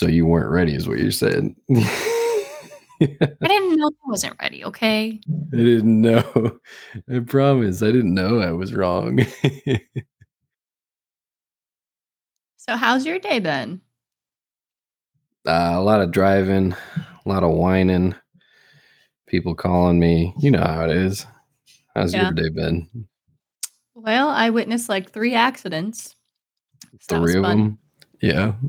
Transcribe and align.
So 0.00 0.06
you 0.06 0.24
weren't 0.24 0.48
ready, 0.48 0.74
is 0.74 0.88
what 0.88 0.98
you're 0.98 1.10
saying. 1.10 1.54
I 1.70 2.46
didn't 3.42 3.76
know 3.76 3.88
I 3.88 4.08
wasn't 4.08 4.34
ready, 4.40 4.64
okay? 4.64 5.20
I 5.52 5.56
didn't 5.56 6.00
know. 6.00 6.58
I 7.14 7.18
promise. 7.18 7.82
I 7.82 7.92
didn't 7.92 8.14
know 8.14 8.40
I 8.40 8.50
was 8.52 8.72
wrong. 8.72 9.20
So 12.56 12.76
how's 12.76 13.04
your 13.04 13.18
day 13.18 13.40
been? 13.40 13.80
Uh, 15.46 15.72
a 15.74 15.80
lot 15.80 16.00
of 16.00 16.12
driving, 16.12 16.72
a 16.96 17.28
lot 17.28 17.42
of 17.42 17.50
whining, 17.50 18.14
people 19.26 19.54
calling 19.54 19.98
me. 19.98 20.32
You 20.38 20.52
know 20.52 20.62
how 20.62 20.84
it 20.84 20.90
is. 20.90 21.26
How's 21.96 22.14
Yeah. 22.14 22.24
your 22.24 22.32
day 22.32 22.48
been? 22.50 22.88
Well, 23.94 24.28
I 24.28 24.50
witnessed 24.50 24.88
like 24.88 25.10
three 25.10 25.34
accidents. 25.34 26.14
So 27.00 27.20
Three 27.20 27.36
of 27.36 27.42
fun. 27.44 27.58
them? 27.58 27.78
Yeah. 28.20 28.54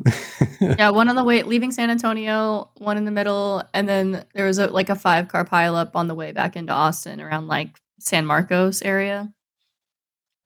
Yeah, 0.80 0.90
one 0.92 1.10
on 1.10 1.16
the 1.16 1.24
way 1.24 1.44
leaving 1.44 1.72
San 1.72 1.90
Antonio, 1.92 2.70
one 2.78 2.98
in 2.98 3.06
the 3.06 3.12
middle, 3.12 3.64
and 3.74 3.88
then 3.90 4.26
there 4.34 4.46
was 4.48 4.58
a 4.58 4.68
like 4.68 4.90
a 4.90 4.96
five 4.96 5.28
car 5.28 5.44
pileup 5.46 5.92
on 5.96 6.08
the 6.08 6.16
way 6.16 6.32
back 6.32 6.56
into 6.56 6.72
Austin 6.74 7.20
around 7.22 7.48
like 7.48 7.80
San 8.00 8.26
Marcos 8.26 8.82
area. 8.82 9.32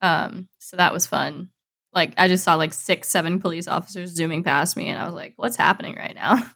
Um, 0.02 0.48
so 0.58 0.76
that 0.76 0.92
was 0.92 1.06
fun. 1.06 1.50
Like 1.92 2.12
I 2.18 2.28
just 2.28 2.44
saw 2.44 2.54
like 2.54 2.72
six, 2.74 3.08
seven 3.08 3.40
police 3.40 3.68
officers 3.68 4.10
zooming 4.10 4.42
past 4.42 4.76
me, 4.76 4.88
and 4.88 4.98
I 5.00 5.06
was 5.06 5.14
like, 5.14 5.34
"What's 5.36 5.56
happening 5.56 5.96
right 5.96 6.14
now?" 6.14 6.38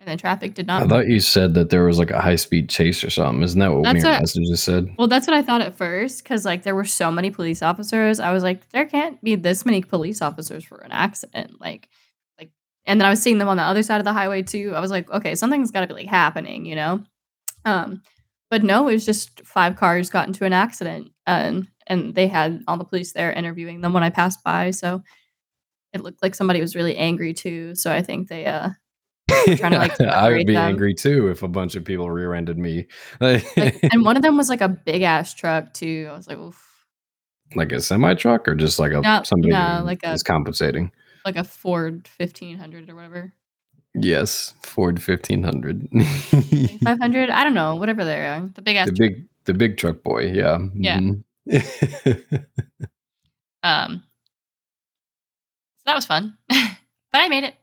And 0.00 0.08
then 0.08 0.16
traffic 0.16 0.54
did 0.54 0.66
not. 0.66 0.82
I 0.82 0.86
thought 0.86 1.08
you 1.08 1.20
said 1.20 1.52
that 1.54 1.68
there 1.68 1.84
was 1.84 1.98
like 1.98 2.10
a 2.10 2.20
high 2.22 2.36
speed 2.36 2.70
chase 2.70 3.04
or 3.04 3.10
something. 3.10 3.42
Isn't 3.42 3.60
that 3.60 3.70
what 3.70 3.84
That's 3.84 4.02
your 4.02 4.12
what- 4.12 4.20
message 4.20 4.46
just 4.48 4.64
said? 4.64 4.88
Well, 4.98 5.08
that's 5.08 5.26
what 5.26 5.36
I 5.36 5.42
thought 5.42 5.60
at 5.60 5.76
first 5.76 6.22
because 6.24 6.46
like 6.46 6.62
there 6.62 6.74
were 6.74 6.86
so 6.86 7.10
many 7.12 7.30
police 7.30 7.60
officers. 7.62 8.18
I 8.18 8.32
was 8.32 8.42
like, 8.42 8.66
there 8.70 8.86
can't 8.86 9.22
be 9.22 9.34
this 9.34 9.66
many 9.66 9.82
police 9.82 10.22
officers 10.22 10.64
for 10.64 10.78
an 10.78 10.90
accident. 10.90 11.60
Like, 11.60 11.90
like, 12.38 12.50
and 12.86 12.98
then 12.98 13.06
I 13.06 13.10
was 13.10 13.20
seeing 13.20 13.36
them 13.36 13.48
on 13.48 13.58
the 13.58 13.62
other 13.62 13.82
side 13.82 13.98
of 13.98 14.06
the 14.06 14.14
highway 14.14 14.42
too. 14.42 14.72
I 14.74 14.80
was 14.80 14.90
like, 14.90 15.10
okay, 15.10 15.34
something's 15.34 15.70
got 15.70 15.82
to 15.82 15.86
be 15.86 15.92
like 15.92 16.06
happening, 16.08 16.64
you 16.64 16.76
know. 16.76 17.04
Um, 17.66 18.02
but 18.48 18.62
no, 18.64 18.88
it 18.88 18.94
was 18.94 19.04
just 19.04 19.42
five 19.44 19.76
cars 19.76 20.08
got 20.08 20.26
into 20.28 20.46
an 20.46 20.54
accident, 20.54 21.10
and 21.26 21.68
and 21.86 22.14
they 22.14 22.26
had 22.26 22.64
all 22.66 22.78
the 22.78 22.84
police 22.84 23.12
there 23.12 23.30
interviewing 23.32 23.82
them 23.82 23.92
when 23.92 24.02
I 24.02 24.08
passed 24.10 24.42
by. 24.42 24.70
So 24.70 25.02
it 25.92 26.02
looked 26.02 26.22
like 26.22 26.34
somebody 26.34 26.60
was 26.62 26.74
really 26.74 26.96
angry 26.96 27.34
too. 27.34 27.74
So 27.74 27.92
I 27.92 28.00
think 28.00 28.28
they 28.28 28.46
uh 28.46 28.70
trying 29.56 29.72
to, 29.72 29.78
like, 29.78 30.00
I 30.00 30.30
would 30.30 30.46
be 30.46 30.54
them. 30.54 30.68
angry 30.68 30.94
too 30.94 31.28
if 31.28 31.42
a 31.42 31.48
bunch 31.48 31.76
of 31.76 31.84
people 31.84 32.10
rear 32.10 32.34
ended 32.34 32.58
me. 32.58 32.86
like, 33.20 33.44
and 33.92 34.04
one 34.04 34.16
of 34.16 34.22
them 34.22 34.36
was 34.36 34.48
like 34.48 34.60
a 34.60 34.68
big 34.68 35.02
ass 35.02 35.34
truck 35.34 35.72
too. 35.74 36.08
I 36.10 36.16
was 36.16 36.26
like, 36.28 36.38
oof. 36.38 36.60
like 37.54 37.72
a 37.72 37.80
semi 37.80 38.14
truck 38.14 38.46
or 38.48 38.54
just 38.54 38.78
like 38.78 38.92
a 38.92 39.00
No, 39.00 39.22
somebody 39.24 39.52
no, 39.52 39.82
like 39.84 40.00
a- 40.04 40.12
is 40.12 40.22
compensating. 40.22 40.90
like 41.24 41.36
a 41.36 41.44
Ford 41.44 42.08
1500 42.18 42.88
or 42.90 42.94
whatever. 42.94 43.32
Yes, 43.94 44.54
Ford 44.62 45.02
fifteen 45.02 45.42
hundred. 45.42 45.88
500, 46.84 47.28
I 47.30 47.42
don't 47.42 47.54
know, 47.54 47.74
whatever 47.74 48.04
they 48.04 48.20
are. 48.24 48.48
The 48.54 48.62
big 48.62 48.76
ass. 48.76 48.86
the 48.86 48.92
big 48.94 49.26
the 49.46 49.54
big 49.54 49.78
truck 49.78 50.04
boy, 50.04 50.26
yeah. 50.30 50.58
Yeah. 50.74 51.00
Mhm. 51.00 51.24
Um, 53.62 54.02
so 55.78 55.82
that 55.86 55.94
was 55.96 56.06
fun, 56.06 56.36
but 56.48 56.58
I 57.14 57.28
made 57.28 57.44
it, 57.44 57.54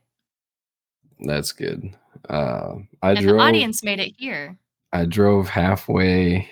That's 1.20 1.52
good. 1.52 1.94
Uh, 2.28 2.76
I 3.02 3.12
and 3.12 3.20
drove. 3.20 3.36
the 3.36 3.42
audience 3.42 3.82
made 3.82 4.00
it 4.00 4.14
here. 4.16 4.56
I 4.92 5.04
drove 5.04 5.48
halfway 5.48 6.48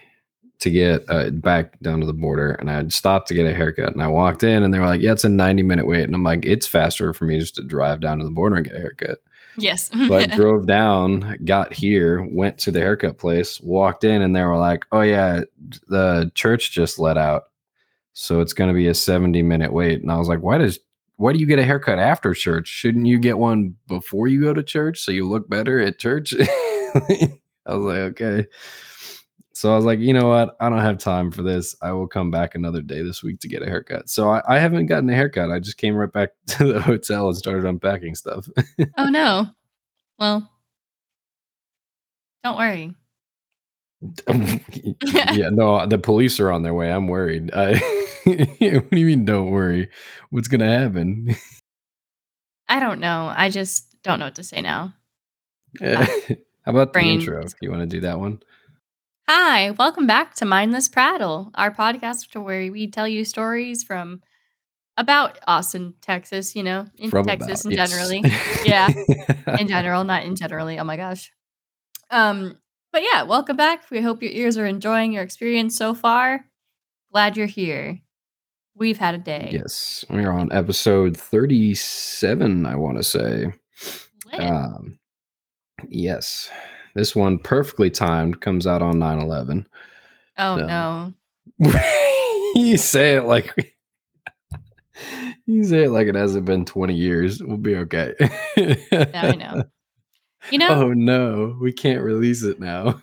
to 0.58 0.70
get 0.70 1.04
uh, 1.08 1.30
back 1.30 1.78
down 1.80 2.00
to 2.00 2.06
the 2.06 2.12
border, 2.12 2.52
and 2.52 2.70
I 2.70 2.86
stopped 2.88 3.28
to 3.28 3.34
get 3.34 3.46
a 3.46 3.54
haircut. 3.54 3.92
And 3.92 4.02
I 4.02 4.08
walked 4.08 4.42
in, 4.42 4.62
and 4.62 4.72
they 4.72 4.78
were 4.78 4.86
like, 4.86 5.00
"Yeah, 5.00 5.12
it's 5.12 5.24
a 5.24 5.28
ninety 5.28 5.62
minute 5.62 5.86
wait." 5.86 6.04
And 6.04 6.14
I'm 6.14 6.22
like, 6.22 6.44
"It's 6.44 6.66
faster 6.66 7.12
for 7.12 7.24
me 7.24 7.38
just 7.38 7.56
to 7.56 7.62
drive 7.62 8.00
down 8.00 8.18
to 8.18 8.24
the 8.24 8.30
border 8.30 8.56
and 8.56 8.66
get 8.66 8.76
a 8.76 8.80
haircut." 8.80 9.18
Yes. 9.58 9.90
So 9.90 10.14
I 10.14 10.26
drove 10.36 10.66
down, 10.66 11.38
got 11.44 11.72
here, 11.72 12.22
went 12.30 12.58
to 12.58 12.70
the 12.70 12.80
haircut 12.80 13.18
place, 13.18 13.60
walked 13.60 14.04
in, 14.04 14.22
and 14.22 14.34
they 14.34 14.42
were 14.42 14.58
like, 14.58 14.84
"Oh 14.92 15.02
yeah, 15.02 15.42
the 15.88 16.30
church 16.34 16.72
just 16.72 16.98
let 16.98 17.18
out, 17.18 17.44
so 18.12 18.40
it's 18.40 18.52
going 18.52 18.68
to 18.68 18.74
be 18.74 18.88
a 18.88 18.94
seventy 18.94 19.42
minute 19.42 19.72
wait." 19.72 20.00
And 20.02 20.10
I 20.10 20.16
was 20.16 20.28
like, 20.28 20.40
"Why 20.40 20.58
does 20.58 20.78
why 21.16 21.32
do 21.32 21.38
you 21.38 21.46
get 21.46 21.58
a 21.58 21.64
haircut 21.64 21.98
after 21.98 22.34
church? 22.34 22.68
Shouldn't 22.68 23.06
you 23.06 23.18
get 23.18 23.38
one 23.38 23.76
before 23.88 24.28
you 24.28 24.40
go 24.40 24.52
to 24.52 24.62
church 24.62 25.00
so 25.00 25.12
you 25.12 25.28
look 25.28 25.48
better 25.48 25.80
at 25.80 25.98
church?" 25.98 26.34
I 26.94 27.74
was 27.74 27.84
like, 27.84 27.98
"Okay." 27.98 28.46
So 29.56 29.72
I 29.72 29.76
was 29.76 29.86
like, 29.86 30.00
you 30.00 30.12
know 30.12 30.28
what? 30.28 30.54
I 30.60 30.68
don't 30.68 30.82
have 30.82 30.98
time 30.98 31.30
for 31.30 31.42
this. 31.42 31.74
I 31.80 31.90
will 31.92 32.06
come 32.06 32.30
back 32.30 32.54
another 32.54 32.82
day 32.82 33.00
this 33.00 33.22
week 33.22 33.40
to 33.40 33.48
get 33.48 33.62
a 33.62 33.64
haircut. 33.64 34.10
So 34.10 34.28
I, 34.28 34.42
I 34.46 34.58
haven't 34.58 34.84
gotten 34.84 35.08
a 35.08 35.14
haircut. 35.14 35.50
I 35.50 35.60
just 35.60 35.78
came 35.78 35.94
right 35.94 36.12
back 36.12 36.32
to 36.48 36.74
the 36.74 36.82
hotel 36.82 37.28
and 37.28 37.36
started 37.38 37.64
unpacking 37.64 38.16
stuff. 38.16 38.46
oh 38.98 39.08
no. 39.08 39.46
Well, 40.18 40.46
don't 42.44 42.58
worry. 42.58 42.94
yeah, 45.32 45.48
no, 45.48 45.86
the 45.86 45.98
police 46.02 46.38
are 46.38 46.52
on 46.52 46.62
their 46.62 46.74
way. 46.74 46.92
I'm 46.92 47.08
worried. 47.08 47.50
I, 47.54 47.80
what 48.28 48.90
do 48.90 48.98
you 48.98 49.06
mean? 49.06 49.24
Don't 49.24 49.52
worry. 49.52 49.88
What's 50.30 50.48
gonna 50.48 50.68
happen? 50.68 51.36
I 52.68 52.80
don't 52.80 52.98
know. 52.98 53.32
I 53.32 53.50
just 53.50 54.02
don't 54.02 54.18
know 54.18 54.24
what 54.24 54.34
to 54.34 54.42
say 54.42 54.60
now. 54.62 54.94
How 55.80 55.94
about 56.66 56.88
the 56.88 56.92
Brain 56.92 57.20
intro? 57.20 57.44
You 57.62 57.70
want 57.70 57.82
to 57.82 57.86
do 57.86 58.00
that 58.00 58.18
one? 58.18 58.40
Hi, 59.28 59.70
welcome 59.70 60.08
back 60.08 60.34
to 60.36 60.44
Mindless 60.44 60.88
Prattle, 60.88 61.52
our 61.54 61.70
podcast 61.70 62.34
where 62.34 62.72
we 62.72 62.90
tell 62.90 63.06
you 63.06 63.24
stories 63.24 63.84
from 63.84 64.22
about 64.96 65.38
Austin, 65.46 65.94
Texas. 66.00 66.56
You 66.56 66.64
know, 66.64 66.86
in 66.98 67.10
From 67.10 67.26
Texas 67.26 67.64
about, 67.64 67.70
and 67.70 67.78
yes. 67.78 67.90
generally. 67.90 68.22
Yeah. 68.64 68.88
in 69.60 69.68
general, 69.68 70.02
not 70.02 70.24
in 70.24 70.34
generally. 70.34 70.80
Oh 70.80 70.84
my 70.84 70.96
gosh. 70.96 71.30
Um, 72.10 72.58
but 72.92 73.04
yeah, 73.04 73.22
welcome 73.22 73.56
back. 73.56 73.88
We 73.88 74.02
hope 74.02 74.20
your 74.20 74.32
ears 74.32 74.58
are 74.58 74.66
enjoying 74.66 75.12
your 75.12 75.22
experience 75.22 75.76
so 75.76 75.94
far. 75.94 76.44
Glad 77.12 77.36
you're 77.36 77.46
here. 77.46 78.00
We've 78.78 78.98
had 78.98 79.14
a 79.14 79.18
day. 79.18 79.50
yes, 79.52 80.04
we're 80.10 80.30
on 80.30 80.52
episode 80.52 81.16
37. 81.16 82.66
I 82.66 82.76
want 82.76 82.98
to 82.98 83.02
say. 83.02 83.52
Lit. 84.32 84.40
Um, 84.40 84.98
yes, 85.88 86.50
this 86.94 87.16
one 87.16 87.38
perfectly 87.38 87.90
timed 87.90 88.40
comes 88.42 88.66
out 88.66 88.82
on 88.82 88.98
9 88.98 89.18
11. 89.20 89.66
oh 90.38 90.56
no. 90.56 91.14
no. 91.58 91.70
you 92.54 92.76
say 92.76 93.16
it 93.16 93.24
like 93.24 93.54
you 95.46 95.64
say 95.64 95.84
it 95.84 95.90
like 95.90 96.08
it 96.08 96.14
hasn't 96.14 96.44
been 96.44 96.64
20 96.66 96.94
years. 96.94 97.42
We'll 97.42 97.56
be 97.56 97.76
okay. 97.76 98.14
Yeah, 98.56 99.08
I 99.14 99.34
know. 99.36 99.64
You 100.50 100.58
know, 100.58 100.68
Oh 100.68 100.92
no, 100.92 101.56
we 101.60 101.72
can't 101.72 102.02
release 102.02 102.42
it 102.42 102.60
now. 102.60 103.02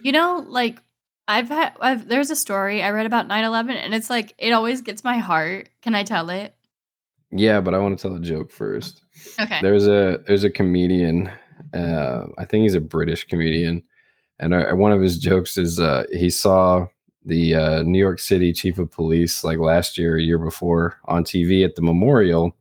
you 0.00 0.12
know, 0.12 0.44
like 0.48 0.78
I've 1.28 1.48
had 1.48 1.72
I've 1.80 2.08
there's 2.08 2.30
a 2.30 2.36
story 2.36 2.82
I 2.82 2.90
read 2.90 3.06
about 3.06 3.28
9-11 3.28 3.70
and 3.74 3.94
it's 3.94 4.10
like 4.10 4.34
it 4.38 4.52
always 4.52 4.80
gets 4.82 5.02
my 5.02 5.18
heart. 5.18 5.68
Can 5.82 5.94
I 5.94 6.04
tell 6.04 6.30
it? 6.30 6.54
yeah, 7.32 7.60
but 7.60 7.74
I 7.74 7.78
want 7.78 7.98
to 7.98 8.02
tell 8.02 8.16
a 8.16 8.20
joke 8.20 8.50
first. 8.50 9.02
Okay. 9.40 9.60
There's 9.62 9.86
a 9.86 10.20
there's 10.26 10.44
a 10.44 10.50
comedian. 10.50 11.30
Uh, 11.74 12.26
I 12.38 12.44
think 12.44 12.62
he's 12.62 12.74
a 12.74 12.80
British 12.80 13.26
comedian, 13.26 13.82
and 14.38 14.54
uh, 14.54 14.72
one 14.72 14.92
of 14.92 15.00
his 15.00 15.18
jokes 15.18 15.58
is 15.58 15.80
uh, 15.80 16.04
he 16.12 16.30
saw 16.30 16.86
the 17.24 17.54
uh, 17.54 17.82
New 17.82 17.98
York 17.98 18.20
City 18.20 18.52
chief 18.52 18.78
of 18.78 18.90
police 18.90 19.42
like 19.42 19.58
last 19.58 19.98
year, 19.98 20.16
a 20.16 20.22
year 20.22 20.38
before, 20.38 20.98
on 21.06 21.24
TV 21.24 21.64
at 21.64 21.74
the 21.74 21.82
memorial, 21.82 22.54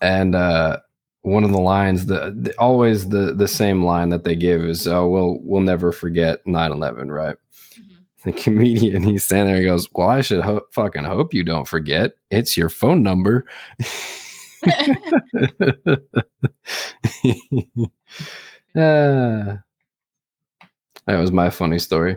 and 0.00 0.34
uh, 0.34 0.78
one 1.22 1.44
of 1.44 1.50
the 1.50 1.60
lines, 1.60 2.06
the, 2.06 2.34
the 2.38 2.54
always 2.58 3.08
the 3.08 3.32
the 3.34 3.48
same 3.48 3.84
line 3.84 4.10
that 4.10 4.24
they 4.24 4.36
give 4.36 4.62
is, 4.62 4.86
"Oh, 4.86 5.08
we'll 5.08 5.38
we'll 5.42 5.62
never 5.62 5.92
forget 5.92 6.44
9/11," 6.46 7.10
right? 7.10 7.36
The 8.24 8.32
comedian, 8.32 9.02
he's 9.02 9.24
standing 9.24 9.46
there, 9.54 9.62
he 9.62 9.66
goes, 9.68 9.88
Well, 9.94 10.08
I 10.10 10.20
should 10.20 10.42
ho- 10.42 10.60
fucking 10.72 11.04
hope 11.04 11.32
you 11.32 11.42
don't 11.42 11.66
forget. 11.66 12.12
It's 12.30 12.54
your 12.54 12.68
phone 12.68 13.02
number. 13.02 13.46
Ah. 18.76 19.58
that 21.06 21.18
was 21.18 21.32
my 21.32 21.50
funny 21.50 21.78
story. 21.78 22.16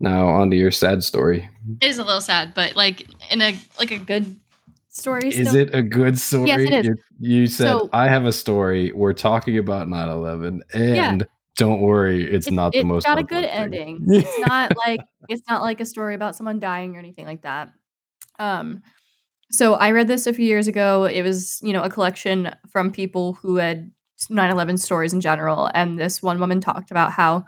Now 0.00 0.26
on 0.28 0.50
to 0.50 0.56
your 0.56 0.70
sad 0.70 1.02
story. 1.04 1.48
It 1.80 1.86
is 1.88 1.98
a 1.98 2.04
little 2.04 2.20
sad, 2.20 2.52
but 2.54 2.76
like 2.76 3.06
in 3.30 3.40
a 3.40 3.58
like 3.78 3.90
a 3.90 3.98
good 3.98 4.36
story. 4.90 5.28
Is 5.28 5.48
still. 5.48 5.56
it 5.60 5.74
a 5.74 5.82
good 5.82 6.18
story? 6.18 6.48
Yes, 6.48 6.60
it 6.60 6.72
is. 6.72 6.86
You- 6.86 6.96
You 7.18 7.46
said 7.46 7.68
So- 7.68 7.88
I 7.94 8.08
have 8.08 8.26
a 8.26 8.32
story. 8.32 8.92
We're 8.92 9.14
talking 9.14 9.56
about 9.58 9.88
9/11 9.88 10.60
and 10.74 10.96
Yeah. 10.96 11.18
Don't 11.56 11.80
worry, 11.80 12.30
it's 12.32 12.46
It- 12.46 12.52
not 12.52 12.72
the 12.72 12.78
it's 12.80 12.86
most 12.86 13.06
got 13.06 13.18
a 13.18 13.22
good 13.22 13.44
thing. 13.44 13.50
ending. 13.50 14.04
It's 14.10 14.38
not 14.48 14.72
like 14.76 15.00
it's 15.28 15.42
not 15.48 15.62
like 15.62 15.80
a 15.80 15.86
story 15.86 16.14
about 16.14 16.36
someone 16.36 16.60
dying 16.60 16.94
or 16.96 16.98
anything 16.98 17.26
like 17.26 17.42
that. 17.42 17.70
Um, 18.38 18.82
so 19.50 19.74
I 19.74 19.90
read 19.92 20.08
this 20.08 20.26
a 20.26 20.32
few 20.34 20.46
years 20.46 20.68
ago. 20.68 21.04
It 21.04 21.22
was 21.22 21.60
you 21.62 21.72
know 21.72 21.82
a 21.82 21.90
collection 21.90 22.54
from 22.70 22.92
people 22.92 23.34
who 23.34 23.56
had 23.56 23.90
9/11 24.30 24.78
stories 24.78 25.12
in 25.12 25.20
general, 25.20 25.70
and 25.74 25.98
this 25.98 26.22
one 26.22 26.40
woman 26.40 26.60
talked 26.60 26.90
about 26.90 27.12
how 27.12 27.44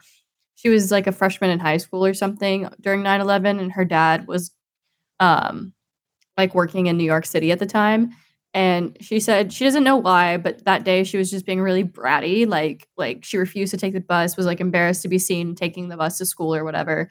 she 0.56 0.68
was 0.68 0.90
like 0.90 1.06
a 1.06 1.12
freshman 1.12 1.50
in 1.50 1.60
high 1.60 1.76
school 1.78 2.04
or 2.04 2.14
something 2.14 2.68
during 2.80 3.02
9/11, 3.02 3.60
and 3.60 3.72
her 3.72 3.84
dad 3.84 4.26
was 4.26 4.50
um 5.20 5.72
like 6.38 6.54
working 6.54 6.86
in 6.86 6.96
New 6.96 7.04
York 7.04 7.26
City 7.26 7.52
at 7.52 7.58
the 7.58 7.66
time. 7.66 8.10
And 8.54 8.96
she 9.00 9.20
said 9.20 9.52
she 9.52 9.64
doesn't 9.64 9.84
know 9.84 9.96
why, 9.96 10.36
but 10.36 10.64
that 10.64 10.84
day 10.84 11.04
she 11.04 11.18
was 11.18 11.30
just 11.30 11.46
being 11.46 11.60
really 11.60 11.84
bratty. 11.84 12.48
Like, 12.48 12.88
like 12.96 13.24
she 13.24 13.36
refused 13.36 13.72
to 13.72 13.76
take 13.76 13.92
the 13.92 14.00
bus, 14.00 14.36
was 14.36 14.46
like 14.46 14.60
embarrassed 14.60 15.02
to 15.02 15.08
be 15.08 15.18
seen 15.18 15.54
taking 15.54 15.88
the 15.88 15.96
bus 15.96 16.18
to 16.18 16.26
school 16.26 16.54
or 16.54 16.64
whatever. 16.64 17.08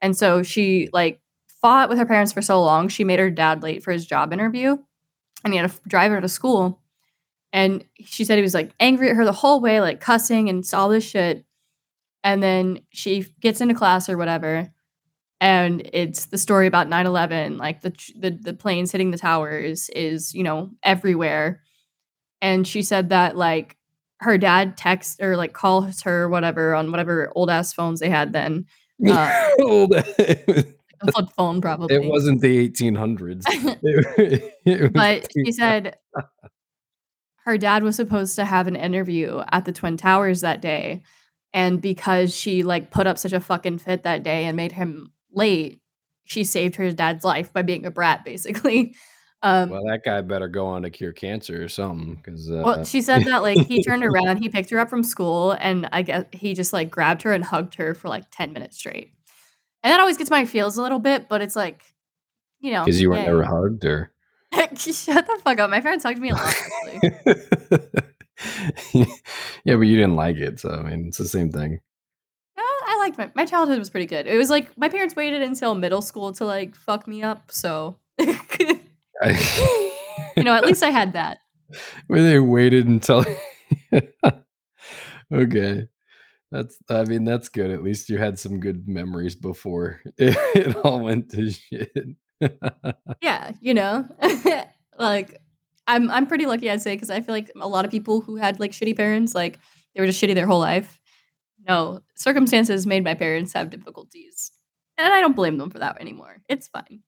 And 0.00 0.16
so 0.16 0.42
she 0.42 0.88
like 0.92 1.20
fought 1.60 1.88
with 1.88 1.98
her 1.98 2.06
parents 2.06 2.32
for 2.32 2.42
so 2.42 2.62
long. 2.62 2.88
She 2.88 3.04
made 3.04 3.18
her 3.18 3.30
dad 3.30 3.62
late 3.62 3.82
for 3.82 3.92
his 3.92 4.06
job 4.06 4.32
interview, 4.32 4.76
and 5.44 5.52
he 5.52 5.58
had 5.58 5.70
to 5.70 5.78
drive 5.86 6.10
her 6.12 6.20
to 6.20 6.28
school. 6.28 6.80
And 7.52 7.84
she 8.04 8.24
said 8.24 8.36
he 8.36 8.42
was 8.42 8.54
like 8.54 8.72
angry 8.80 9.10
at 9.10 9.16
her 9.16 9.24
the 9.24 9.32
whole 9.32 9.60
way, 9.60 9.80
like 9.80 10.00
cussing 10.00 10.48
and 10.48 10.68
all 10.72 10.88
this 10.88 11.04
shit. 11.04 11.44
And 12.24 12.42
then 12.42 12.80
she 12.90 13.26
gets 13.40 13.60
into 13.60 13.74
class 13.74 14.08
or 14.08 14.16
whatever, 14.16 14.70
and 15.40 15.88
it's 15.92 16.26
the 16.26 16.38
story 16.38 16.66
about 16.66 16.88
9-11 16.88 17.58
like 17.58 17.82
the, 17.82 17.90
the 18.18 18.30
the 18.30 18.54
planes 18.54 18.90
hitting 18.90 19.10
the 19.12 19.18
towers 19.18 19.88
is 19.90 20.34
you 20.34 20.42
know 20.42 20.70
everywhere. 20.82 21.62
And 22.40 22.66
she 22.66 22.82
said 22.82 23.08
that 23.10 23.36
like 23.36 23.76
her 24.20 24.36
dad 24.38 24.76
texts 24.76 25.16
or 25.20 25.36
like 25.36 25.52
calls 25.52 26.02
her 26.02 26.28
whatever 26.28 26.74
on 26.74 26.90
whatever 26.90 27.32
old 27.34 27.50
ass 27.50 27.72
phones 27.72 28.00
they 28.00 28.10
had 28.10 28.32
then. 28.32 28.66
Uh, 29.08 29.48
Old- 29.62 29.94
flip 31.12 31.28
phone 31.36 31.60
probably. 31.60 31.94
It 31.94 32.04
wasn't 32.04 32.40
the 32.40 32.68
1800s. 32.68 33.44
It- 33.82 34.54
it 34.64 34.92
but 34.92 35.28
she 35.32 35.52
said 35.52 35.96
her 37.44 37.56
dad 37.56 37.82
was 37.84 37.94
supposed 37.96 38.34
to 38.36 38.44
have 38.44 38.66
an 38.66 38.74
interview 38.76 39.40
at 39.52 39.64
the 39.64 39.72
twin 39.72 39.96
towers 39.96 40.40
that 40.40 40.60
day. 40.60 41.02
And 41.54 41.80
because 41.80 42.36
she 42.36 42.62
like 42.64 42.90
put 42.90 43.06
up 43.06 43.18
such 43.18 43.32
a 43.32 43.40
fucking 43.40 43.78
fit 43.78 44.02
that 44.02 44.22
day 44.24 44.44
and 44.46 44.56
made 44.56 44.72
him 44.72 45.12
late 45.32 45.80
she 46.24 46.44
saved 46.44 46.76
her 46.76 46.90
dad's 46.92 47.24
life 47.24 47.52
by 47.52 47.62
being 47.62 47.86
a 47.86 47.90
brat 47.90 48.24
basically 48.24 48.94
um 49.42 49.70
well, 49.70 49.84
that 49.84 50.02
guy 50.04 50.20
better 50.20 50.48
go 50.48 50.66
on 50.66 50.82
to 50.82 50.90
cure 50.90 51.12
cancer 51.12 51.62
or 51.62 51.68
something 51.68 52.16
because 52.16 52.50
uh, 52.50 52.62
well 52.64 52.84
she 52.84 53.00
said 53.00 53.24
that 53.24 53.42
like 53.42 53.58
he 53.66 53.82
turned 53.86 54.04
around 54.04 54.38
he 54.38 54.48
picked 54.48 54.70
her 54.70 54.78
up 54.78 54.90
from 54.90 55.02
school 55.02 55.52
and 55.52 55.88
i 55.92 56.02
guess 56.02 56.24
he 56.32 56.54
just 56.54 56.72
like 56.72 56.90
grabbed 56.90 57.22
her 57.22 57.32
and 57.32 57.44
hugged 57.44 57.74
her 57.76 57.94
for 57.94 58.08
like 58.08 58.24
10 58.30 58.52
minutes 58.52 58.78
straight 58.78 59.12
and 59.82 59.92
that 59.92 60.00
always 60.00 60.18
gets 60.18 60.30
my 60.30 60.44
feels 60.44 60.76
a 60.76 60.82
little 60.82 60.98
bit 60.98 61.28
but 61.28 61.40
it's 61.40 61.56
like 61.56 61.82
you 62.60 62.72
know 62.72 62.84
because 62.84 63.00
you 63.00 63.10
were 63.10 63.16
yay. 63.16 63.26
never 63.26 63.44
hugged 63.44 63.84
or 63.84 64.12
shut 64.74 65.26
the 65.26 65.40
fuck 65.44 65.60
up 65.60 65.70
my 65.70 65.80
parents 65.80 66.04
hugged 66.04 66.18
me 66.18 66.30
a 66.30 66.34
lot 66.34 66.54
yeah, 68.92 69.04
but 69.64 69.80
you 69.82 69.96
didn't 69.96 70.16
like 70.16 70.36
it, 70.36 70.60
so 70.60 70.70
I 70.70 70.82
mean, 70.82 71.08
it's 71.08 71.18
the 71.18 71.28
same 71.28 71.50
thing. 71.50 71.80
Liked 72.98 73.18
my 73.18 73.30
my 73.34 73.44
childhood 73.44 73.78
was 73.78 73.90
pretty 73.90 74.06
good. 74.06 74.26
It 74.26 74.36
was 74.36 74.50
like 74.50 74.76
my 74.76 74.88
parents 74.88 75.14
waited 75.14 75.42
until 75.42 75.74
middle 75.74 76.02
school 76.02 76.32
to 76.34 76.44
like 76.44 76.74
fuck 76.74 77.06
me 77.06 77.22
up, 77.22 77.50
so 77.50 77.98
you 78.18 78.78
know, 80.38 80.54
at 80.54 80.66
least 80.66 80.82
I 80.82 80.90
had 80.90 81.12
that. 81.12 81.38
Where 82.06 82.22
they 82.22 82.38
waited 82.38 82.86
until. 82.86 83.24
okay, 85.32 85.88
that's. 86.50 86.76
I 86.88 87.04
mean, 87.04 87.24
that's 87.24 87.48
good. 87.48 87.70
At 87.70 87.82
least 87.82 88.08
you 88.08 88.18
had 88.18 88.38
some 88.38 88.60
good 88.60 88.88
memories 88.88 89.36
before 89.36 90.00
it, 90.16 90.36
it 90.54 90.76
all 90.76 91.00
went 91.00 91.30
to 91.32 91.50
shit. 91.50 91.92
Yeah, 93.22 93.52
you 93.60 93.74
know, 93.74 94.08
like 94.98 95.40
I'm 95.86 96.10
I'm 96.10 96.26
pretty 96.26 96.46
lucky 96.46 96.70
I'd 96.70 96.82
say 96.82 96.94
because 96.94 97.10
I 97.10 97.20
feel 97.20 97.34
like 97.34 97.50
a 97.60 97.68
lot 97.68 97.84
of 97.84 97.90
people 97.90 98.20
who 98.20 98.36
had 98.36 98.60
like 98.60 98.72
shitty 98.72 98.96
parents, 98.96 99.34
like 99.34 99.58
they 99.94 100.00
were 100.00 100.06
just 100.06 100.22
shitty 100.22 100.34
their 100.34 100.46
whole 100.46 100.60
life. 100.60 100.97
No, 101.68 102.00
circumstances 102.14 102.86
made 102.86 103.04
my 103.04 103.14
parents 103.14 103.52
have 103.52 103.70
difficulties, 103.70 104.50
and 104.96 105.12
I 105.12 105.20
don't 105.20 105.36
blame 105.36 105.58
them 105.58 105.70
for 105.70 105.78
that 105.80 106.00
anymore. 106.00 106.38
It's 106.48 106.68
fine. 106.68 107.02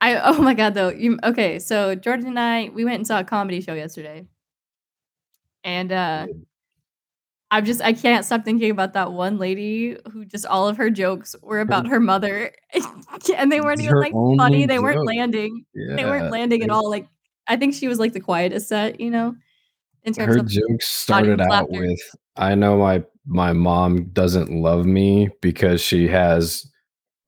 I 0.00 0.16
oh 0.24 0.40
my 0.40 0.54
god 0.54 0.74
though 0.74 0.90
you 0.90 1.18
okay 1.24 1.58
so 1.58 1.94
Jordan 1.96 2.28
and 2.28 2.38
I 2.38 2.70
we 2.72 2.84
went 2.84 2.96
and 2.98 3.06
saw 3.06 3.18
a 3.18 3.24
comedy 3.24 3.60
show 3.60 3.74
yesterday, 3.74 4.26
and 5.64 5.90
uh 5.90 6.26
I'm 7.50 7.64
just 7.64 7.80
I 7.80 7.94
can't 7.94 8.24
stop 8.24 8.44
thinking 8.44 8.70
about 8.70 8.92
that 8.92 9.12
one 9.12 9.38
lady 9.38 9.96
who 10.12 10.24
just 10.24 10.44
all 10.46 10.68
of 10.68 10.76
her 10.76 10.90
jokes 10.90 11.34
were 11.42 11.60
about 11.60 11.86
her 11.86 11.98
mother, 11.98 12.52
and 13.36 13.50
they 13.50 13.60
weren't 13.60 13.80
even 13.80 13.98
like 13.98 14.12
funny. 14.36 14.66
They 14.66 14.78
weren't 14.78 15.06
landing. 15.06 15.64
yeah, 15.74 15.96
They 15.96 16.04
weren't 16.04 16.30
landing 16.30 16.62
at 16.62 16.70
all. 16.70 16.90
Like 16.90 17.08
I 17.46 17.56
think 17.56 17.74
she 17.74 17.88
was 17.88 17.98
like 17.98 18.12
the 18.12 18.20
quietest 18.20 18.68
set, 18.68 19.00
you 19.00 19.10
know, 19.10 19.34
in 20.04 20.12
terms 20.12 20.34
Her 20.34 20.40
of 20.40 20.46
jokes 20.48 20.86
started 20.86 21.40
out 21.40 21.48
laughter. 21.48 21.80
with, 21.80 22.00
"I 22.36 22.54
know 22.54 22.76
my 22.78 23.02
my 23.28 23.52
mom 23.52 24.06
doesn't 24.06 24.50
love 24.50 24.86
me 24.86 25.30
because 25.40 25.80
she 25.80 26.08
has." 26.08 26.70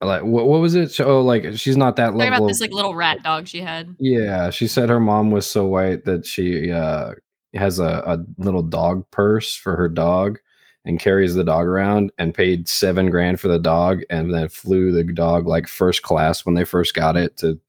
Like 0.03 0.23
what, 0.23 0.47
what 0.47 0.61
was 0.61 0.73
it? 0.73 0.99
Oh, 0.99 1.21
like 1.21 1.55
she's 1.55 1.77
not 1.77 1.95
that 1.97 2.15
level. 2.15 2.35
about 2.35 2.47
this 2.47 2.59
like 2.59 2.71
little 2.71 2.95
rat 2.95 3.21
dog 3.21 3.47
she 3.47 3.61
had. 3.61 3.95
Yeah, 3.99 4.49
she 4.49 4.67
said 4.67 4.89
her 4.89 4.99
mom 4.99 5.29
was 5.29 5.45
so 5.45 5.67
white 5.67 6.05
that 6.05 6.25
she 6.25 6.71
uh, 6.71 7.13
has 7.53 7.79
a, 7.79 8.03
a 8.05 8.19
little 8.37 8.63
dog 8.63 9.09
purse 9.11 9.55
for 9.55 9.75
her 9.75 9.87
dog 9.87 10.39
and 10.85 10.99
carries 10.99 11.35
the 11.35 11.43
dog 11.43 11.67
around 11.67 12.11
and 12.17 12.33
paid 12.33 12.67
seven 12.67 13.09
grand 13.09 13.39
for 13.39 13.47
the 13.47 13.59
dog 13.59 14.01
and 14.09 14.33
then 14.33 14.49
flew 14.49 14.91
the 14.91 15.03
dog 15.03 15.47
like 15.47 15.67
first 15.67 16.01
class 16.01 16.45
when 16.45 16.55
they 16.55 16.63
first 16.63 16.93
got 16.95 17.15
it 17.15 17.37
to, 17.37 17.59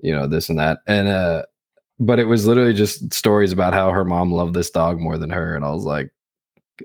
you 0.00 0.12
know, 0.12 0.26
this 0.26 0.48
and 0.48 0.58
that. 0.58 0.78
And, 0.86 1.08
uh, 1.08 1.44
but 2.00 2.18
it 2.18 2.24
was 2.24 2.46
literally 2.46 2.74
just 2.74 3.12
stories 3.14 3.52
about 3.52 3.72
how 3.72 3.90
her 3.90 4.04
mom 4.04 4.32
loved 4.32 4.54
this 4.54 4.70
dog 4.70 4.98
more 4.98 5.16
than 5.16 5.30
her. 5.30 5.54
And 5.54 5.64
I 5.64 5.70
was 5.70 5.84
like, 5.84 6.10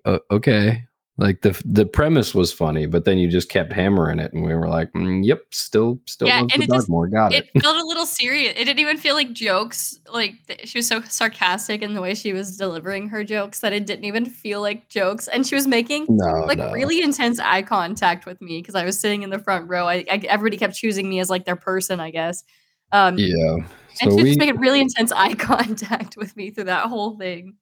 "O- 0.06 0.20
okay. 0.32 0.84
Like 1.18 1.42
the 1.42 1.62
the 1.66 1.86
premise 1.86 2.34
was 2.34 2.54
funny, 2.54 2.86
but 2.86 3.04
then 3.04 3.18
you 3.18 3.28
just 3.28 3.50
kept 3.50 3.74
hammering 3.74 4.20
it, 4.20 4.32
and 4.32 4.42
we 4.46 4.56
were 4.56 4.70
like, 4.70 4.90
"Mm, 4.94 5.26
"Yep, 5.26 5.42
still, 5.52 6.00
still 6.06 6.30
Yeah, 6.30 6.44
and 6.54 6.64
it 6.64 6.70
just- 6.70 6.88
more." 6.88 7.10
Got 7.10 7.34
it. 7.34 7.50
It 7.54 7.62
felt 7.62 7.76
a 7.76 7.86
little 7.86 8.06
serious. 8.06 8.54
It 8.56 8.64
didn't 8.64 8.80
even 8.80 8.96
feel 8.96 9.16
like 9.16 9.34
jokes. 9.34 10.00
Like 10.10 10.36
she 10.64 10.78
was 10.78 10.88
so 10.88 11.02
sarcastic 11.02 11.82
in 11.82 11.94
the 11.94 12.02
way 12.02 12.14
she 12.16 12.32
was 12.32 12.56
delivering 12.56 13.10
her 13.10 13.26
jokes 13.26 13.60
that 13.60 13.74
it 13.74 13.86
didn't 13.86 14.06
even 14.06 14.28
feel 14.28 14.62
like 14.62 14.88
jokes. 14.88 15.28
And 15.28 15.46
she 15.46 15.56
was 15.56 15.68
making 15.68 16.06
No, 16.08 16.46
like 16.46 16.58
no. 16.60 16.72
really 16.72 17.02
intense 17.02 17.38
eye 17.42 17.64
contact 17.64 18.26
with 18.26 18.40
me 18.42 18.62
because 18.62 18.76
I 18.76 18.86
was 18.86 18.98
sitting 18.98 19.22
in 19.24 19.30
the 19.30 19.40
front 19.40 19.68
row. 19.70 19.88
I, 19.90 20.06
I 20.10 20.22
everybody 20.30 20.56
kept 20.56 20.76
choosing 20.76 21.10
me 21.10 21.20
as 21.20 21.30
like 21.30 21.44
their 21.44 21.58
person, 21.58 22.00
I 22.00 22.12
guess. 22.12 22.46
Um, 22.94 23.18
Yeah. 23.18 23.56
and 23.56 23.66
So 23.96 24.06
she 24.06 24.08
was 24.08 24.16
we, 24.24 24.30
just 24.30 24.40
making 24.40 24.62
really 24.62 24.80
intense 24.80 25.12
eye 25.16 25.34
contact 25.34 26.16
with 26.16 26.38
me 26.38 26.52
through 26.52 26.64
that 26.66 26.86
whole 26.86 27.18
thing. 27.18 27.56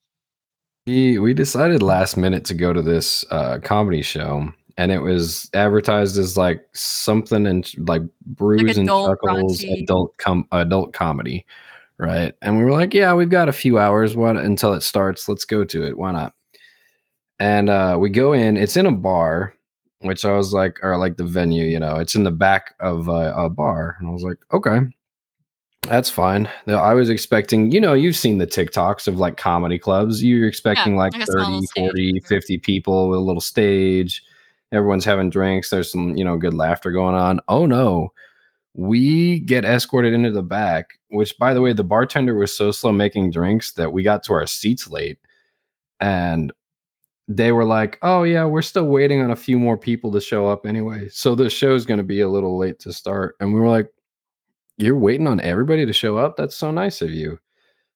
We 0.88 1.20
we 1.20 1.34
decided 1.34 1.84
last 1.84 2.16
minute 2.18 2.46
to 2.46 2.54
go 2.54 2.72
to 2.72 2.82
this 2.82 3.26
uh, 3.30 3.60
comedy 3.62 4.02
show, 4.02 4.52
and 4.78 4.92
it 4.92 5.00
was 5.00 5.50
advertised 5.54 6.18
as 6.18 6.38
like 6.38 6.66
something 6.74 7.46
and 7.46 7.72
like 7.88 8.02
brews 8.26 8.78
and 8.78 8.88
adult 8.88 9.20
chuckles 9.22 9.60
raunchy. 9.62 9.84
adult 9.84 10.18
com 10.18 10.48
adult 10.54 10.94
comedy, 10.94 11.46
right? 11.98 12.34
And 12.42 12.58
we 12.58 12.64
were 12.64 12.72
like, 12.72 12.94
yeah, 12.94 13.14
we've 13.14 13.30
got 13.30 13.50
a 13.50 13.54
few 13.54 13.78
hours 13.78 14.16
what 14.16 14.38
until 14.38 14.74
it 14.74 14.82
starts. 14.82 15.28
Let's 15.28 15.46
go 15.46 15.66
to 15.66 15.86
it. 15.86 15.98
Why 15.98 16.14
not? 16.14 16.34
And 17.40 17.70
uh, 17.70 17.98
we 18.00 18.10
go 18.10 18.34
in. 18.34 18.58
It's 18.58 18.78
in 18.78 18.86
a 18.86 18.92
bar, 18.92 19.54
which 20.00 20.24
I 20.24 20.32
was 20.32 20.54
like, 20.54 20.80
or 20.82 20.98
like 20.98 21.18
the 21.18 21.26
venue, 21.26 21.66
you 21.66 21.80
know, 21.80 21.98
it's 21.98 22.16
in 22.16 22.24
the 22.24 22.32
back 22.32 22.76
of 22.80 23.10
a, 23.10 23.34
a 23.36 23.50
bar, 23.50 23.98
and 24.00 24.08
I 24.08 24.12
was 24.12 24.24
like, 24.24 24.38
okay. 24.54 24.80
That's 25.84 26.10
fine. 26.10 26.50
I 26.68 26.94
was 26.94 27.10
expecting, 27.10 27.72
you 27.72 27.80
know, 27.80 27.94
you've 27.94 28.16
seen 28.16 28.40
the 28.40 28.48
TikToks 28.48 29.08
of 29.08 29.18
like 29.18 29.38
comedy 29.38 29.80
clubs. 29.80 30.24
You're 30.24 30.48
expecting 30.48 30.98
like 30.98 31.14
like 31.14 31.28
30, 31.28 31.62
40, 31.76 32.20
50 32.22 32.58
people 32.58 33.10
with 33.10 33.20
a 33.20 33.22
little 33.22 33.42
stage. 33.42 34.22
Everyone's 34.74 35.06
having 35.06 35.30
drinks. 35.30 35.70
There's 35.70 35.92
some, 35.92 36.18
you 36.18 36.26
know, 36.26 36.38
good 36.38 36.54
laughter 36.54 36.92
going 36.92 37.16
on. 37.16 37.40
Oh 37.48 37.66
no. 37.66 38.12
We 38.74 39.40
get 39.40 39.66
escorted 39.66 40.14
into 40.14 40.32
the 40.32 40.44
back, 40.44 41.00
which 41.10 41.38
by 41.40 41.54
the 41.54 41.62
way, 41.62 41.74
the 41.74 41.84
bartender 41.84 42.36
was 42.36 42.56
so 42.56 42.72
slow 42.72 42.92
making 42.92 43.32
drinks 43.32 43.72
that 43.74 43.92
we 43.92 44.04
got 44.04 44.24
to 44.26 44.34
our 44.34 44.46
seats 44.46 44.90
late. 44.90 45.20
And 46.00 46.52
they 47.28 47.52
were 47.52 47.66
like, 47.66 47.98
"Oh 48.02 48.24
yeah, 48.24 48.46
we're 48.46 48.62
still 48.62 48.86
waiting 48.86 49.22
on 49.22 49.32
a 49.32 49.36
few 49.36 49.58
more 49.58 49.78
people 49.78 50.12
to 50.12 50.22
show 50.22 50.48
up 50.48 50.66
anyway. 50.66 51.10
So 51.10 51.34
the 51.34 51.50
show's 51.50 51.86
going 51.86 51.98
to 51.98 52.04
be 52.04 52.22
a 52.22 52.30
little 52.30 52.58
late 52.58 52.80
to 52.80 52.94
start." 52.94 53.36
And 53.40 53.54
we 53.54 53.60
were 53.60 53.70
like, 53.70 53.90
"You're 54.78 54.98
waiting 54.98 55.28
on 55.28 55.40
everybody 55.42 55.86
to 55.86 55.94
show 55.94 56.18
up? 56.18 56.38
That's 56.38 56.56
so 56.56 56.72
nice 56.72 57.02
of 57.02 57.12
you." 57.12 57.40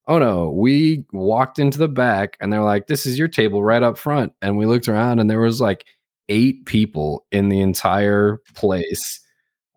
Oh 0.07 0.19
no, 0.19 0.49
we 0.51 1.05
walked 1.13 1.59
into 1.59 1.77
the 1.77 1.87
back 1.87 2.37
and 2.41 2.51
they're 2.51 2.63
like, 2.63 2.87
"This 2.87 3.05
is 3.05 3.19
your 3.19 3.27
table 3.27 3.63
right 3.63 3.83
up 3.83 3.97
front." 3.97 4.33
And 4.41 4.57
we 4.57 4.65
looked 4.65 4.87
around 4.89 5.19
and 5.19 5.29
there 5.29 5.39
was 5.41 5.61
like 5.61 5.85
eight 6.29 6.65
people 6.65 7.25
in 7.31 7.49
the 7.49 7.61
entire 7.61 8.39
place 8.55 9.19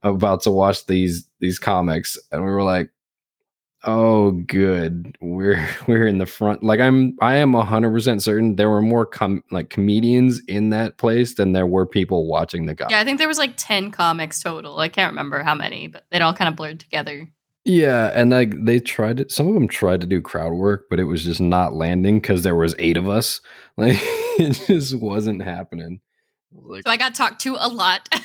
about 0.02 0.42
to 0.42 0.50
watch 0.50 0.86
these 0.86 1.28
these 1.40 1.58
comics 1.58 2.18
and 2.32 2.44
we 2.44 2.50
were 2.50 2.62
like 2.62 2.90
oh 3.86 4.30
good. 4.32 5.16
We're 5.20 5.68
we're 5.86 6.06
in 6.06 6.18
the 6.18 6.26
front. 6.26 6.62
Like 6.62 6.80
i'm 6.80 7.16
i 7.20 7.36
am 7.36 7.52
100% 7.52 8.22
certain 8.22 8.56
there 8.56 8.70
were 8.70 8.82
more 8.82 9.06
com- 9.06 9.44
like 9.50 9.70
comedians 9.70 10.40
in 10.48 10.70
that 10.70 10.96
place 10.98 11.34
than 11.34 11.52
there 11.52 11.66
were 11.66 11.86
people 11.86 12.26
watching 12.26 12.66
the 12.66 12.74
guy 12.74 12.86
Yeah, 12.90 13.00
I 13.00 13.04
think 13.04 13.18
there 13.18 13.28
was 13.28 13.38
like 13.38 13.54
10 13.56 13.90
comics 13.90 14.42
total. 14.42 14.78
I 14.78 14.88
can't 14.88 15.12
remember 15.12 15.42
how 15.42 15.54
many, 15.54 15.88
but 15.88 16.04
it 16.10 16.22
all 16.22 16.34
kind 16.34 16.48
of 16.48 16.56
blurred 16.56 16.80
together. 16.80 17.28
yeah 17.64 18.10
and 18.14 18.30
like 18.30 18.52
they 18.64 18.80
tried 18.80 19.16
to 19.18 19.26
some 19.28 19.48
of 19.48 19.54
them 19.54 19.68
tried 19.68 20.00
to 20.00 20.06
do 20.06 20.20
crowd 20.20 20.52
work 20.52 20.84
but 20.90 21.00
it 21.00 21.04
was 21.04 21.24
just 21.24 21.40
not 21.40 21.74
landing 21.74 22.20
because 22.20 22.42
there 22.42 22.56
was 22.56 22.74
eight 22.78 22.96
of 22.96 23.08
us. 23.08 23.40
Like 23.76 23.98
it 24.38 24.52
just 24.68 24.94
wasn't 25.00 25.42
happening 25.42 26.00
Like 26.54 26.84
So 26.86 26.90
I 26.90 26.96
got 26.96 27.14
talked 27.14 27.40
to 27.42 27.56
a 27.58 27.68
lot. 27.68 28.08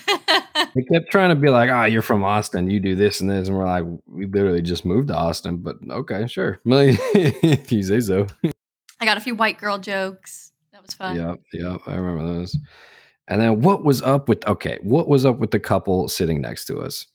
they 0.75 0.83
kept 0.91 1.11
trying 1.11 1.29
to 1.29 1.35
be 1.35 1.49
like, 1.49 1.69
"Ah, 1.69 1.85
you're 1.85 2.01
from 2.01 2.23
Austin. 2.23 2.69
You 2.69 2.79
do 2.79 2.95
this 2.95 3.21
and 3.21 3.29
this," 3.29 3.47
and 3.47 3.57
we're 3.57 3.65
like, 3.65 3.83
"We 4.05 4.25
literally 4.27 4.61
just 4.61 4.85
moved 4.85 5.07
to 5.09 5.15
Austin." 5.15 5.57
But 5.57 5.77
okay, 5.89 6.27
sure, 6.27 6.59
if 6.65 7.71
you 7.71 7.83
say 7.83 7.99
so. 7.99 8.27
I 9.01 9.05
got 9.05 9.17
a 9.17 9.21
few 9.21 9.35
white 9.35 9.57
girl 9.57 9.77
jokes. 9.77 10.51
That 10.73 10.81
was 10.83 10.93
fun. 10.93 11.15
Yeah, 11.15 11.35
yeah, 11.53 11.77
I 11.87 11.95
remember 11.95 12.33
those. 12.33 12.55
And 13.27 13.41
then 13.41 13.61
what 13.61 13.83
was 13.83 14.01
up 14.01 14.29
with? 14.29 14.45
Okay, 14.47 14.79
what 14.83 15.07
was 15.07 15.25
up 15.25 15.39
with 15.39 15.51
the 15.51 15.59
couple 15.59 16.07
sitting 16.07 16.41
next 16.41 16.65
to 16.65 16.79
us? 16.79 17.07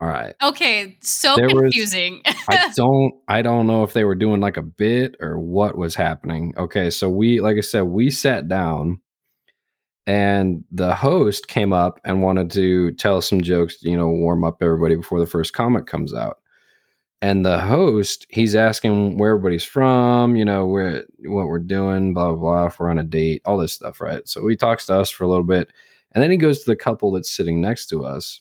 All 0.00 0.08
right, 0.08 0.34
Okay, 0.42 0.98
so 1.00 1.36
There 1.36 1.46
was- 1.46 1.60
confusing. 1.62 2.22
I 2.48 2.72
don't 2.76 3.14
I 3.28 3.40
don't 3.42 3.68
know 3.68 3.84
if 3.84 3.92
they 3.92 4.02
were 4.02 4.16
doing 4.16 4.40
like 4.40 4.56
a 4.56 4.62
bit 4.62 5.14
or 5.20 5.38
what 5.38 5.78
was 5.78 5.94
happening. 5.94 6.54
Okay, 6.56 6.90
so 6.90 7.08
we 7.08 7.40
like 7.40 7.56
I 7.56 7.60
said, 7.60 7.82
we 7.82 8.10
sat 8.10 8.48
down 8.48 9.00
and 10.06 10.64
the 10.72 10.94
host 10.94 11.48
came 11.48 11.72
up 11.72 12.00
and 12.04 12.22
wanted 12.22 12.50
to 12.52 12.92
tell 12.92 13.20
some 13.22 13.40
jokes, 13.40 13.82
you 13.82 13.96
know, 13.96 14.08
warm 14.08 14.44
up 14.44 14.62
everybody 14.62 14.96
before 14.96 15.20
the 15.20 15.26
first 15.26 15.52
comic 15.52 15.86
comes 15.86 16.12
out. 16.14 16.38
And 17.20 17.46
the 17.46 17.60
host, 17.60 18.26
he's 18.30 18.56
asking 18.56 19.16
where 19.16 19.30
everybody's 19.30 19.62
from, 19.62 20.34
you 20.34 20.44
know, 20.44 20.66
where 20.66 21.04
what 21.24 21.46
we're 21.46 21.60
doing, 21.60 22.14
blah 22.14 22.32
blah 22.32 22.36
blah, 22.36 22.66
if 22.66 22.80
we're 22.80 22.90
on 22.90 22.98
a 22.98 23.04
date, 23.04 23.42
all 23.44 23.58
this 23.58 23.72
stuff, 23.72 24.00
right? 24.00 24.26
So 24.28 24.46
he 24.48 24.56
talks 24.56 24.86
to 24.86 24.94
us 24.96 25.08
for 25.08 25.22
a 25.22 25.28
little 25.28 25.44
bit, 25.44 25.70
and 26.12 26.22
then 26.22 26.32
he 26.32 26.36
goes 26.36 26.64
to 26.64 26.70
the 26.70 26.74
couple 26.76 27.12
that's 27.12 27.30
sitting 27.30 27.60
next 27.60 27.86
to 27.90 28.04
us. 28.04 28.40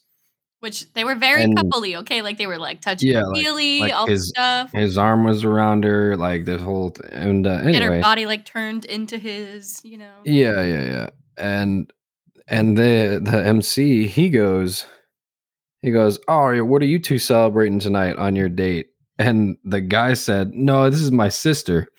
Which 0.62 0.92
they 0.94 1.04
were 1.04 1.14
very 1.16 1.44
And- 1.44 1.56
coupley, 1.58 1.96
okay? 1.98 2.24
Like 2.24 2.38
they 2.40 2.48
were 2.48 2.58
like 2.58 2.82
touching 2.82 3.10
Yeah, 3.12 3.24
like- 3.24 3.44
feely, 3.44 3.80
like 3.82 3.94
all 3.94 4.08
his- 4.08 4.30
stuff. 4.30 4.72
His 4.72 4.98
arm 4.98 5.26
was 5.26 5.44
around 5.44 5.84
her, 5.84 6.16
like 6.18 6.46
this 6.46 6.62
whole, 6.62 6.90
th- 6.90 7.08
and 7.14 7.46
uh, 7.46 7.52
and 7.64 7.76
her 7.76 7.82
anyway, 7.84 8.02
body 8.02 8.26
like 8.26 8.46
turned 8.46 8.86
into 8.86 9.20
his, 9.20 9.80
you 9.84 9.98
know. 10.00 10.12
Yeah, 10.24 10.64
yeah, 10.64 10.84
yeah. 10.86 11.10
And 11.42 11.92
and 12.48 12.78
the 12.78 13.20
the 13.22 13.46
MC 13.46 14.08
he 14.08 14.30
goes 14.30 14.86
he 15.82 15.92
goes, 15.92 16.20
"Oh, 16.28 16.50
yeah, 16.52 16.62
what 16.62 16.82
are 16.82 16.86
you 16.86 17.00
two 17.00 17.18
celebrating 17.18 17.80
tonight 17.80 18.18
on 18.18 18.36
your 18.36 18.50
date?" 18.50 18.88
And 19.18 19.58
the 19.64 19.82
guy 19.82 20.14
said, 20.14 20.54
"No, 20.54 20.90
this 20.90 21.02
is 21.02 21.12
my 21.12 21.30
sister." 21.30 21.88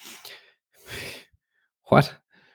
What? 1.89 2.15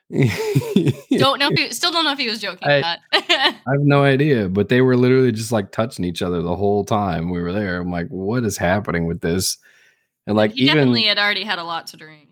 Don't 0.10 1.39
know 1.39 1.50
if 1.51 1.58
he 1.60 1.72
still 1.72 1.91
don't 1.91 2.06
know 2.06 2.12
if 2.13 2.17
he 2.17 2.27
was 2.27 2.39
joking 2.39 2.67
I- 2.67 2.79
not. 2.79 3.00
I 3.12 3.53
have 3.67 3.82
no 3.82 4.03
idea, 4.03 4.50
but 4.50 4.70
they 4.70 4.82
were 4.82 4.98
literally 4.98 5.32
just 5.32 5.51
like 5.51 5.72
touching 5.72 6.06
each 6.06 6.24
other 6.24 6.41
the 6.41 6.56
whole 6.56 6.84
time 6.86 7.29
we 7.29 7.41
were 7.41 7.53
there. 7.53 7.79
I'm 7.79 7.91
like, 7.91 8.08
what 8.08 8.44
is 8.46 8.58
happening 8.58 9.06
with 9.06 9.22
this? 9.22 9.58
And 10.25 10.36
like 10.36 10.53
he 10.53 10.63
even 10.63 10.75
definitely 10.77 11.03
had 11.03 11.20
already 11.20 11.44
had 11.44 11.60
a 11.60 11.63
lot 11.63 11.88
to 11.88 11.98
drink. 11.98 12.29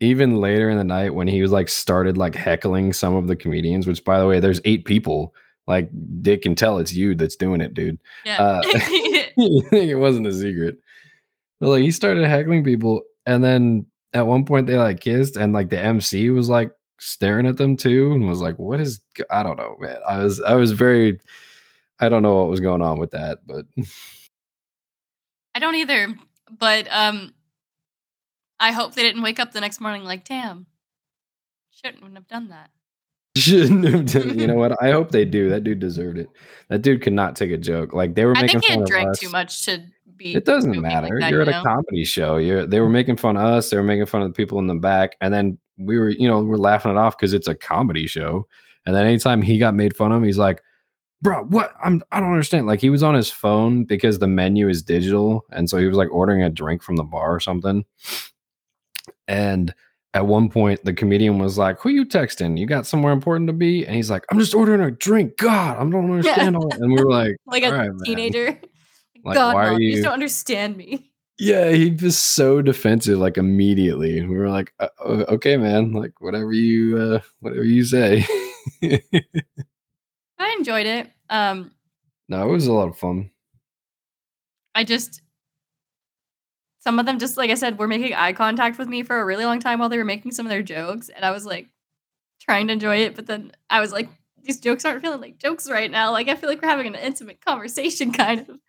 Even 0.00 0.40
later 0.40 0.68
in 0.68 0.76
the 0.76 0.84
night 0.84 1.14
when 1.14 1.28
he 1.28 1.40
was 1.42 1.52
like 1.52 1.68
started 1.68 2.18
like 2.18 2.34
heckling 2.34 2.92
some 2.92 3.14
of 3.14 3.26
the 3.26 3.36
comedians, 3.36 3.86
which 3.86 4.04
by 4.04 4.18
the 4.18 4.26
way, 4.26 4.40
there's 4.40 4.60
eight 4.64 4.84
people. 4.84 5.34
Like 5.66 5.90
Dick 6.22 6.42
can 6.42 6.54
tell 6.54 6.78
it's 6.78 6.92
you 6.92 7.14
that's 7.14 7.36
doing 7.36 7.60
it, 7.60 7.74
dude. 7.74 7.98
Yeah. 8.24 8.40
Uh, 8.40 8.62
think 8.62 9.32
it 9.72 9.98
wasn't 9.98 10.26
a 10.26 10.32
secret. 10.32 10.78
But 11.60 11.68
like 11.70 11.82
he 11.82 11.90
started 11.90 12.26
heckling 12.26 12.64
people, 12.64 13.02
and 13.24 13.42
then 13.42 13.86
at 14.12 14.26
one 14.26 14.44
point 14.44 14.66
they 14.66 14.76
like 14.76 15.00
kissed, 15.00 15.36
and 15.36 15.52
like 15.52 15.70
the 15.70 15.78
MC 15.78 16.30
was 16.30 16.48
like 16.48 16.70
staring 16.98 17.46
at 17.46 17.56
them 17.56 17.76
too, 17.76 18.12
and 18.12 18.28
was 18.28 18.40
like, 18.40 18.58
"What 18.58 18.80
is?" 18.80 19.00
I 19.30 19.42
don't 19.42 19.56
know, 19.56 19.76
man. 19.80 19.96
I 20.06 20.22
was 20.22 20.40
I 20.42 20.54
was 20.54 20.72
very, 20.72 21.18
I 21.98 22.08
don't 22.08 22.22
know 22.22 22.36
what 22.36 22.50
was 22.50 22.60
going 22.60 22.82
on 22.82 22.98
with 22.98 23.12
that, 23.12 23.38
but 23.46 23.64
I 25.54 25.58
don't 25.58 25.74
either. 25.74 26.14
But 26.58 26.86
um 26.90 27.32
I 28.58 28.72
hope 28.72 28.94
they 28.94 29.02
didn't 29.02 29.22
wake 29.22 29.38
up 29.38 29.52
the 29.52 29.60
next 29.60 29.80
morning 29.80 30.04
like, 30.04 30.24
damn. 30.24 30.66
Shouldn't 31.70 32.14
have 32.14 32.26
done 32.26 32.48
that. 32.48 32.70
shouldn't 33.36 33.84
have 33.84 34.06
done. 34.06 34.38
You 34.38 34.46
know 34.46 34.54
what? 34.54 34.72
I 34.82 34.90
hope 34.92 35.10
they 35.10 35.24
do. 35.26 35.50
That 35.50 35.62
dude 35.62 35.78
deserved 35.78 36.18
it. 36.18 36.28
That 36.70 36.80
dude 36.82 37.02
could 37.02 37.12
not 37.12 37.36
take 37.36 37.50
a 37.50 37.58
joke. 37.58 37.92
Like 37.92 38.14
they 38.14 38.24
were 38.24 38.36
I 38.36 38.42
making 38.42 38.62
fun 38.62 38.82
of 38.82 38.88
drank 38.88 39.10
us. 39.10 39.18
too 39.18 39.28
much 39.28 39.64
to 39.66 39.84
be 40.16 40.34
It 40.34 40.46
doesn't 40.46 40.72
joking 40.72 40.82
like 40.82 40.92
matter. 41.02 41.20
that, 41.20 41.30
You're 41.30 41.42
you 41.42 41.50
at 41.50 41.60
a 41.60 41.62
comedy 41.62 42.04
show. 42.04 42.38
You're 42.38 42.66
they 42.66 42.80
were 42.80 42.88
making 42.88 43.16
fun 43.16 43.36
of 43.36 43.42
us. 43.42 43.68
They 43.68 43.76
were 43.76 43.82
making 43.82 44.06
fun 44.06 44.22
of 44.22 44.28
the 44.28 44.32
people 44.32 44.58
in 44.58 44.66
the 44.66 44.74
back, 44.74 45.16
and 45.20 45.34
then 45.34 45.58
we 45.76 45.98
were, 45.98 46.08
you 46.08 46.26
know, 46.26 46.40
we're 46.40 46.56
laughing 46.56 46.92
it 46.92 46.96
off 46.96 47.18
because 47.18 47.34
it's 47.34 47.48
a 47.48 47.54
comedy 47.54 48.06
show. 48.06 48.46
And 48.86 48.94
then 48.96 49.04
anytime 49.06 49.42
he 49.42 49.58
got 49.58 49.74
made 49.74 49.94
fun 49.94 50.12
of, 50.12 50.22
he's 50.22 50.38
like, 50.38 50.62
"Bro, 51.20 51.44
what? 51.44 51.74
I'm 51.84 52.02
I 52.12 52.20
don't 52.20 52.30
understand." 52.32 52.66
Like 52.66 52.80
he 52.80 52.88
was 52.88 53.02
on 53.02 53.14
his 53.14 53.30
phone 53.30 53.84
because 53.84 54.18
the 54.18 54.28
menu 54.28 54.70
is 54.70 54.82
digital, 54.82 55.44
and 55.50 55.68
so 55.68 55.76
he 55.76 55.86
was 55.86 55.98
like 55.98 56.10
ordering 56.10 56.42
a 56.42 56.48
drink 56.48 56.82
from 56.82 56.96
the 56.96 57.04
bar 57.04 57.34
or 57.34 57.40
something. 57.40 57.84
And 59.28 59.74
at 60.14 60.26
one 60.26 60.48
point, 60.48 60.84
the 60.84 60.94
comedian 60.94 61.38
was 61.38 61.58
like, 61.58 61.78
"Who 61.80 61.90
you 61.90 62.04
texting? 62.06 62.58
You 62.58 62.66
got 62.66 62.86
somewhere 62.86 63.12
important 63.12 63.48
to 63.48 63.52
be?" 63.52 63.86
And 63.86 63.94
he's 63.96 64.10
like, 64.10 64.24
"I'm 64.30 64.38
just 64.38 64.54
ordering 64.54 64.80
a 64.80 64.90
drink. 64.90 65.36
God, 65.36 65.76
I 65.76 65.80
don't 65.90 66.10
understand 66.10 66.56
all." 66.56 66.68
that." 66.68 66.78
And 66.80 66.92
we 66.92 67.02
were 67.02 67.10
like, 67.10 67.36
Like 67.46 67.62
a 67.64 67.66
"All 67.66 67.72
right, 67.72 67.88
man." 67.88 67.98
teenager. 68.04 68.60
Like, 69.24 69.34
God, 69.34 69.54
why 69.56 69.70
Mom, 69.72 69.80
you 69.80 69.86
you- 69.88 69.92
just 69.94 70.04
don't 70.04 70.12
understand 70.12 70.76
me. 70.76 71.10
Yeah, 71.38 71.70
he 71.72 71.90
was 71.90 72.16
so 72.16 72.62
defensive, 72.62 73.18
like 73.18 73.36
immediately. 73.38 74.24
We 74.24 74.36
were 74.36 74.48
like, 74.48 74.72
uh, 74.78 74.88
uh, 75.04 75.24
"Okay, 75.30 75.56
man, 75.56 75.92
like 75.92 76.20
whatever 76.20 76.52
you, 76.52 76.96
uh, 76.96 77.20
whatever 77.40 77.64
you 77.64 77.82
say." 77.84 78.24
I 80.38 80.54
enjoyed 80.58 80.86
it. 80.86 81.10
Um, 81.28 81.72
no, 82.28 82.48
it 82.48 82.52
was 82.52 82.68
a 82.68 82.72
lot 82.72 82.88
of 82.88 82.96
fun. 82.96 83.30
I 84.74 84.84
just 84.84 85.22
some 86.86 87.00
of 87.00 87.06
them 87.06 87.18
just 87.18 87.36
like 87.36 87.50
I 87.50 87.54
said 87.54 87.80
were 87.80 87.88
making 87.88 88.14
eye 88.14 88.32
contact 88.32 88.78
with 88.78 88.86
me 88.86 89.02
for 89.02 89.18
a 89.18 89.24
really 89.24 89.44
long 89.44 89.58
time 89.58 89.80
while 89.80 89.88
they 89.88 89.98
were 89.98 90.04
making 90.04 90.30
some 90.30 90.46
of 90.46 90.50
their 90.50 90.62
jokes, 90.62 91.08
and 91.08 91.24
I 91.24 91.32
was 91.32 91.44
like 91.44 91.66
trying 92.40 92.68
to 92.68 92.74
enjoy 92.74 92.98
it, 92.98 93.16
but 93.16 93.26
then 93.26 93.50
I 93.68 93.80
was 93.80 93.90
like, 93.90 94.08
these 94.44 94.60
jokes 94.60 94.84
aren't 94.84 95.02
feeling 95.02 95.20
like 95.20 95.38
jokes 95.38 95.68
right 95.68 95.90
now. 95.90 96.12
Like 96.12 96.28
I 96.28 96.36
feel 96.36 96.48
like 96.48 96.62
we're 96.62 96.68
having 96.68 96.86
an 96.86 96.94
intimate 96.94 97.44
conversation, 97.44 98.12
kind 98.12 98.42
of. 98.42 98.60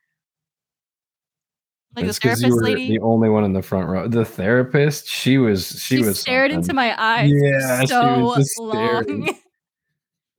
Like 1.96 2.06
It's 2.06 2.18
the 2.18 2.22
therapist 2.22 2.48
you 2.48 2.56
were 2.56 2.64
lady, 2.64 2.90
the 2.90 3.04
only 3.04 3.30
one 3.30 3.44
in 3.44 3.54
the 3.54 3.62
front 3.62 3.88
row. 3.88 4.08
The 4.08 4.26
therapist, 4.26 5.08
she 5.08 5.38
was, 5.38 5.68
she, 5.80 5.98
she, 5.98 6.02
was 6.02 6.20
stared 6.20 6.50
into 6.50 6.74
my 6.74 7.00
eyes 7.00 7.32
Yeah, 7.32 7.82
for 7.82 7.88
she 7.88 7.94
was 7.94 8.30
so 8.32 8.36
just 8.36 8.52
staring. 8.52 9.40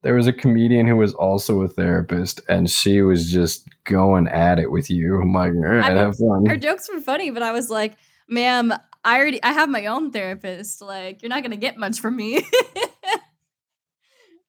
There 0.03 0.15
was 0.15 0.29
a 0.29 0.33
comedian 0.33 0.87
who 0.87 0.97
was 0.97 1.13
also 1.15 1.63
a 1.63 1.69
therapist, 1.69 2.41
and 2.49 2.71
she 2.71 3.03
was 3.03 3.33
just 3.33 3.67
going 3.85 4.29
at 4.29 4.59
it 4.59 4.71
with 4.71 4.91
you. 4.91 5.21
I'm 5.21 5.33
like, 5.33 5.53
all 5.53 5.61
right, 5.61 5.93
I- 5.93 5.99
have 5.99 6.17
fun. 6.17 6.47
Her 6.47 6.57
jokes 6.57 6.89
were 6.93 7.01
funny, 7.01 7.31
but 7.31 7.43
I 7.43 7.53
was 7.53 7.69
like, 7.69 7.97
ma'am, 8.29 8.73
I 9.05 9.19
already 9.19 9.43
I 9.43 9.53
have 9.53 9.69
my 9.69 9.87
own 9.87 10.13
therapist. 10.13 10.81
Like, 10.83 11.23
you're 11.23 11.31
not 11.31 11.43
gonna 11.43 11.57
get 11.57 11.79
much 11.79 12.01
from 12.01 12.17
me. 12.17 12.47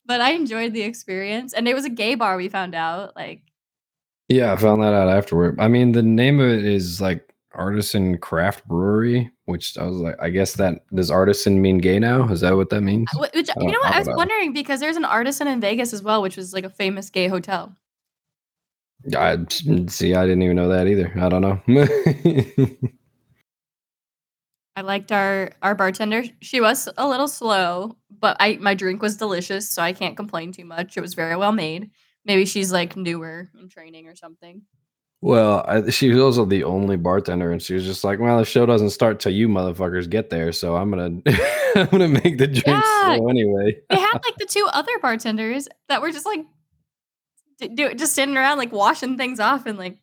but 0.05 0.21
I 0.21 0.31
enjoyed 0.31 0.73
the 0.73 0.81
experience. 0.81 1.53
And 1.53 1.67
it 1.67 1.73
was 1.73 1.85
a 1.85 1.89
gay 1.89 2.15
bar 2.15 2.35
we 2.35 2.49
found 2.49 2.75
out. 2.75 3.15
Like, 3.15 3.41
Yeah, 4.27 4.53
I 4.53 4.55
found 4.55 4.81
that 4.81 4.93
out 4.93 5.07
afterward. 5.07 5.59
I 5.59 5.67
mean, 5.67 5.91
the 5.91 6.03
name 6.03 6.39
of 6.39 6.49
it 6.49 6.65
is 6.65 6.99
like 6.99 7.28
Artisan 7.53 8.17
Craft 8.17 8.67
Brewery, 8.67 9.31
which 9.45 9.77
I 9.77 9.85
was 9.85 9.97
like, 9.97 10.15
I 10.21 10.29
guess 10.29 10.53
that 10.53 10.85
does 10.93 11.09
artisan 11.09 11.61
mean 11.61 11.79
gay 11.79 11.99
now? 11.99 12.29
Is 12.29 12.41
that 12.41 12.55
what 12.55 12.69
that 12.69 12.81
means? 12.81 13.09
which 13.15 13.49
you 13.59 13.67
know 13.67 13.79
what? 13.79 13.91
I 13.91 13.95
I 13.95 13.99
was 13.99 14.07
wondering 14.07 14.53
because 14.53 14.79
there's 14.79 14.97
an 14.97 15.05
artisan 15.05 15.47
in 15.47 15.59
Vegas 15.59 15.93
as 15.93 16.03
well, 16.03 16.21
which 16.21 16.37
was 16.37 16.53
like 16.53 16.63
a 16.63 16.69
famous 16.69 17.09
gay 17.09 17.27
hotel. 17.27 17.75
I 19.17 19.37
see. 19.87 20.13
I 20.13 20.23
didn't 20.23 20.43
even 20.43 20.57
know 20.57 20.69
that 20.69 20.87
either. 20.87 21.11
I 21.19 21.29
don't 21.29 21.41
know. 21.41 21.61
I 24.75 24.81
liked 24.81 25.11
our 25.11 25.51
our 25.61 25.75
bartender. 25.75 26.23
She 26.41 26.61
was 26.61 26.87
a 26.97 27.07
little 27.07 27.27
slow, 27.27 27.97
but 28.19 28.37
I 28.39 28.57
my 28.61 28.75
drink 28.75 29.01
was 29.01 29.17
delicious, 29.17 29.69
so 29.69 29.81
I 29.81 29.93
can't 29.93 30.15
complain 30.15 30.51
too 30.51 30.65
much. 30.65 30.97
It 30.97 31.01
was 31.01 31.15
very 31.15 31.35
well 31.35 31.51
made. 31.51 31.89
Maybe 32.25 32.45
she's 32.45 32.71
like 32.71 32.95
newer 32.95 33.49
in 33.59 33.69
training 33.69 34.07
or 34.07 34.15
something. 34.15 34.61
Well, 35.21 35.65
I, 35.67 35.89
she 35.89 36.09
was 36.09 36.19
also 36.19 36.45
the 36.45 36.63
only 36.63 36.95
bartender, 36.97 37.51
and 37.51 37.61
she 37.61 37.73
was 37.73 37.85
just 37.85 38.03
like, 38.03 38.19
"Well, 38.19 38.37
the 38.37 38.45
show 38.45 38.65
doesn't 38.65 38.91
start 38.91 39.19
till 39.19 39.33
you 39.33 39.47
motherfuckers 39.47 40.09
get 40.09 40.29
there, 40.29 40.51
so 40.53 40.75
I'm 40.75 40.89
gonna, 40.89 41.21
I'm 41.75 41.87
gonna 41.87 42.07
make 42.07 42.37
the 42.37 42.47
drinks 42.47 42.65
Yeah. 42.67 43.15
slow 43.17 43.27
anyway." 43.29 43.77
they 43.89 43.99
had 43.99 44.19
like 44.25 44.37
the 44.37 44.45
two 44.45 44.67
other 44.71 44.97
bartenders 45.01 45.67
that 45.89 46.01
were 46.01 46.11
just 46.11 46.25
like 46.25 46.45
d- 47.59 47.67
do 47.69 47.93
just 47.93 48.13
sitting 48.15 48.37
around 48.37 48.57
like 48.57 48.71
washing 48.71 49.17
things 49.17 49.39
off 49.39 49.65
and 49.65 49.77
like 49.77 49.97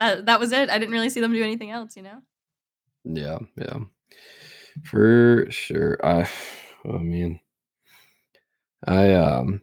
that, 0.00 0.26
that 0.26 0.40
was 0.40 0.50
it. 0.52 0.68
I 0.70 0.78
didn't 0.78 0.92
really 0.92 1.10
see 1.10 1.20
them 1.20 1.32
do 1.32 1.42
anything 1.44 1.70
else, 1.70 1.96
you 1.96 2.02
know. 2.02 2.20
Yeah, 3.04 3.38
yeah, 3.56 3.78
for 4.84 5.46
sure. 5.50 5.98
I, 6.04 6.28
I 6.84 6.98
mean, 6.98 7.38
I 8.86 9.12
um, 9.14 9.62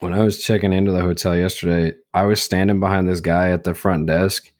when 0.00 0.12
I 0.12 0.22
was 0.22 0.42
checking 0.42 0.72
into 0.72 0.92
the 0.92 1.00
hotel 1.00 1.36
yesterday, 1.36 1.96
I 2.14 2.24
was 2.24 2.42
standing 2.42 2.80
behind 2.80 3.08
this 3.08 3.20
guy 3.20 3.50
at 3.50 3.64
the 3.64 3.74
front 3.74 4.06
desk, 4.06 4.50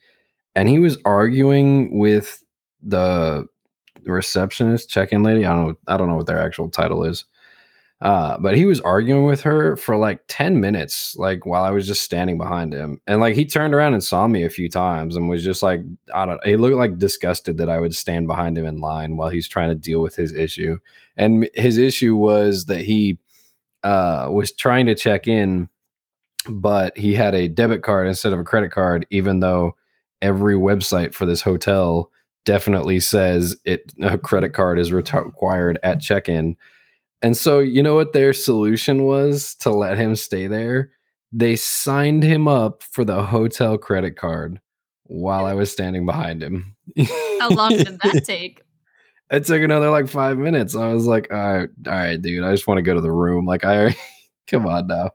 and 0.55 0.67
he 0.67 0.79
was 0.79 0.97
arguing 1.05 1.97
with 1.97 2.43
the 2.81 3.45
receptionist, 4.03 4.89
check-in 4.89 5.23
lady. 5.23 5.45
I 5.45 5.55
don't 5.55 5.67
know, 5.67 5.77
I 5.87 5.97
don't 5.97 6.07
know 6.07 6.15
what 6.15 6.27
their 6.27 6.39
actual 6.39 6.69
title 6.69 7.03
is. 7.03 7.25
Uh, 8.01 8.37
but 8.37 8.55
he 8.55 8.65
was 8.65 8.79
arguing 8.81 9.25
with 9.25 9.41
her 9.41 9.75
for 9.75 9.97
like 9.97 10.21
10 10.29 10.61
minutes, 10.61 11.17
like 11.17 11.45
while 11.45 11.65
I 11.65 11.71
was 11.71 11.85
just 11.85 12.01
standing 12.01 12.37
behind 12.37 12.73
him. 12.73 13.01
And 13.07 13.19
like 13.19 13.35
he 13.35 13.45
turned 13.45 13.73
around 13.73 13.93
and 13.93 14.03
saw 14.03 14.25
me 14.25 14.45
a 14.45 14.49
few 14.49 14.69
times 14.69 15.17
and 15.17 15.27
was 15.27 15.43
just 15.43 15.61
like, 15.61 15.81
I 16.13 16.25
don't 16.25 16.43
he 16.45 16.55
looked 16.55 16.77
like 16.77 16.97
disgusted 16.97 17.57
that 17.57 17.69
I 17.69 17.79
would 17.79 17.93
stand 17.93 18.27
behind 18.27 18.57
him 18.57 18.65
in 18.65 18.79
line 18.79 19.17
while 19.17 19.29
he's 19.29 19.49
trying 19.49 19.67
to 19.67 19.75
deal 19.75 20.01
with 20.01 20.15
his 20.15 20.33
issue. 20.33 20.79
And 21.17 21.49
his 21.55 21.77
issue 21.77 22.15
was 22.15 22.65
that 22.65 22.81
he 22.81 23.17
uh, 23.83 24.27
was 24.31 24.51
trying 24.51 24.85
to 24.87 24.95
check 24.95 25.27
in, 25.27 25.69
but 26.47 26.97
he 26.97 27.13
had 27.13 27.35
a 27.35 27.47
debit 27.47 27.83
card 27.83 28.07
instead 28.07 28.33
of 28.33 28.39
a 28.39 28.43
credit 28.43 28.71
card, 28.71 29.05
even 29.09 29.39
though 29.39 29.75
every 30.21 30.55
website 30.55 31.13
for 31.13 31.25
this 31.25 31.41
hotel 31.41 32.11
definitely 32.45 32.99
says 32.99 33.55
it 33.65 33.93
a 34.01 34.17
credit 34.17 34.53
card 34.53 34.79
is 34.79 34.91
required 34.91 35.79
at 35.83 36.01
check-in. 36.01 36.55
And 37.21 37.35
so, 37.35 37.59
you 37.59 37.83
know 37.83 37.95
what 37.95 38.13
their 38.13 38.33
solution 38.33 39.03
was 39.03 39.55
to 39.55 39.69
let 39.69 39.97
him 39.97 40.15
stay 40.15 40.47
there? 40.47 40.91
They 41.31 41.55
signed 41.55 42.23
him 42.23 42.47
up 42.47 42.81
for 42.81 43.03
the 43.03 43.23
hotel 43.23 43.77
credit 43.77 44.15
card 44.15 44.59
while 45.03 45.45
I 45.45 45.53
was 45.53 45.71
standing 45.71 46.05
behind 46.05 46.41
him. 46.41 46.75
How 47.39 47.49
long 47.49 47.71
did 47.71 47.99
that 48.01 48.23
take? 48.25 48.61
It 49.31 49.45
took 49.45 49.61
another 49.61 49.89
like 49.89 50.07
five 50.07 50.37
minutes. 50.37 50.75
I 50.75 50.91
was 50.93 51.05
like, 51.05 51.31
all 51.31 51.37
right, 51.37 51.69
all 51.85 51.93
right, 51.93 52.21
dude. 52.21 52.43
I 52.43 52.51
just 52.51 52.67
want 52.67 52.79
to 52.79 52.83
go 52.83 52.95
to 52.95 53.01
the 53.01 53.11
room. 53.11 53.45
Like, 53.45 53.63
I 53.63 53.95
come 54.47 54.65
on 54.65 54.87
now. 54.87 55.11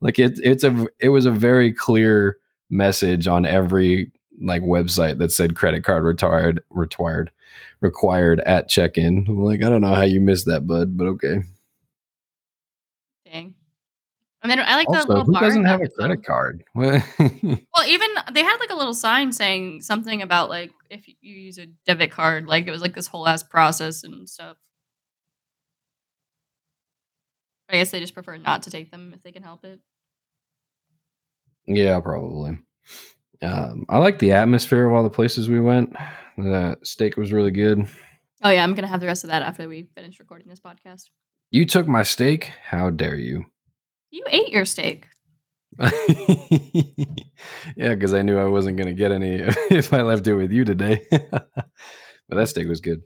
Like 0.00 0.18
it, 0.18 0.38
it's 0.42 0.64
a, 0.64 0.86
it 0.98 1.10
was 1.10 1.26
a 1.26 1.30
very 1.30 1.72
clear 1.72 2.38
message 2.70 3.26
on 3.26 3.44
every 3.44 4.10
like 4.40 4.62
website 4.62 5.18
that 5.18 5.32
said 5.32 5.56
credit 5.56 5.84
card 5.84 6.04
retired, 6.04 6.62
required, 6.70 7.30
required 7.80 8.40
at 8.40 8.68
check-in. 8.68 9.24
Like, 9.24 9.62
I 9.62 9.68
don't 9.68 9.82
know 9.82 9.94
how 9.94 10.02
you 10.02 10.20
missed 10.20 10.46
that, 10.46 10.66
bud, 10.66 10.96
but 10.96 11.06
okay. 11.06 11.42
And 14.42 14.50
then 14.50 14.58
I 14.58 14.74
like 14.76 14.86
the 14.86 14.94
Also, 14.94 15.08
little 15.08 15.24
who 15.24 15.38
doesn't 15.38 15.64
have 15.66 15.82
a 15.82 15.88
credit 15.88 16.24
card? 16.24 16.64
Well, 16.74 17.86
even 17.86 18.08
they 18.32 18.42
had 18.42 18.56
like 18.58 18.70
a 18.70 18.74
little 18.74 18.94
sign 18.94 19.32
saying 19.32 19.82
something 19.82 20.22
about 20.22 20.48
like 20.48 20.70
if 20.88 21.06
you 21.08 21.14
you 21.20 21.34
use 21.34 21.58
a 21.58 21.66
debit 21.86 22.10
card, 22.10 22.46
like 22.46 22.66
it 22.66 22.70
was 22.70 22.80
like 22.80 22.94
this 22.94 23.06
whole 23.06 23.28
ass 23.28 23.42
process 23.42 24.02
and 24.04 24.28
stuff. 24.28 24.56
I 27.68 27.74
guess 27.74 27.90
they 27.90 28.00
just 28.00 28.14
prefer 28.14 28.36
not 28.36 28.62
to 28.64 28.70
take 28.70 28.90
them 28.90 29.12
if 29.14 29.22
they 29.22 29.30
can 29.32 29.42
help 29.42 29.64
it. 29.64 29.78
yeah, 31.66 32.00
probably. 32.00 32.58
Um, 33.42 33.86
I 33.88 33.98
like 33.98 34.18
the 34.18 34.32
atmosphere 34.32 34.86
of 34.86 34.92
all 34.92 35.02
the 35.02 35.10
places 35.10 35.48
we 35.48 35.60
went. 35.60 35.94
The 36.36 36.76
steak 36.82 37.16
was 37.16 37.32
really 37.32 37.50
good. 37.52 37.86
Oh 38.42 38.50
yeah, 38.50 38.64
I'm 38.64 38.74
gonna 38.74 38.88
have 38.88 39.00
the 39.00 39.06
rest 39.06 39.24
of 39.24 39.30
that 39.30 39.42
after 39.42 39.68
we 39.68 39.88
finish 39.94 40.18
recording 40.18 40.48
this 40.48 40.60
podcast. 40.60 41.04
You 41.50 41.64
took 41.66 41.86
my 41.86 42.02
steak. 42.02 42.50
How 42.62 42.90
dare 42.90 43.16
you? 43.16 43.44
You 44.10 44.24
ate 44.28 44.48
your 44.48 44.64
steak. 44.64 45.06
yeah, 45.78 45.94
because 47.94 48.12
I 48.12 48.22
knew 48.22 48.38
I 48.38 48.44
wasn't 48.44 48.76
going 48.76 48.88
to 48.88 48.94
get 48.94 49.12
any 49.12 49.34
if 49.70 49.92
I 49.92 50.02
left 50.02 50.26
it 50.26 50.34
with 50.34 50.52
you 50.52 50.64
today. 50.64 51.06
but 51.10 51.48
that 52.28 52.48
steak 52.48 52.68
was 52.68 52.80
good. 52.80 53.02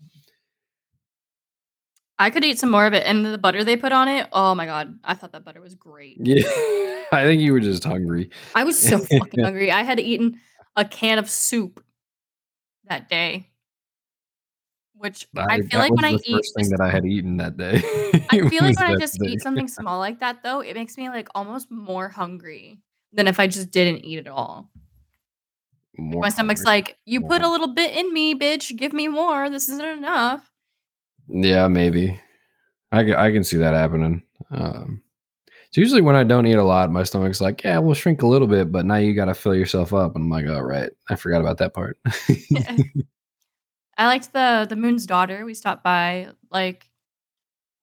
I 2.19 2.31
could 2.31 2.45
eat 2.45 2.59
some 2.59 2.71
more 2.71 2.87
of 2.87 2.95
it, 2.95 3.05
and 3.07 3.27
the 3.27 3.39
butter 3.39 3.65
they 3.65 3.77
put 3.77 3.93
on 3.93 4.09
it. 4.09 4.29
Oh 4.33 4.55
my 4.55 4.67
god, 4.67 4.99
I 5.03 5.15
thought 5.15 5.33
that 5.33 5.45
butter 5.45 5.61
was 5.61 5.75
great. 5.75 6.17
Yeah, 6.21 6.43
I 7.13 7.25
think 7.25 7.43
you 7.43 7.53
were 7.53 7.61
just 7.61 7.85
hungry. 7.85 8.31
I 8.55 8.65
was 8.65 8.79
so 8.79 8.99
fucking 8.99 9.43
hungry. 9.43 9.73
I 9.73 9.83
had 9.83 9.99
eaten 9.99 10.41
a 10.77 10.85
can 10.85 11.19
of 11.19 11.29
soup 11.29 11.85
that 12.89 13.09
day, 13.09 13.51
which 14.97 15.27
I, 15.37 15.61
feel 15.63 15.81
like 15.81 15.93
when 15.93 16.05
I 16.05 16.19
eat, 16.25 16.47
thing 16.57 16.71
that 16.71 16.81
I 16.81 16.89
had 16.89 17.05
eaten 17.05 17.37
that 17.39 17.57
day. 17.57 17.83
I 18.31 18.39
feel 18.49 18.63
like 18.63 18.79
when 18.79 18.93
I 18.93 18.97
just 18.97 19.23
eat 19.23 19.43
something 19.43 19.69
small 19.79 19.99
like 19.99 20.21
that, 20.21 20.43
though, 20.43 20.61
it 20.61 20.75
makes 20.75 20.97
me 20.97 21.09
like 21.09 21.29
almost 21.35 21.71
more 21.71 22.09
hungry 22.09 22.79
than 23.13 23.27
if 23.27 23.41
I 23.41 23.47
just 23.47 23.71
didn't 23.71 24.05
eat 24.05 24.19
at 24.19 24.29
all. 24.29 24.71
More 25.97 26.23
My 26.23 26.29
stomach's 26.29 26.63
hungry. 26.65 26.83
like, 26.83 26.99
you 27.05 27.21
put 27.21 27.43
a 27.43 27.49
little 27.49 27.75
bit 27.75 27.97
in 27.97 28.13
me, 28.13 28.35
bitch. 28.35 28.77
Give 28.77 28.93
me 28.93 29.09
more. 29.09 29.51
This 29.51 29.69
isn't 29.69 29.85
enough. 29.85 30.51
Yeah, 31.29 31.69
maybe. 31.69 32.21
I, 32.93 33.15
I 33.15 33.33
can 33.33 33.45
see 33.45 33.57
that 33.59 33.75
happening. 33.75 34.23
Um, 34.51 35.03
it's 35.67 35.77
usually 35.77 36.03
when 36.03 36.17
I 36.17 36.23
don't 36.23 36.47
eat 36.47 36.55
a 36.55 36.65
lot, 36.65 36.93
my 36.93 37.03
stomach's 37.03 37.41
like, 37.41 37.65
yeah, 37.65 37.79
we'll 37.79 37.95
shrink 37.95 38.23
a 38.23 38.27
little 38.27 38.47
bit, 38.47 38.71
but 38.71 38.87
now 38.87 38.97
you 38.97 39.13
got 39.15 39.25
to 39.25 39.35
fill 39.35 39.55
yourself 39.55 39.93
up. 39.93 40.15
And 40.15 40.25
I'm 40.25 40.31
like, 40.31 40.47
oh 40.47 40.61
right, 40.61 40.91
I 41.09 41.17
forgot 41.17 41.41
about 41.41 41.59
that 41.59 41.75
part. 41.75 41.99
I 43.99 44.07
liked 44.07 44.33
the 44.33 44.67
the 44.69 44.77
Moon's 44.77 45.07
Daughter. 45.07 45.45
We 45.45 45.55
stopped 45.55 45.85
by. 45.85 46.29
Like, 46.51 46.89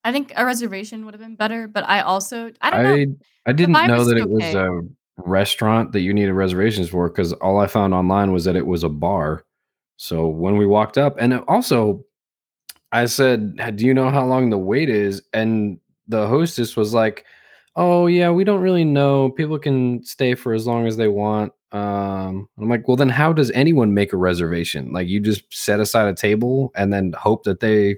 I 0.04 0.12
think 0.12 0.34
a 0.36 0.45
reservation 0.45 1.06
would 1.06 1.13
have 1.13 1.21
been 1.21 1.36
better, 1.36 1.67
but 1.67 1.88
I 1.88 2.02
also 2.02 2.52
I 2.62 2.69
don't 2.71 2.84
know. 2.84 2.93
I 2.93 3.08
I 3.45 3.54
didn't 3.54 3.74
know 3.74 4.04
that 4.06 4.17
it 4.17 4.30
was 4.30 4.54
a 4.54 4.82
restaurant 5.17 5.91
that 5.91 6.02
you 6.02 6.13
needed 6.13 6.34
reservations 6.34 6.89
for 6.89 7.10
because 7.10 7.34
all 7.34 7.60
I 7.60 7.67
found 7.67 7.93
online 7.93 8.32
was 8.32 8.45
that 8.45 8.56
it 8.56 8.65
was 8.65 8.84
a 8.84 8.89
bar. 8.89 9.45
So 9.97 10.28
when 10.28 10.58
we 10.58 10.65
walked 10.65 10.97
up, 10.97 11.15
and 11.19 11.34
it 11.34 11.43
also, 11.47 12.04
I 12.91 13.06
said, 13.06 13.76
"Do 13.78 13.86
you 13.86 13.93
know 13.93 14.10
how 14.10 14.26
long 14.26 14.50
the 14.50 14.58
wait 14.58 14.89
is?" 14.89 15.21
And 15.34 15.80
the 16.08 16.28
hostess 16.28 16.76
was 16.76 16.93
like, 16.93 17.26
"Oh 17.76 18.08
yeah, 18.08 18.32
we 18.32 18.43
don't 18.43 18.62
really 18.62 18.84
know. 18.86 19.30
People 19.30 19.60
can 19.60 20.04
stay 20.04 20.36
for 20.36 20.54
as 20.54 20.65
long 20.67 20.88
as 20.88 20.97
they 20.97 21.08
want." 21.08 21.54
Um, 21.71 22.47
I'm 22.60 22.69
like, 22.69 22.88
"Well, 22.88 22.97
then 22.97 23.10
how 23.10 23.34
does 23.34 23.51
anyone 23.51 23.93
make 23.93 24.13
a 24.13 24.17
reservation? 24.17 24.91
Like, 24.91 25.07
you 25.07 25.19
just 25.19 25.43
set 25.51 25.79
aside 25.79 26.07
a 26.07 26.13
table 26.13 26.71
and 26.75 26.91
then 26.91 27.13
hope 27.17 27.43
that 27.45 27.60
they 27.62 27.97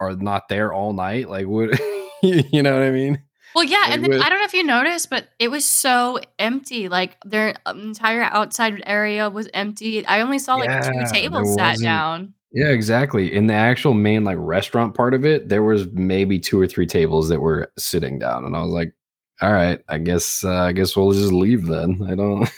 are 0.00 0.14
not 0.14 0.48
there 0.48 0.72
all 0.72 0.92
night? 0.92 1.28
Like, 1.28 1.46
what? 1.46 1.78
you 2.22 2.62
know 2.62 2.74
what 2.74 2.82
I 2.82 2.90
mean?" 2.90 3.22
Well, 3.54 3.64
yeah, 3.64 3.78
Like, 3.78 3.90
and 3.92 4.02
then 4.04 4.10
with- 4.10 4.22
I 4.22 4.28
don't 4.28 4.38
know 4.38 4.44
if 4.44 4.54
you 4.54 4.62
noticed, 4.62 5.10
but 5.10 5.28
it 5.38 5.48
was 5.48 5.64
so 5.64 6.20
empty. 6.38 6.88
Like 6.88 7.16
their 7.24 7.54
entire 7.66 8.22
outside 8.22 8.82
area 8.86 9.28
was 9.30 9.48
empty. 9.54 10.06
I 10.06 10.20
only 10.20 10.38
saw 10.38 10.56
like 10.56 10.68
Yeah, 10.68 10.80
two 11.06 11.12
tables 11.12 11.54
sat 11.54 11.78
down. 11.80 12.34
Yeah, 12.52 12.68
exactly. 12.68 13.32
In 13.34 13.46
the 13.46 13.54
actual 13.54 13.94
main 13.94 14.22
like 14.24 14.36
restaurant 14.38 14.94
part 14.94 15.12
of 15.14 15.24
it, 15.24 15.48
there 15.48 15.62
was 15.62 15.86
maybe 15.92 16.38
two 16.38 16.60
or 16.60 16.66
three 16.66 16.86
tables 16.86 17.28
that 17.30 17.40
were 17.40 17.72
sitting 17.78 18.18
down, 18.18 18.44
and 18.44 18.54
I 18.54 18.60
was 18.62 18.70
like, 18.70 18.92
"All 19.42 19.52
right, 19.52 19.80
I 19.88 19.98
guess 19.98 20.44
uh, 20.44 20.50
I 20.54 20.72
guess 20.72 20.96
we'll 20.96 21.12
just 21.12 21.32
leave 21.32 21.66
then." 21.66 22.06
I 22.08 22.14
don't. 22.14 22.48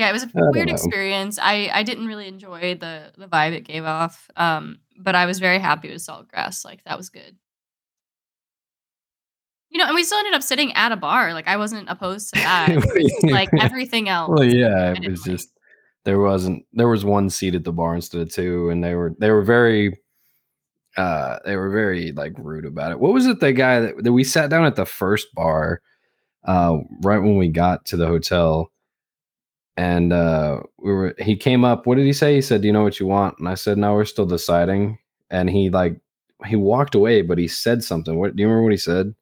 Yeah, 0.00 0.08
it 0.08 0.12
was 0.14 0.24
a 0.24 0.30
weird 0.34 0.68
know. 0.68 0.74
experience. 0.74 1.38
I 1.40 1.70
I 1.72 1.82
didn't 1.82 2.06
really 2.06 2.26
enjoy 2.26 2.74
the 2.74 3.12
the 3.18 3.26
vibe 3.26 3.52
it 3.52 3.64
gave 3.66 3.84
off. 3.84 4.30
Um, 4.34 4.78
but 4.98 5.14
I 5.14 5.26
was 5.26 5.38
very 5.38 5.58
happy 5.58 5.90
with 5.90 5.98
Saltgrass. 5.98 6.64
Like 6.64 6.82
that 6.84 6.96
was 6.96 7.10
good. 7.10 7.36
You 9.68 9.78
know, 9.78 9.86
and 9.86 9.94
we 9.94 10.02
still 10.02 10.18
ended 10.18 10.34
up 10.34 10.42
sitting 10.42 10.72
at 10.72 10.90
a 10.90 10.96
bar. 10.96 11.34
Like 11.34 11.46
I 11.46 11.58
wasn't 11.58 11.90
opposed 11.90 12.32
to 12.32 12.40
that. 12.40 12.70
Just, 12.70 13.24
like 13.24 13.50
everything 13.60 14.08
else. 14.08 14.30
well, 14.32 14.44
yeah, 14.44 14.94
it 14.96 15.08
was 15.10 15.26
like. 15.26 15.36
just 15.36 15.50
there 16.04 16.18
wasn't 16.18 16.64
there 16.72 16.88
was 16.88 17.04
one 17.04 17.28
seat 17.28 17.54
at 17.54 17.64
the 17.64 17.72
bar 17.72 17.94
instead 17.94 18.22
of 18.22 18.32
two, 18.32 18.70
and 18.70 18.82
they 18.82 18.94
were 18.94 19.14
they 19.18 19.30
were 19.30 19.42
very 19.42 20.00
uh 20.96 21.40
they 21.44 21.56
were 21.56 21.70
very 21.70 22.12
like 22.12 22.32
rude 22.38 22.64
about 22.64 22.92
it. 22.92 23.00
What 23.00 23.12
was 23.12 23.26
it? 23.26 23.40
The 23.40 23.52
guy 23.52 23.80
that, 23.80 24.02
that 24.02 24.12
we 24.12 24.24
sat 24.24 24.48
down 24.48 24.64
at 24.64 24.76
the 24.76 24.86
first 24.86 25.28
bar 25.34 25.82
uh 26.46 26.78
right 27.02 27.18
when 27.18 27.36
we 27.36 27.48
got 27.48 27.84
to 27.84 27.98
the 27.98 28.06
hotel 28.06 28.72
and 29.80 30.12
uh 30.12 30.60
we 30.78 30.92
were 30.92 31.14
he 31.18 31.34
came 31.36 31.64
up 31.64 31.86
what 31.86 31.96
did 31.96 32.04
he 32.06 32.12
say? 32.12 32.34
He 32.34 32.42
said 32.42 32.60
do 32.60 32.66
you 32.68 32.72
know 32.72 32.82
what 32.82 33.00
you 33.00 33.06
want? 33.06 33.38
And 33.38 33.48
i 33.48 33.54
said 33.54 33.78
no 33.78 33.94
we're 33.94 34.04
still 34.04 34.26
deciding. 34.26 34.98
And 35.30 35.48
he 35.48 35.70
like 35.70 35.96
he 36.46 36.56
walked 36.56 36.94
away 36.94 37.22
but 37.22 37.38
he 37.38 37.48
said 37.48 37.82
something. 37.82 38.18
What 38.18 38.36
do 38.36 38.42
you 38.42 38.48
remember 38.48 38.64
what 38.64 38.72
he 38.72 38.78
said? 38.78 39.14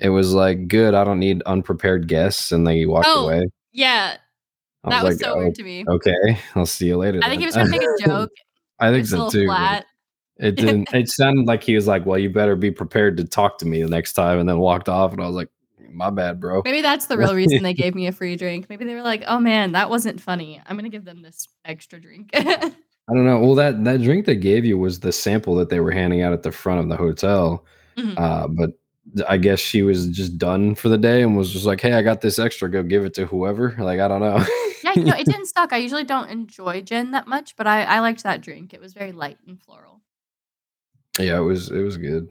It 0.00 0.10
was 0.10 0.32
like 0.32 0.68
good 0.68 0.94
i 0.94 1.04
don't 1.04 1.18
need 1.18 1.42
unprepared 1.44 2.08
guests 2.08 2.52
and 2.52 2.66
then 2.66 2.74
he 2.76 2.86
walked 2.86 3.08
Oh, 3.10 3.26
away. 3.26 3.46
Yeah, 3.72 4.16
I 4.84 4.90
that 4.90 5.04
was, 5.04 5.20
like, 5.20 5.26
so 5.26 5.34
"Oh, 5.34 5.38
weird 5.38 5.54
to 5.56 5.62
me. 5.64 5.84
okay 5.96 6.38
i'll 6.54 6.66
see 6.66 6.86
you 6.86 6.96
later 6.96 7.20
I 7.22 7.28
think 7.28 7.40
he 7.40 7.46
was 7.46 7.54
trying 7.54 7.66
to 7.66 7.70
make 7.72 7.82
a 7.82 7.96
joke. 8.06 8.30
i 8.80 8.90
think 8.90 9.02
was 9.02 9.10
so 9.10 9.28
too 9.28 9.48
it 10.38 10.54
didn't 10.54 10.88
it 10.94 11.08
sounded 11.10 11.46
like 11.46 11.62
he 11.64 11.74
was 11.74 11.86
like 11.86 12.06
well 12.06 12.18
you 12.18 12.30
better 12.30 12.54
be 12.56 12.70
prepared 12.70 13.16
to 13.18 13.24
talk 13.24 13.58
to 13.58 13.66
me 13.66 13.82
the 13.82 13.90
next 13.90 14.12
time 14.14 14.38
and 14.38 14.48
then 14.48 14.58
walked 14.58 14.88
off 14.88 15.12
and 15.12 15.20
i 15.20 15.26
was 15.26 15.34
like 15.34 15.50
my 15.90 16.10
bad 16.10 16.40
bro 16.40 16.62
Maybe 16.64 16.82
that's 16.82 17.06
the 17.06 17.16
real 17.18 17.34
reason 17.34 17.62
they 17.62 17.74
gave 17.82 17.94
me 17.94 18.06
a 18.06 18.12
free 18.12 18.36
drink. 18.36 18.66
Maybe 18.68 18.84
they 18.84 18.94
were 18.94 19.02
like, 19.02 19.24
"Oh 19.26 19.38
man, 19.40 19.72
that 19.72 19.90
wasn't 19.90 20.20
funny. 20.20 20.60
I'm 20.66 20.76
gonna 20.76 20.88
give 20.88 21.04
them 21.04 21.22
this 21.22 21.48
extra 21.64 22.00
drink." 22.00 22.30
I 22.34 23.14
don't 23.14 23.24
know. 23.24 23.40
Well, 23.40 23.54
that 23.56 23.84
that 23.84 24.02
drink 24.02 24.26
they 24.26 24.36
gave 24.36 24.64
you 24.64 24.76
was 24.78 25.00
the 25.00 25.12
sample 25.12 25.54
that 25.56 25.70
they 25.70 25.80
were 25.80 25.90
handing 25.92 26.22
out 26.22 26.32
at 26.32 26.42
the 26.42 26.52
front 26.52 26.80
of 26.80 26.88
the 26.88 26.96
hotel. 26.96 27.64
Mhm. 27.96 28.14
Uh, 28.18 28.48
but 28.48 28.70
I 29.26 29.38
guess 29.38 29.58
she 29.60 29.80
was 29.82 30.08
just 30.08 30.36
done 30.36 30.74
for 30.74 30.90
the 30.90 30.98
day 30.98 31.22
and 31.22 31.36
was 31.36 31.50
just 31.52 31.64
like, 31.64 31.80
"Hey, 31.80 31.94
I 31.94 32.02
got 32.02 32.20
this 32.20 32.38
extra. 32.38 32.70
Go 32.70 32.82
give 32.82 33.04
it 33.04 33.14
to 33.14 33.26
whoever." 33.26 33.74
Like, 33.78 34.00
I 34.00 34.08
don't 34.08 34.20
know. 34.20 34.44
yeah, 34.84 34.92
you 34.94 35.04
know, 35.04 35.16
it 35.16 35.24
didn't 35.24 35.46
suck. 35.46 35.72
I 35.72 35.78
usually 35.78 36.04
don't 36.04 36.28
enjoy 36.28 36.82
gin 36.82 37.12
that 37.12 37.26
much, 37.26 37.56
but 37.56 37.66
I, 37.66 37.84
I 37.84 38.00
liked 38.00 38.22
that 38.24 38.42
drink. 38.42 38.74
It 38.74 38.80
was 38.80 38.92
very 38.92 39.12
light 39.12 39.38
and 39.46 39.58
floral. 39.62 40.02
yeah, 41.18 41.38
it 41.38 41.42
was 41.42 41.70
it 41.70 41.80
was 41.80 41.96
good. 41.96 42.28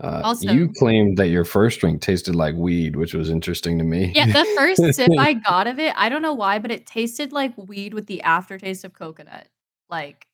Uh, 0.00 0.22
Also- 0.24 0.50
you 0.52 0.68
claimed 0.78 1.18
that 1.18 1.28
your 1.28 1.44
first 1.44 1.80
drink 1.80 2.00
tasted 2.00 2.34
like 2.34 2.54
weed, 2.54 2.96
which 2.96 3.12
was 3.14 3.28
interesting 3.30 3.76
to 3.78 3.84
me. 3.84 4.12
Yeah, 4.14 4.26
the 4.26 4.44
first 4.56 4.82
sip 4.94 5.10
I 5.18 5.34
got 5.34 5.66
of 5.66 5.78
it, 5.78 5.92
I 5.96 6.08
don't 6.08 6.22
know 6.22 6.32
why, 6.34 6.58
but 6.58 6.70
it 6.70 6.86
tasted 6.86 7.32
like 7.32 7.52
weed 7.56 7.92
with 7.94 8.06
the 8.06 8.22
aftertaste 8.22 8.84
of 8.84 8.92
coconut. 8.94 9.46
Like, 9.90 10.26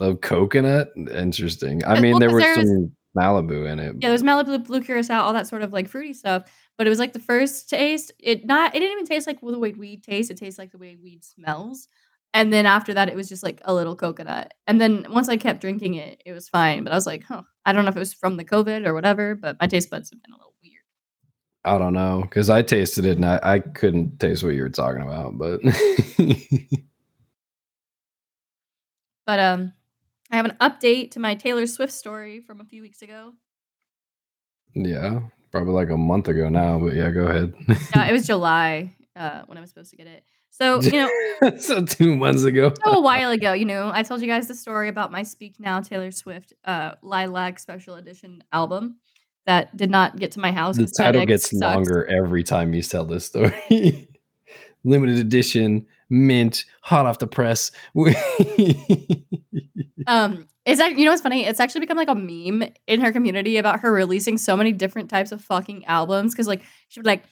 of 0.00 0.20
coconut. 0.22 0.88
Interesting. 0.96 1.84
I 1.84 2.00
mean, 2.00 2.12
well, 2.12 2.20
there 2.20 2.30
was 2.30 2.42
there 2.42 2.56
was- 2.56 2.68
some 2.68 2.92
Malibu 3.16 3.70
in 3.70 3.78
it. 3.78 3.94
yeah, 4.00 4.08
there 4.08 4.12
was 4.12 4.22
Malibu, 4.22 4.64
blue 4.66 4.80
curacao, 4.80 5.20
all 5.20 5.34
that 5.34 5.46
sort 5.46 5.60
of 5.62 5.72
like 5.72 5.86
fruity 5.88 6.14
stuff. 6.14 6.50
But 6.78 6.86
it 6.86 6.90
was 6.90 6.98
like 6.98 7.12
the 7.12 7.18
first 7.20 7.68
taste. 7.68 8.10
It 8.18 8.46
not. 8.46 8.74
It 8.74 8.80
didn't 8.80 8.92
even 8.92 9.04
taste 9.06 9.26
like 9.26 9.40
the 9.42 9.58
way 9.58 9.72
weed 9.72 10.02
tastes. 10.02 10.30
It 10.30 10.38
tastes 10.38 10.58
like 10.58 10.72
the 10.72 10.78
way 10.78 10.96
weed 11.00 11.22
smells. 11.22 11.88
And 12.34 12.52
then 12.52 12.64
after 12.64 12.94
that, 12.94 13.08
it 13.08 13.16
was 13.16 13.28
just 13.28 13.42
like 13.42 13.60
a 13.64 13.74
little 13.74 13.94
coconut. 13.94 14.54
And 14.66 14.80
then 14.80 15.06
once 15.10 15.28
I 15.28 15.36
kept 15.36 15.60
drinking 15.60 15.94
it, 15.94 16.22
it 16.24 16.32
was 16.32 16.48
fine. 16.48 16.82
But 16.82 16.92
I 16.92 16.96
was 16.96 17.06
like, 17.06 17.24
huh, 17.24 17.42
I 17.66 17.72
don't 17.72 17.84
know 17.84 17.90
if 17.90 17.96
it 17.96 18.00
was 18.00 18.14
from 18.14 18.36
the 18.36 18.44
COVID 18.44 18.86
or 18.86 18.94
whatever. 18.94 19.34
But 19.34 19.56
my 19.60 19.66
taste 19.66 19.90
buds 19.90 20.10
have 20.10 20.22
been 20.22 20.32
a 20.32 20.36
little 20.36 20.54
weird. 20.62 20.82
I 21.64 21.78
don't 21.78 21.92
know 21.92 22.22
because 22.22 22.48
I 22.48 22.62
tasted 22.62 23.04
it 23.04 23.16
and 23.18 23.26
I, 23.26 23.38
I 23.42 23.58
couldn't 23.58 24.18
taste 24.18 24.42
what 24.42 24.54
you 24.54 24.62
were 24.62 24.70
talking 24.70 25.02
about, 25.02 25.36
but 25.36 25.60
But 29.26 29.38
um, 29.38 29.72
I 30.30 30.36
have 30.36 30.46
an 30.46 30.56
update 30.60 31.12
to 31.12 31.20
my 31.20 31.34
Taylor 31.34 31.66
Swift 31.66 31.92
story 31.92 32.40
from 32.40 32.60
a 32.60 32.64
few 32.64 32.82
weeks 32.82 33.02
ago. 33.02 33.34
yeah, 34.74 35.20
probably 35.50 35.74
like 35.74 35.90
a 35.90 35.96
month 35.96 36.28
ago 36.28 36.48
now. 36.48 36.78
But 36.78 36.94
yeah, 36.94 37.10
go 37.10 37.26
ahead. 37.26 37.54
Yeah, 37.94 38.08
it 38.08 38.12
was 38.12 38.26
July 38.26 38.94
uh, 39.14 39.42
when 39.46 39.58
I 39.58 39.60
was 39.60 39.70
supposed 39.70 39.90
to 39.90 39.96
get 39.96 40.06
it. 40.06 40.24
So 40.52 40.80
you 40.82 40.92
know, 40.92 41.56
so 41.58 41.84
two 41.84 42.14
months 42.14 42.44
ago. 42.44 42.72
so 42.84 42.92
a 42.92 43.00
while 43.00 43.30
ago, 43.30 43.54
you 43.54 43.64
know, 43.64 43.90
I 43.92 44.02
told 44.02 44.20
you 44.20 44.26
guys 44.26 44.48
the 44.48 44.54
story 44.54 44.88
about 44.88 45.10
my 45.10 45.22
Speak 45.22 45.58
Now 45.58 45.80
Taylor 45.80 46.10
Swift 46.10 46.52
uh, 46.64 46.92
Lilac 47.02 47.58
Special 47.58 47.96
Edition 47.96 48.44
album 48.52 48.96
that 49.46 49.74
did 49.76 49.90
not 49.90 50.16
get 50.18 50.30
to 50.32 50.40
my 50.40 50.52
house. 50.52 50.76
The 50.76 50.86
title 50.86 51.24
gets 51.26 51.50
sucks. 51.50 51.60
longer 51.60 52.04
every 52.06 52.44
time 52.44 52.74
you 52.74 52.82
tell 52.82 53.04
this 53.04 53.26
story. 53.26 54.08
Limited 54.84 55.18
edition, 55.18 55.86
mint, 56.10 56.64
hot 56.82 57.06
off 57.06 57.18
the 57.18 57.26
press. 57.26 57.70
Um, 60.06 60.48
is 60.64 60.78
that 60.78 60.98
you 60.98 61.04
know 61.04 61.12
what's 61.12 61.22
funny? 61.22 61.44
It's 61.44 61.60
actually 61.60 61.80
become 61.80 61.96
like 61.96 62.08
a 62.08 62.14
meme 62.14 62.68
in 62.86 63.00
her 63.00 63.12
community 63.12 63.56
about 63.56 63.80
her 63.80 63.92
releasing 63.92 64.38
so 64.38 64.56
many 64.56 64.72
different 64.72 65.10
types 65.10 65.32
of 65.32 65.42
fucking 65.42 65.84
albums. 65.84 66.34
Cause 66.34 66.48
like 66.48 66.62
she 66.88 66.98
would 66.98 67.06
like 67.06 67.24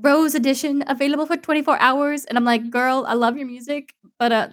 Rose 0.00 0.34
Edition 0.34 0.84
available 0.86 1.26
for 1.26 1.36
24 1.36 1.78
hours. 1.80 2.24
And 2.24 2.38
I'm 2.38 2.44
like, 2.44 2.70
girl, 2.70 3.04
I 3.08 3.14
love 3.14 3.36
your 3.36 3.46
music, 3.46 3.94
but 4.18 4.32
uh 4.32 4.48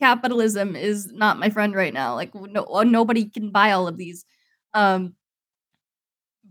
capitalism 0.00 0.76
is 0.76 1.12
not 1.12 1.38
my 1.38 1.50
friend 1.50 1.74
right 1.74 1.92
now. 1.94 2.14
Like 2.14 2.34
no 2.34 2.64
uh, 2.64 2.84
nobody 2.84 3.26
can 3.26 3.50
buy 3.50 3.72
all 3.72 3.86
of 3.88 3.96
these. 3.96 4.24
Um 4.74 5.14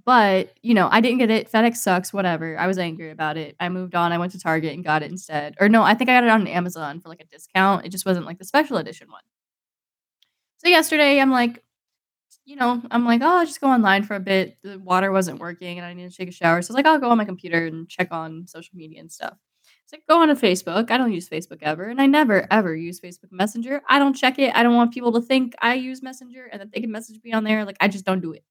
but 0.05 0.53
you 0.61 0.73
know, 0.73 0.87
I 0.91 1.01
didn't 1.01 1.19
get 1.19 1.29
it. 1.29 1.51
FedEx 1.51 1.77
sucks, 1.77 2.13
whatever. 2.13 2.57
I 2.57 2.67
was 2.67 2.77
angry 2.77 3.11
about 3.11 3.37
it. 3.37 3.55
I 3.59 3.69
moved 3.69 3.95
on. 3.95 4.11
I 4.11 4.17
went 4.17 4.31
to 4.33 4.39
Target 4.39 4.73
and 4.73 4.83
got 4.83 5.03
it 5.03 5.11
instead. 5.11 5.55
Or 5.59 5.69
no, 5.69 5.83
I 5.83 5.93
think 5.93 6.09
I 6.09 6.13
got 6.15 6.23
it 6.23 6.29
on 6.29 6.47
Amazon 6.47 6.99
for 6.99 7.09
like 7.09 7.21
a 7.21 7.25
discount. 7.25 7.85
It 7.85 7.89
just 7.89 8.05
wasn't 8.05 8.25
like 8.25 8.39
the 8.39 8.45
special 8.45 8.77
edition 8.77 9.11
one. 9.11 9.21
So 10.57 10.67
yesterday, 10.69 11.19
I'm 11.19 11.31
like, 11.31 11.63
you 12.49 12.55
know, 12.55 12.81
I'm 12.89 13.05
like, 13.05 13.21
oh, 13.21 13.27
I'll 13.27 13.45
just 13.45 13.61
go 13.61 13.67
online 13.67 14.01
for 14.01 14.15
a 14.15 14.19
bit. 14.19 14.57
The 14.63 14.79
water 14.79 15.11
wasn't 15.11 15.39
working 15.39 15.77
and 15.77 15.85
I 15.85 15.93
need 15.93 16.09
to 16.09 16.17
take 16.17 16.29
a 16.29 16.31
shower. 16.31 16.63
So 16.63 16.71
I 16.71 16.73
was 16.73 16.75
like, 16.77 16.87
I'll 16.87 16.97
go 16.97 17.11
on 17.11 17.17
my 17.19 17.25
computer 17.25 17.67
and 17.67 17.87
check 17.87 18.07
on 18.09 18.47
social 18.47 18.75
media 18.75 18.99
and 19.01 19.11
stuff. 19.11 19.37
So 19.85 19.97
I 19.97 19.99
go 20.09 20.19
on 20.19 20.29
to 20.29 20.33
Facebook. 20.33 20.89
I 20.89 20.97
don't 20.97 21.13
use 21.13 21.29
Facebook 21.29 21.59
ever. 21.61 21.83
And 21.83 22.01
I 22.01 22.07
never, 22.07 22.47
ever 22.49 22.75
use 22.75 22.99
Facebook 22.99 23.31
Messenger. 23.31 23.83
I 23.87 23.99
don't 23.99 24.15
check 24.15 24.39
it. 24.39 24.51
I 24.55 24.63
don't 24.63 24.75
want 24.75 24.91
people 24.91 25.11
to 25.11 25.21
think 25.21 25.53
I 25.61 25.75
use 25.75 26.01
Messenger 26.01 26.49
and 26.51 26.59
that 26.59 26.71
they 26.71 26.81
can 26.81 26.91
message 26.91 27.19
me 27.23 27.33
on 27.33 27.43
there. 27.43 27.65
Like, 27.65 27.77
I 27.81 27.87
just 27.87 28.03
don't 28.03 28.19
do 28.19 28.33
it. 28.33 28.43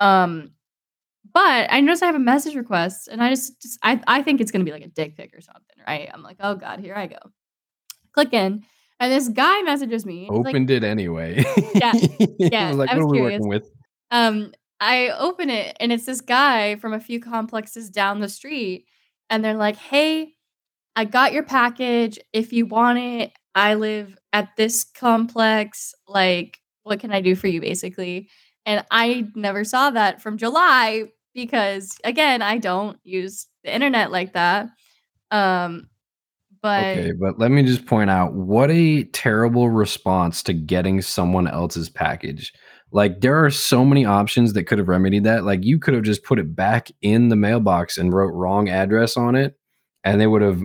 Um, 0.00 0.50
but 1.32 1.68
I 1.70 1.80
noticed 1.80 2.02
I 2.02 2.06
have 2.06 2.16
a 2.16 2.20
message 2.20 2.56
request 2.56 3.06
and 3.06 3.22
I 3.22 3.30
just, 3.30 3.62
just 3.62 3.78
I, 3.84 4.00
I 4.08 4.22
think 4.22 4.40
it's 4.40 4.50
going 4.50 4.64
to 4.66 4.68
be 4.68 4.74
like 4.74 4.84
a 4.84 4.88
dick 4.88 5.16
pic 5.16 5.32
or 5.32 5.40
something, 5.40 5.76
right? 5.86 6.10
I'm 6.12 6.24
like, 6.24 6.38
oh 6.40 6.56
God, 6.56 6.80
here 6.80 6.96
I 6.96 7.06
go. 7.06 7.18
Click 8.12 8.32
in. 8.32 8.64
And 9.00 9.12
this 9.12 9.28
guy 9.28 9.62
messages 9.62 10.04
me. 10.04 10.28
he's 10.32 10.44
like, 10.44 10.56
Opened 10.56 10.70
it 10.70 10.82
anyway. 10.84 11.44
Yeah, 11.74 11.92
I 11.94 12.28
yeah, 12.38 12.68
was 12.68 12.76
like, 12.78 12.90
I 12.90 12.96
what 12.96 13.04
was 13.04 13.04
are 13.04 13.08
we 13.08 13.18
curious. 13.18 13.40
working 13.40 13.48
with? 13.48 13.70
um 14.10 14.52
i 14.80 15.10
open 15.18 15.50
it 15.50 15.76
and 15.80 15.92
it's 15.92 16.06
this 16.06 16.20
guy 16.20 16.76
from 16.76 16.92
a 16.94 17.00
few 17.00 17.20
complexes 17.20 17.90
down 17.90 18.20
the 18.20 18.28
street 18.28 18.86
and 19.28 19.44
they're 19.44 19.54
like 19.54 19.76
hey 19.76 20.32
i 20.96 21.04
got 21.04 21.32
your 21.32 21.42
package 21.42 22.18
if 22.32 22.52
you 22.52 22.64
want 22.64 22.98
it 22.98 23.32
i 23.54 23.74
live 23.74 24.16
at 24.32 24.48
this 24.56 24.84
complex 24.84 25.94
like 26.06 26.58
what 26.84 27.00
can 27.00 27.12
i 27.12 27.20
do 27.20 27.34
for 27.36 27.48
you 27.48 27.60
basically 27.60 28.28
and 28.64 28.84
i 28.90 29.26
never 29.34 29.62
saw 29.64 29.90
that 29.90 30.22
from 30.22 30.38
july 30.38 31.04
because 31.34 31.98
again 32.04 32.40
i 32.40 32.56
don't 32.56 32.98
use 33.04 33.46
the 33.64 33.74
internet 33.74 34.10
like 34.10 34.32
that 34.32 34.68
um 35.30 35.88
but 36.62 36.84
Okay, 36.98 37.12
but 37.12 37.38
let 37.38 37.50
me 37.50 37.62
just 37.62 37.86
point 37.86 38.10
out 38.10 38.34
what 38.34 38.70
a 38.70 39.04
terrible 39.04 39.70
response 39.70 40.42
to 40.44 40.52
getting 40.52 41.00
someone 41.02 41.46
else's 41.48 41.88
package. 41.88 42.52
Like 42.90 43.20
there 43.20 43.42
are 43.44 43.50
so 43.50 43.84
many 43.84 44.04
options 44.04 44.54
that 44.54 44.64
could 44.64 44.78
have 44.78 44.88
remedied 44.88 45.24
that. 45.24 45.44
Like 45.44 45.64
you 45.64 45.78
could 45.78 45.94
have 45.94 46.04
just 46.04 46.24
put 46.24 46.38
it 46.38 46.56
back 46.56 46.90
in 47.02 47.28
the 47.28 47.36
mailbox 47.36 47.98
and 47.98 48.12
wrote 48.12 48.32
wrong 48.32 48.68
address 48.68 49.16
on 49.16 49.34
it 49.36 49.56
and 50.04 50.20
they 50.20 50.26
would 50.26 50.42
have 50.42 50.62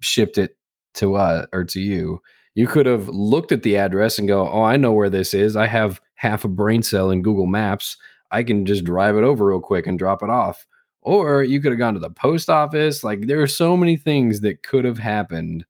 shipped 0.00 0.38
it 0.38 0.56
to 0.94 1.16
uh 1.16 1.46
or 1.52 1.64
to 1.64 1.80
you. 1.80 2.20
You 2.54 2.68
could 2.68 2.86
have 2.86 3.08
looked 3.08 3.50
at 3.52 3.62
the 3.64 3.76
address 3.76 4.18
and 4.18 4.28
go, 4.28 4.48
"Oh, 4.48 4.62
I 4.62 4.76
know 4.76 4.92
where 4.92 5.10
this 5.10 5.34
is. 5.34 5.56
I 5.56 5.66
have 5.66 6.00
half 6.16 6.44
a 6.44 6.48
brain 6.48 6.82
cell 6.82 7.10
in 7.10 7.22
Google 7.22 7.46
Maps. 7.46 7.96
I 8.30 8.42
can 8.44 8.64
just 8.66 8.84
drive 8.84 9.16
it 9.16 9.24
over 9.24 9.46
real 9.46 9.60
quick 9.60 9.86
and 9.86 9.98
drop 9.98 10.22
it 10.22 10.30
off." 10.30 10.64
Or 11.04 11.42
you 11.42 11.60
could 11.60 11.72
have 11.72 11.78
gone 11.78 11.94
to 11.94 12.00
the 12.00 12.10
post 12.10 12.48
office. 12.50 13.04
Like 13.04 13.26
there 13.26 13.42
are 13.42 13.46
so 13.46 13.76
many 13.76 13.96
things 13.96 14.40
that 14.40 14.62
could 14.62 14.84
have 14.84 14.98
happened. 14.98 15.66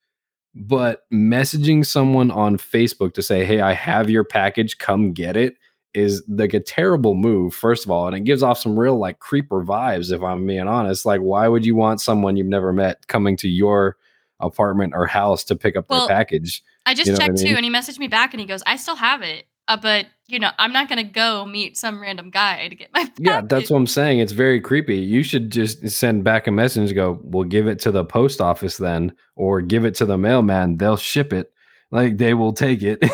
But 0.55 1.03
messaging 1.13 1.85
someone 1.85 2.31
on 2.31 2.57
Facebook 2.57 3.15
to 3.15 3.23
say, 3.23 3.45
"Hey, 3.45 3.61
I 3.61 3.73
have 3.73 4.09
your 4.09 4.23
package. 4.23 4.79
Come 4.79 5.13
get 5.13 5.37
it," 5.37 5.57
is 5.93 6.23
like 6.29 6.55
a 6.55 6.61
terrible 6.61 7.17
move. 7.17 7.53
First 7.55 7.85
of 7.85 7.91
all, 7.91 8.07
and 8.07 8.17
it 8.17 8.21
gives 8.21 8.45
off 8.45 8.59
some 8.59 8.79
real 8.79 8.97
like 8.97 9.19
creeper 9.19 9.65
vibes. 9.65 10.13
If 10.13 10.23
I'm 10.23 10.47
being 10.47 10.69
honest, 10.69 11.05
like 11.05 11.21
why 11.21 11.49
would 11.49 11.67
you 11.67 11.75
want 11.75 12.01
someone 12.01 12.37
you've 12.37 12.47
never 12.47 12.73
met 12.73 13.09
coming 13.09 13.37
to 13.39 13.49
your 13.49 13.97
apartment 14.39 14.93
or 14.95 15.07
house 15.07 15.43
to 15.45 15.57
pick 15.57 15.75
up 15.77 15.87
Well, 15.91 16.07
their 16.07 16.17
package? 16.17 16.63
I 16.87 16.95
just 16.95 17.07
You 17.07 17.15
know 17.15 17.19
what 17.19 17.23
I 17.23 17.27
checked 17.29 17.39
too, 17.41 17.57
and 17.57 17.65
he 17.65 17.71
messaged 17.73 17.99
me 17.99 18.07
back, 18.07 18.33
and 18.33 18.41
he 18.41 18.47
goes, 18.47 18.63
"I 18.67 18.77
still 18.77 18.97
have 18.97 19.23
it, 19.23 19.47
uh, 19.69 19.77
but 19.77 20.07
you 20.27 20.39
know, 20.39 20.51
I'm 20.59 20.73
not 20.73 20.89
gonna 20.89 21.05
go 21.05 21.45
meet 21.45 21.77
some 21.77 22.01
random 22.01 22.31
guy 22.31 22.69
to 22.69 22.75
get 22.75 22.91
my 22.95 23.11
Yeah, 23.19 23.43
that's 23.43 23.71
what 23.71 23.79
I'm 23.79 23.87
saying. 23.87 24.21
It's 24.21 24.33
very 24.33 24.61
creepy. 24.61 24.97
You 24.97 25.23
should 25.23 25.51
just 25.51 25.89
send 25.89 26.25
back 26.25 26.47
a 26.47 26.51
message 26.51 26.89
and 26.89 26.95
go, 26.95 27.21
we'll 27.23 27.45
give 27.45 27.67
it 27.67 27.79
to 27.81 27.91
the 27.91 28.05
post 28.05 28.41
office 28.41 28.77
then, 28.79 29.13
or 29.37 29.61
give 29.61 29.85
it 29.85 29.95
to 29.97 30.07
the 30.07 30.19
mailman. 30.19 30.79
They'll 30.79 30.97
ship 30.97 31.33
it. 31.33 31.53
Like 31.91 32.17
they 32.17 32.35
will 32.35 32.53
take 32.53 32.81
it. 32.83 33.03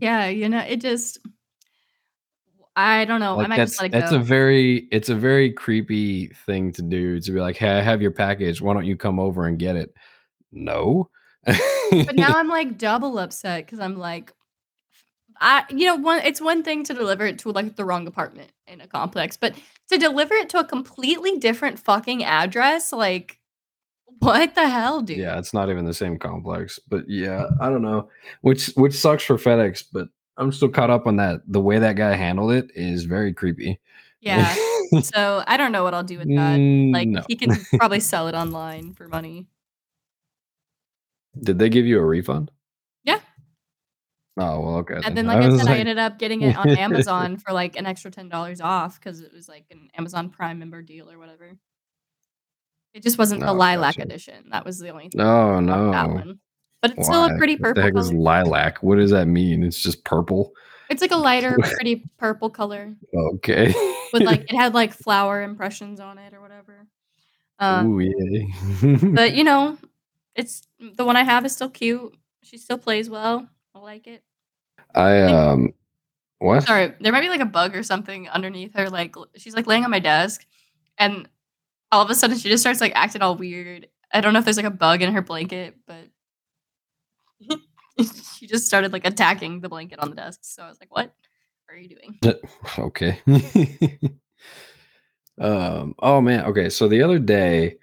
Yeah, 0.00 0.28
you 0.28 0.48
know, 0.48 0.60
it 0.60 0.80
just, 0.80 1.18
I 2.74 3.04
don't 3.04 3.20
know. 3.20 3.34
I 3.34 3.36
like 3.36 3.48
might 3.50 3.56
just 3.56 3.72
that's 3.72 3.82
let 3.82 3.86
it 3.88 3.92
that's 3.92 4.12
go. 4.12 4.16
a 4.16 4.22
very 4.22 4.88
it's 4.90 5.10
a 5.10 5.14
very 5.14 5.52
creepy 5.52 6.28
thing 6.46 6.72
to 6.72 6.82
do 6.82 7.20
to 7.20 7.32
be 7.32 7.38
like, 7.38 7.58
hey, 7.58 7.68
I 7.68 7.82
have 7.82 8.00
your 8.00 8.12
package. 8.12 8.62
Why 8.62 8.72
don't 8.72 8.86
you 8.86 8.96
come 8.96 9.20
over 9.20 9.46
and 9.46 9.58
get 9.58 9.76
it? 9.76 9.94
No. 10.52 11.10
But 11.44 12.16
now 12.16 12.32
I'm 12.34 12.48
like 12.48 12.78
double 12.78 13.18
upset 13.18 13.66
because 13.66 13.78
I'm 13.78 13.98
like, 13.98 14.32
I, 15.40 15.64
you 15.70 15.86
know, 15.86 15.96
one. 15.96 16.20
It's 16.24 16.40
one 16.40 16.62
thing 16.62 16.84
to 16.84 16.94
deliver 16.94 17.26
it 17.26 17.38
to 17.40 17.50
like 17.50 17.76
the 17.76 17.84
wrong 17.84 18.06
apartment 18.06 18.50
in 18.66 18.80
a 18.80 18.86
complex, 18.86 19.36
but 19.36 19.54
to 19.90 19.98
deliver 19.98 20.34
it 20.34 20.48
to 20.50 20.58
a 20.58 20.64
completely 20.64 21.38
different 21.38 21.78
fucking 21.78 22.24
address, 22.24 22.92
like, 22.92 23.38
what 24.20 24.54
the 24.54 24.68
hell, 24.68 25.02
dude? 25.02 25.18
Yeah, 25.18 25.38
it's 25.38 25.52
not 25.52 25.70
even 25.70 25.84
the 25.84 25.94
same 25.94 26.18
complex. 26.18 26.78
But 26.88 27.04
yeah, 27.08 27.46
I 27.60 27.68
don't 27.68 27.82
know. 27.82 28.08
Which 28.42 28.68
which 28.76 28.94
sucks 28.94 29.24
for 29.24 29.36
FedEx, 29.36 29.84
but 29.92 30.08
I'm 30.36 30.52
still 30.52 30.68
caught 30.68 30.90
up 30.90 31.06
on 31.06 31.16
that. 31.16 31.40
The 31.46 31.60
way 31.60 31.78
that 31.78 31.96
guy 31.96 32.14
handled 32.14 32.52
it 32.52 32.70
is 32.74 33.04
very 33.04 33.32
creepy. 33.32 33.80
Yeah. 34.20 34.54
So 35.02 35.42
I 35.46 35.56
don't 35.56 35.72
know 35.72 35.82
what 35.82 35.94
I'll 35.94 36.04
do 36.04 36.18
with 36.18 36.28
that. 36.28 36.58
Mm, 36.60 36.92
Like, 36.92 37.08
no. 37.08 37.22
he 37.26 37.34
can 37.34 37.56
probably 37.78 37.98
sell 38.12 38.28
it 38.28 38.34
online 38.34 38.92
for 38.92 39.08
money. 39.08 39.46
Did 41.42 41.58
they 41.58 41.68
give 41.68 41.86
you 41.86 41.98
a 41.98 42.04
refund? 42.04 42.50
Oh 44.36 44.60
well, 44.60 44.76
okay. 44.78 45.00
And 45.04 45.16
then, 45.16 45.26
like 45.26 45.38
I 45.42 45.56
said, 45.56 45.68
I 45.68 45.78
ended 45.78 45.98
up 45.98 46.18
getting 46.18 46.42
it 46.42 46.56
on 46.56 46.68
Amazon 46.76 47.36
for 47.36 47.52
like 47.52 47.76
an 47.76 47.86
extra 47.86 48.10
ten 48.10 48.28
dollars 48.28 48.60
off 48.60 48.98
because 48.98 49.20
it 49.20 49.32
was 49.32 49.48
like 49.48 49.64
an 49.70 49.88
Amazon 49.96 50.28
Prime 50.28 50.58
member 50.58 50.82
deal 50.82 51.10
or 51.10 51.18
whatever. 51.18 51.52
It 52.94 53.02
just 53.02 53.18
wasn't 53.18 53.40
the 53.40 53.50
Oh, 53.50 53.54
lilac 53.54 53.96
gotcha. 53.96 54.06
edition. 54.06 54.44
That 54.50 54.64
was 54.64 54.78
the 54.78 54.90
only 54.90 55.08
thing 55.08 55.18
No, 55.18 55.58
about 55.58 55.92
that 55.92 56.08
no. 56.08 56.14
one. 56.14 56.38
But 56.82 56.92
it's 56.92 57.06
still 57.06 57.24
a 57.24 57.28
Why? 57.30 57.36
pretty 57.38 57.54
What 57.54 57.74
the 57.74 57.74
purple 57.74 57.82
heck 57.82 57.96
is 57.96 58.12
lilac? 58.12 58.82
What 58.82 58.96
does 58.96 59.10
that 59.10 59.26
mean? 59.26 59.62
It's 59.62 59.82
just 59.82 60.04
purple. 60.04 60.52
It's 60.90 61.00
like 61.00 61.12
a 61.12 61.16
lighter, 61.16 61.56
pretty 61.76 62.04
purple 62.18 62.50
color 62.50 62.94
Okay. 63.14 63.72
with 64.12 64.22
like 64.22 64.42
it 64.50 64.56
had 64.56 64.74
like 64.74 64.92
flower 64.92 65.42
impressions 65.42 65.98
on 66.00 66.18
it 66.18 66.34
or 66.34 66.40
whatever. 66.40 66.86
Um, 67.60 67.86
Ooh, 67.94 68.00
yeah. 68.00 68.96
but 69.14 69.34
you 69.34 69.44
know, 69.44 69.78
it's 70.34 70.62
the 70.96 71.04
one 71.04 71.16
I 71.16 71.22
have 71.22 71.44
is 71.46 71.52
still 71.54 71.70
cute. 71.70 72.16
She 72.42 72.58
still 72.58 72.78
plays 72.78 73.08
well. 73.08 73.48
Like 73.84 74.06
it. 74.06 74.22
I 74.94 75.20
um 75.20 75.74
what? 76.38 76.62
Sorry, 76.62 76.94
there 77.00 77.12
might 77.12 77.20
be 77.20 77.28
like 77.28 77.42
a 77.42 77.44
bug 77.44 77.76
or 77.76 77.82
something 77.82 78.30
underneath 78.30 78.74
her. 78.74 78.88
Like 78.88 79.14
she's 79.36 79.54
like 79.54 79.66
laying 79.66 79.84
on 79.84 79.90
my 79.90 79.98
desk, 79.98 80.46
and 80.96 81.28
all 81.92 82.02
of 82.02 82.08
a 82.08 82.14
sudden 82.14 82.38
she 82.38 82.48
just 82.48 82.62
starts 82.62 82.80
like 82.80 82.92
acting 82.94 83.20
all 83.20 83.36
weird. 83.36 83.88
I 84.10 84.22
don't 84.22 84.32
know 84.32 84.38
if 84.38 84.46
there's 84.46 84.56
like 84.56 84.64
a 84.64 84.70
bug 84.70 85.02
in 85.02 85.12
her 85.12 85.20
blanket, 85.20 85.76
but 85.86 86.08
she 88.38 88.46
just 88.46 88.66
started 88.66 88.90
like 88.90 89.06
attacking 89.06 89.60
the 89.60 89.68
blanket 89.68 89.98
on 89.98 90.08
the 90.08 90.16
desk. 90.16 90.40
So 90.44 90.62
I 90.62 90.68
was 90.70 90.80
like, 90.80 90.90
"What 90.90 91.12
are 91.68 91.76
you 91.76 91.90
doing?" 91.90 92.18
Okay. 92.78 93.20
um 95.38 95.94
oh 95.98 96.22
man, 96.22 96.46
okay. 96.46 96.70
So 96.70 96.88
the 96.88 97.02
other 97.02 97.18
day 97.18 97.76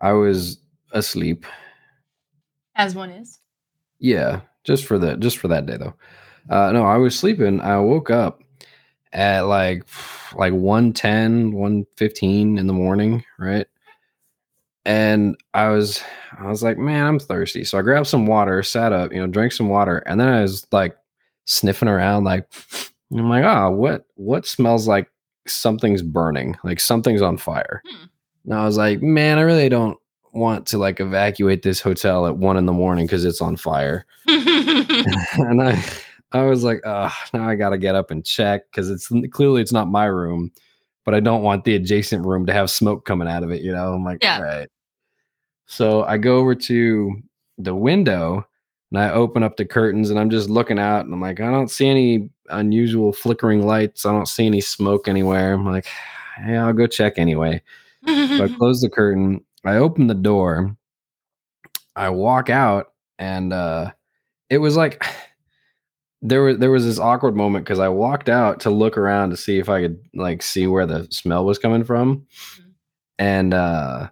I 0.00 0.12
was 0.12 0.56
asleep. 0.90 1.44
As 2.74 2.94
one 2.94 3.10
is. 3.10 3.40
Yeah, 3.98 4.40
just 4.64 4.84
for 4.86 4.98
that 4.98 5.20
just 5.20 5.38
for 5.38 5.48
that 5.48 5.66
day 5.66 5.76
though. 5.76 5.94
Uh 6.50 6.72
no, 6.72 6.84
I 6.84 6.96
was 6.96 7.18
sleeping. 7.18 7.60
I 7.60 7.78
woke 7.78 8.10
up 8.10 8.42
at 9.12 9.42
like 9.42 9.84
like 10.36 10.52
110 10.52 11.52
115 11.52 12.58
in 12.58 12.66
the 12.66 12.72
morning 12.72 13.24
right 13.38 13.66
and 14.84 15.36
i 15.54 15.68
was 15.68 16.02
i 16.38 16.46
was 16.46 16.62
like 16.62 16.78
man 16.78 17.04
i'm 17.06 17.18
thirsty 17.18 17.64
so 17.64 17.78
i 17.78 17.82
grabbed 17.82 18.06
some 18.06 18.26
water 18.26 18.62
sat 18.62 18.92
up 18.92 19.12
you 19.12 19.18
know 19.18 19.26
drank 19.26 19.52
some 19.52 19.68
water 19.68 19.98
and 20.06 20.20
then 20.20 20.28
i 20.28 20.42
was 20.42 20.66
like 20.72 20.96
sniffing 21.46 21.88
around 21.88 22.24
like 22.24 22.46
i'm 23.12 23.28
like 23.28 23.44
oh 23.44 23.70
what 23.70 24.04
what 24.14 24.46
smells 24.46 24.86
like 24.86 25.10
something's 25.46 26.02
burning 26.02 26.54
like 26.62 26.78
something's 26.80 27.22
on 27.22 27.36
fire 27.38 27.82
Hmm. 27.86 28.04
and 28.44 28.54
i 28.54 28.64
was 28.64 28.76
like 28.76 29.00
man 29.02 29.38
i 29.38 29.42
really 29.42 29.68
don't 29.70 29.98
want 30.32 30.66
to 30.66 30.78
like 30.78 31.00
evacuate 31.00 31.62
this 31.62 31.80
hotel 31.80 32.26
at 32.26 32.36
one 32.36 32.56
in 32.56 32.66
the 32.66 32.72
morning 32.72 33.06
because 33.06 33.24
it's 33.24 33.40
on 33.40 33.56
fire 33.56 34.04
and 34.28 35.62
I 35.62 35.82
I 36.32 36.42
was 36.42 36.62
like, 36.62 36.80
oh, 36.84 37.10
now 37.32 37.48
I 37.48 37.54
gotta 37.54 37.78
get 37.78 37.94
up 37.94 38.10
and 38.10 38.24
check 38.24 38.70
because 38.70 38.90
it's 38.90 39.10
clearly 39.30 39.62
it's 39.62 39.72
not 39.72 39.88
my 39.88 40.04
room, 40.04 40.52
but 41.04 41.14
I 41.14 41.20
don't 41.20 41.42
want 41.42 41.64
the 41.64 41.74
adjacent 41.74 42.26
room 42.26 42.44
to 42.46 42.52
have 42.52 42.70
smoke 42.70 43.04
coming 43.06 43.28
out 43.28 43.42
of 43.42 43.50
it. 43.50 43.62
You 43.62 43.72
know, 43.72 43.94
I'm 43.94 44.04
like, 44.04 44.22
Yeah. 44.22 44.36
all 44.36 44.42
right. 44.42 44.68
So 45.66 46.04
I 46.04 46.18
go 46.18 46.36
over 46.38 46.54
to 46.54 47.12
the 47.58 47.74
window 47.74 48.46
and 48.90 49.00
I 49.00 49.10
open 49.10 49.42
up 49.42 49.56
the 49.56 49.64
curtains 49.64 50.10
and 50.10 50.18
I'm 50.18 50.30
just 50.30 50.48
looking 50.48 50.78
out 50.78 51.04
and 51.04 51.12
I'm 51.14 51.20
like, 51.20 51.40
I 51.40 51.50
don't 51.50 51.70
see 51.70 51.88
any 51.88 52.30
unusual 52.50 53.12
flickering 53.12 53.66
lights. 53.66 54.06
I 54.06 54.12
don't 54.12 54.28
see 54.28 54.46
any 54.46 54.60
smoke 54.60 55.08
anywhere. 55.08 55.52
I'm 55.54 55.66
like, 55.66 55.86
yeah, 56.46 56.66
I'll 56.66 56.72
go 56.72 56.86
check 56.86 57.14
anyway. 57.18 57.62
So 58.06 58.44
I 58.44 58.48
close 58.58 58.80
the 58.80 58.88
curtain. 58.90 59.44
I 59.68 59.76
open 59.76 60.06
the 60.06 60.14
door. 60.14 60.76
I 61.96 62.10
walk 62.10 62.48
out, 62.50 62.92
and 63.18 63.52
uh, 63.52 63.92
it 64.50 64.58
was 64.58 64.76
like 64.76 65.04
there 66.22 66.42
was 66.42 66.58
there 66.58 66.70
was 66.70 66.84
this 66.84 66.98
awkward 66.98 67.36
moment 67.36 67.64
because 67.64 67.78
I 67.78 67.88
walked 67.88 68.28
out 68.28 68.60
to 68.60 68.70
look 68.70 68.96
around 68.98 69.30
to 69.30 69.36
see 69.36 69.58
if 69.58 69.68
I 69.68 69.80
could 69.82 69.98
like 70.14 70.42
see 70.42 70.66
where 70.66 70.86
the 70.86 71.06
smell 71.10 71.44
was 71.44 71.58
coming 71.58 71.84
from, 71.84 72.26
Mhm. 72.58 72.72
and 73.18 73.54
uh, 73.54 74.10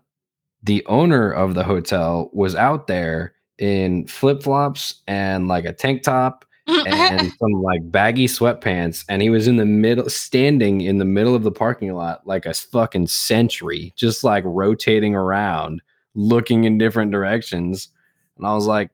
the 0.63 0.85
owner 0.87 1.31
of 1.31 1.55
the 1.55 1.65
hotel 1.65 2.31
was 2.33 2.55
out 2.55 2.87
there 2.87 3.35
in 3.59 4.07
flip 4.07 4.43
flops 4.43 5.03
and 5.07 5.49
like 5.49 5.65
a 5.65 5.73
tank 5.73 6.03
top 6.03 6.45
and 6.67 7.33
some 7.39 7.53
like 7.63 7.81
baggy 7.91 8.27
sweatpants 8.27 9.05
and 9.09 9.23
he 9.23 9.31
was 9.31 9.47
in 9.47 9.57
the 9.57 9.65
middle 9.65 10.09
standing 10.11 10.81
in 10.81 10.99
the 10.99 11.05
middle 11.05 11.35
of 11.35 11.43
the 11.43 11.51
parking 11.51 11.93
lot 11.95 12.27
like 12.27 12.45
a 12.45 12.55
fucking 12.55 13.07
sentry 13.07 13.93
just 13.97 14.25
like 14.25 14.43
rotating 14.45 15.15
around 15.15 15.81
looking 16.15 16.65
in 16.65 16.79
different 16.79 17.13
directions. 17.13 17.89
And 18.37 18.47
i 18.47 18.55
was 18.55 18.67
like 18.67 18.91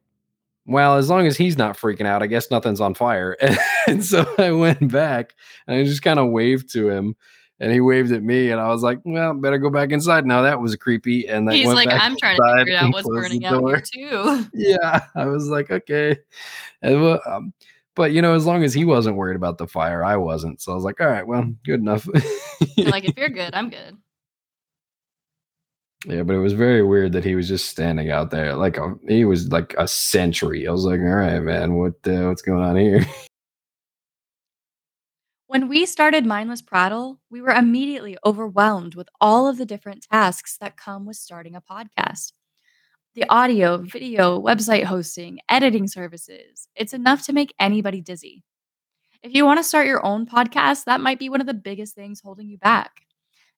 well 0.67 0.97
as 0.97 1.09
long 1.09 1.27
as 1.27 1.37
he's 1.37 1.57
not 1.57 1.77
freaking 1.77 2.07
out 2.07 2.23
i 2.23 2.27
guess 2.27 2.51
nothing's 2.51 2.81
on 2.81 2.95
fire. 2.95 3.37
And 3.89 4.05
so 4.05 4.33
i 4.39 4.53
went 4.53 4.93
back 4.93 5.35
and 5.67 5.77
i 5.77 5.83
just 5.83 6.03
kind 6.03 6.21
of 6.21 6.31
waved 6.31 6.73
to 6.75 6.89
him 6.89 7.17
and 7.63 7.71
he 7.73 7.81
waved 7.81 8.11
at 8.11 8.25
me 8.25 8.51
and 8.51 8.61
i 8.61 8.69
was 8.69 8.83
like 8.83 8.99
well 9.05 9.33
better 9.33 9.57
go 9.57 9.71
back 9.71 9.93
inside. 9.93 10.27
Now 10.27 10.43
that 10.43 10.61
was 10.61 10.75
creepy 10.77 11.29
and 11.29 11.51
He's 11.51 11.67
went 11.67 11.77
like, 11.77 11.89
I'm 11.91 12.17
trying 12.17 12.37
to 12.37 12.55
figure 12.59 12.77
out 12.77 12.93
what's 12.93 13.09
burning 13.09 13.45
out 13.47 13.65
here 13.65 13.81
too. 13.81 14.47
yeah 14.55 15.07
i 15.15 15.25
was 15.25 15.49
like 15.49 15.71
okay. 15.71 16.19
And, 16.83 17.01
well, 17.01 17.21
um, 17.25 17.55
but 17.95 18.11
you 18.13 18.21
know 18.21 18.35
as 18.35 18.45
long 18.45 18.65
as 18.65 18.75
he 18.75 18.85
wasn't 18.85 19.17
worried 19.17 19.37
about 19.37 19.59
the 19.59 19.69
fire 19.69 20.05
i 20.05 20.17
wasn't. 20.17 20.61
So 20.61 20.73
i 20.73 20.75
was 20.75 20.85
like 20.85 21.01
all 21.01 21.07
right 21.07 21.27
well 21.27 21.51
good 21.65 21.81
enough. 21.81 22.07
Like, 22.77 23.05
if 23.05 23.17
you're 23.17 23.29
good, 23.29 23.55
I'm 23.55 23.71
good. 23.71 23.97
yeah 26.07 26.25
but 26.25 26.35
it 26.35 26.41
was 26.41 26.53
very 26.53 26.83
weird 26.83 27.13
that 27.13 27.25
he 27.25 27.37
was 27.37 27.47
just 27.47 27.69
standing 27.69 28.11
out 28.11 28.31
there 28.31 28.57
like 28.57 28.77
a, 28.77 28.97
he 29.07 29.25
was 29.25 29.53
like 29.53 29.73
a 29.79 29.87
century 29.87 30.67
i 30.67 30.73
was 30.73 30.85
like 30.85 30.99
all 30.99 31.07
right 31.07 31.41
man 31.41 31.75
what 31.75 31.95
uh, 32.09 32.27
what's 32.27 32.43
going 32.43 32.63
on 32.63 32.75
here 32.75 33.07
When 35.53 35.69
we 35.69 35.85
started 35.85 36.25
Mindless 36.25 36.63
Prattle, 36.63 37.21
we 37.29 37.43
were 37.43 37.51
immediately 37.51 38.17
overwhelmed 38.25 38.95
with 38.95 39.11
all 39.21 39.47
of 39.47 39.59
the 39.59 39.67
different 39.67 40.07
tasks 40.11 40.57
that 40.63 40.79
come 40.79 41.05
with 41.05 41.19
starting 41.19 41.55
a 41.55 41.61
podcast. 41.61 42.33
The 43.15 43.29
audio, 43.29 43.77
video, 43.77 44.41
website 44.41 44.85
hosting, 44.85 45.41
editing 45.51 45.89
services. 45.89 46.69
It's 46.75 46.95
enough 46.95 47.27
to 47.27 47.35
make 47.35 47.55
anybody 47.61 48.01
dizzy. 48.01 48.45
If 49.23 49.35
you 49.35 49.45
want 49.45 49.59
to 49.59 49.63
start 49.63 49.87
your 49.87 50.03
own 50.03 50.25
podcast, 50.25 50.85
that 50.85 51.03
might 51.03 51.19
be 51.19 51.29
one 51.29 51.43
of 51.43 51.47
the 51.47 51.53
biggest 51.53 51.95
things 51.95 52.23
holding 52.25 52.49
you 52.49 52.57
back. 52.57 53.03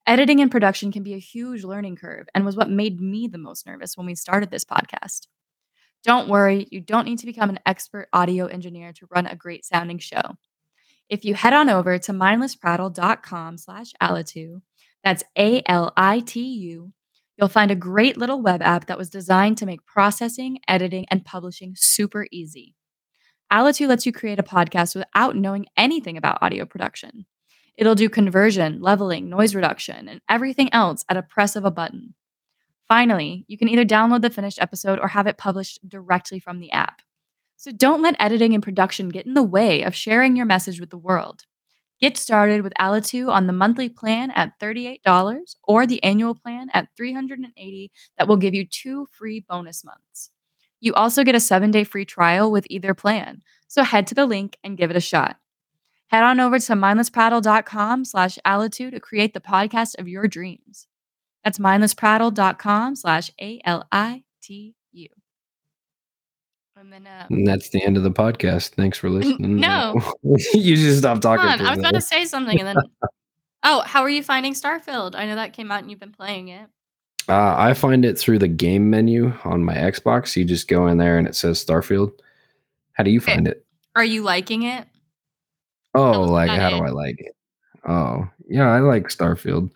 Editing 0.04 0.40
and 0.40 0.50
production 0.50 0.90
can 0.90 1.04
be 1.04 1.14
a 1.14 1.20
huge 1.20 1.62
learning 1.62 1.94
curve 1.94 2.26
and 2.34 2.44
was 2.44 2.56
what 2.56 2.68
made 2.68 3.00
me 3.00 3.28
the 3.28 3.38
most 3.38 3.68
nervous 3.68 3.96
when 3.96 4.06
we 4.06 4.16
started 4.16 4.50
this 4.50 4.64
podcast. 4.64 5.28
Don't 6.02 6.28
worry, 6.28 6.66
you 6.72 6.80
don't 6.80 7.06
need 7.06 7.20
to 7.20 7.26
become 7.26 7.50
an 7.50 7.60
expert 7.64 8.08
audio 8.12 8.46
engineer 8.46 8.92
to 8.94 9.06
run 9.12 9.26
a 9.26 9.36
great 9.36 9.64
sounding 9.64 10.00
show. 10.00 10.36
If 11.08 11.24
you 11.24 11.34
head 11.34 11.52
on 11.52 11.68
over 11.68 11.98
to 11.98 12.12
mindlessprattle.com 12.12 13.58
slash 13.58 13.92
Alitu, 14.02 14.62
that's 15.02 15.22
A-L-I-T-U, 15.36 16.92
you'll 17.36 17.48
find 17.48 17.70
a 17.70 17.76
great 17.76 18.16
little 18.16 18.40
web 18.40 18.62
app 18.62 18.86
that 18.86 18.98
was 18.98 19.10
designed 19.10 19.58
to 19.58 19.66
make 19.66 19.84
processing, 19.84 20.58
editing, 20.66 21.04
and 21.10 21.24
publishing 21.24 21.74
super 21.76 22.26
easy. 22.32 22.74
Alitu 23.52 23.86
lets 23.86 24.06
you 24.06 24.12
create 24.12 24.38
a 24.38 24.44
podcast 24.44 24.96
without 24.96 25.36
knowing 25.36 25.66
anything 25.76 26.16
about 26.16 26.38
audio 26.40 26.64
production. 26.64 27.26
It'll 27.76 27.94
do 27.94 28.08
conversion, 28.08 28.80
leveling, 28.80 29.28
noise 29.28 29.54
reduction, 29.54 30.08
and 30.08 30.20
everything 30.28 30.72
else 30.72 31.04
at 31.08 31.16
a 31.16 31.22
press 31.22 31.54
of 31.54 31.64
a 31.64 31.70
button. 31.70 32.14
Finally, 32.88 33.44
you 33.48 33.58
can 33.58 33.68
either 33.68 33.84
download 33.84 34.22
the 34.22 34.30
finished 34.30 34.60
episode 34.60 34.98
or 34.98 35.08
have 35.08 35.26
it 35.26 35.38
published 35.38 35.86
directly 35.86 36.38
from 36.38 36.60
the 36.60 36.70
app. 36.72 37.02
So 37.56 37.72
don't 37.72 38.02
let 38.02 38.16
editing 38.18 38.54
and 38.54 38.62
production 38.62 39.08
get 39.08 39.26
in 39.26 39.34
the 39.34 39.42
way 39.42 39.82
of 39.82 39.94
sharing 39.94 40.36
your 40.36 40.46
message 40.46 40.80
with 40.80 40.90
the 40.90 40.98
world. 40.98 41.44
Get 42.00 42.16
started 42.16 42.62
with 42.62 42.74
Alitu 42.78 43.30
on 43.30 43.46
the 43.46 43.52
monthly 43.52 43.88
plan 43.88 44.30
at 44.32 44.58
$38 44.60 45.56
or 45.62 45.86
the 45.86 46.02
annual 46.02 46.34
plan 46.34 46.68
at 46.74 46.88
380 46.96 47.92
that 48.18 48.28
will 48.28 48.36
give 48.36 48.54
you 48.54 48.66
two 48.66 49.06
free 49.12 49.44
bonus 49.48 49.84
months. 49.84 50.30
You 50.80 50.92
also 50.92 51.24
get 51.24 51.34
a 51.34 51.38
7-day 51.38 51.84
free 51.84 52.04
trial 52.04 52.50
with 52.50 52.66
either 52.68 52.92
plan. 52.92 53.40
So 53.68 53.84
head 53.84 54.06
to 54.08 54.14
the 54.14 54.26
link 54.26 54.58
and 54.62 54.76
give 54.76 54.90
it 54.90 54.96
a 54.96 55.00
shot. 55.00 55.36
Head 56.08 56.22
on 56.22 56.40
over 56.40 56.58
to 56.58 56.72
mindlessprattle.com 56.74 58.04
slash 58.04 58.38
Alitu 58.46 58.90
to 58.90 59.00
create 59.00 59.32
the 59.32 59.40
podcast 59.40 59.98
of 59.98 60.06
your 60.06 60.28
dreams. 60.28 60.86
That's 61.42 61.58
mindlessprattle.com 61.58 62.96
slash 62.96 63.30
A-L-I-T-U. 63.40 65.08
And 67.30 67.46
that's 67.46 67.70
the 67.70 67.82
end 67.82 67.96
of 67.96 68.02
the 68.02 68.10
podcast 68.10 68.70
thanks 68.70 68.98
for 68.98 69.08
listening 69.08 69.56
no. 69.56 70.00
you 70.54 70.76
just 70.76 70.98
stopped 70.98 71.22
come 71.22 71.38
talking 71.38 71.64
for 71.64 71.70
was 71.70 71.78
about 71.78 71.94
to 71.94 72.00
say 72.00 72.24
something 72.24 72.58
and 72.58 72.68
then. 72.68 72.76
Oh, 73.66 73.80
how 73.80 74.02
are 74.02 74.10
you 74.10 74.22
finding 74.22 74.52
Starfield? 74.52 75.14
I 75.14 75.24
know 75.24 75.36
that 75.36 75.54
came 75.54 75.72
out 75.72 75.80
and 75.80 75.90
you've 75.90 75.98
been 75.98 76.12
playing 76.12 76.48
it. 76.48 76.68
Uh, 77.26 77.54
I 77.56 77.72
find 77.72 78.04
it 78.04 78.18
through 78.18 78.38
the 78.38 78.48
game 78.48 78.90
menu 78.90 79.32
on 79.42 79.64
my 79.64 79.72
Xbox. 79.72 80.36
You 80.36 80.44
just 80.44 80.68
go 80.68 80.86
in 80.86 80.98
there 80.98 81.16
and 81.16 81.26
it 81.26 81.34
says 81.34 81.64
Starfield. 81.64 82.12
How 82.92 83.04
do 83.04 83.10
you 83.10 83.20
Okay. 83.20 83.32
find 83.36 83.48
it? 83.48 83.64
Are 83.96 84.04
you 84.04 84.22
liking 84.22 84.64
it? 84.64 84.86
Oh, 85.94 86.20
like 86.24 86.50
how 86.50 86.68
do. 86.68 86.76
I 86.76 86.90
like 86.90 87.18
it? 87.20 87.34
Oh, 87.88 88.28
yeah, 88.46 88.70
I 88.70 88.80
like 88.80 89.08
Starfield. 89.08 89.70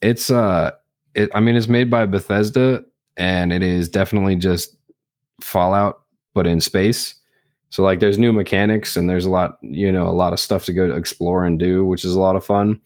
It's 0.00 0.30
uh 0.30 0.70
it 1.14 1.28
I 1.34 1.40
mean 1.40 1.56
it's 1.56 1.66
made 1.66 1.90
by 1.90 2.06
Bethesda 2.06 2.84
and 3.16 3.52
it 3.52 3.64
is 3.64 3.88
definitely 3.88 4.36
just 4.36 4.76
Fallout 5.40 6.03
but 6.34 6.46
in 6.46 6.60
space. 6.60 7.14
So 7.70 7.82
like 7.82 8.00
there's 8.00 8.18
new 8.18 8.32
mechanics 8.32 8.96
and 8.96 9.08
there's 9.08 9.24
a 9.24 9.30
lot, 9.30 9.58
you 9.62 9.90
know, 9.90 10.06
a 10.06 10.10
lot 10.10 10.32
of 10.32 10.40
stuff 10.40 10.64
to 10.66 10.72
go 10.72 10.86
to 10.86 10.94
explore 10.94 11.44
and 11.44 11.58
do, 11.58 11.84
which 11.84 12.04
is 12.04 12.14
a 12.14 12.20
lot 12.20 12.36
of 12.36 12.44
fun. 12.44 12.80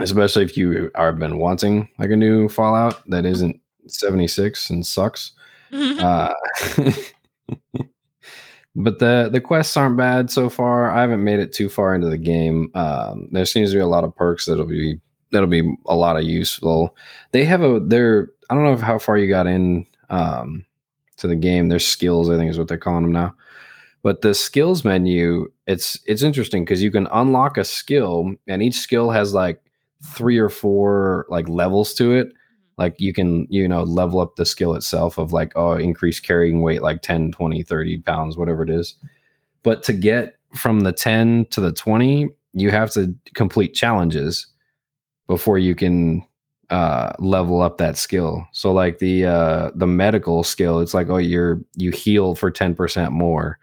Especially 0.00 0.42
if 0.42 0.56
you 0.56 0.90
are 0.94 1.12
been 1.12 1.38
wanting 1.38 1.88
like 1.98 2.10
a 2.10 2.16
new 2.16 2.48
Fallout 2.48 3.02
that 3.10 3.24
isn't 3.24 3.60
76 3.86 4.70
and 4.70 4.86
sucks. 4.86 5.32
Uh, 5.72 6.32
but 8.76 8.98
the 8.98 9.28
the 9.32 9.40
quests 9.40 9.76
aren't 9.76 9.96
bad 9.96 10.30
so 10.30 10.48
far. 10.48 10.90
I 10.90 11.00
haven't 11.00 11.22
made 11.22 11.40
it 11.40 11.52
too 11.52 11.68
far 11.68 11.94
into 11.94 12.08
the 12.08 12.18
game. 12.18 12.70
Um, 12.74 13.28
there 13.32 13.44
seems 13.44 13.70
to 13.70 13.76
be 13.76 13.80
a 13.80 13.86
lot 13.86 14.04
of 14.04 14.14
perks 14.16 14.46
that'll 14.46 14.66
be 14.66 15.00
that'll 15.30 15.48
be 15.48 15.76
a 15.86 15.96
lot 15.96 16.16
of 16.16 16.24
useful. 16.24 16.96
They 17.32 17.44
have 17.44 17.62
a 17.62 17.80
they're 17.80 18.30
I 18.50 18.54
don't 18.54 18.64
know 18.64 18.76
how 18.76 18.98
far 18.98 19.18
you 19.18 19.28
got 19.28 19.46
in 19.46 19.86
um, 20.10 20.64
to 21.18 21.26
the 21.26 21.36
game. 21.36 21.68
Their 21.68 21.78
skills, 21.78 22.30
I 22.30 22.36
think, 22.36 22.50
is 22.50 22.58
what 22.58 22.68
they're 22.68 22.78
calling 22.78 23.02
them 23.02 23.12
now. 23.12 23.34
But 24.02 24.20
the 24.20 24.34
skills 24.34 24.84
menu, 24.84 25.50
it's 25.66 25.98
it's 26.06 26.22
interesting 26.22 26.64
because 26.64 26.82
you 26.82 26.90
can 26.90 27.08
unlock 27.12 27.56
a 27.56 27.64
skill, 27.64 28.34
and 28.46 28.62
each 28.62 28.74
skill 28.74 29.10
has 29.10 29.32
like 29.32 29.62
three 30.02 30.38
or 30.38 30.50
four 30.50 31.26
like 31.30 31.48
levels 31.48 31.94
to 31.94 32.12
it 32.12 32.32
like 32.76 33.00
you 33.00 33.12
can 33.12 33.46
you 33.50 33.66
know 33.66 33.82
level 33.82 34.20
up 34.20 34.36
the 34.36 34.44
skill 34.44 34.74
itself 34.74 35.18
of 35.18 35.32
like 35.32 35.52
oh 35.56 35.72
increase 35.72 36.20
carrying 36.20 36.62
weight 36.62 36.82
like 36.82 37.02
10 37.02 37.32
20 37.32 37.62
30 37.62 37.98
pounds 37.98 38.36
whatever 38.36 38.62
it 38.62 38.70
is 38.70 38.96
but 39.62 39.82
to 39.82 39.92
get 39.92 40.36
from 40.54 40.80
the 40.80 40.92
10 40.92 41.46
to 41.50 41.60
the 41.60 41.72
20 41.72 42.28
you 42.52 42.70
have 42.70 42.90
to 42.90 43.14
complete 43.34 43.74
challenges 43.74 44.46
before 45.26 45.58
you 45.58 45.74
can 45.74 46.24
uh 46.70 47.12
level 47.18 47.60
up 47.60 47.78
that 47.78 47.96
skill 47.96 48.46
so 48.52 48.72
like 48.72 48.98
the 48.98 49.24
uh 49.24 49.70
the 49.74 49.86
medical 49.86 50.42
skill 50.42 50.80
it's 50.80 50.94
like 50.94 51.08
oh 51.08 51.18
you're 51.18 51.60
you 51.76 51.90
heal 51.90 52.34
for 52.34 52.50
10% 52.50 53.10
more 53.10 53.58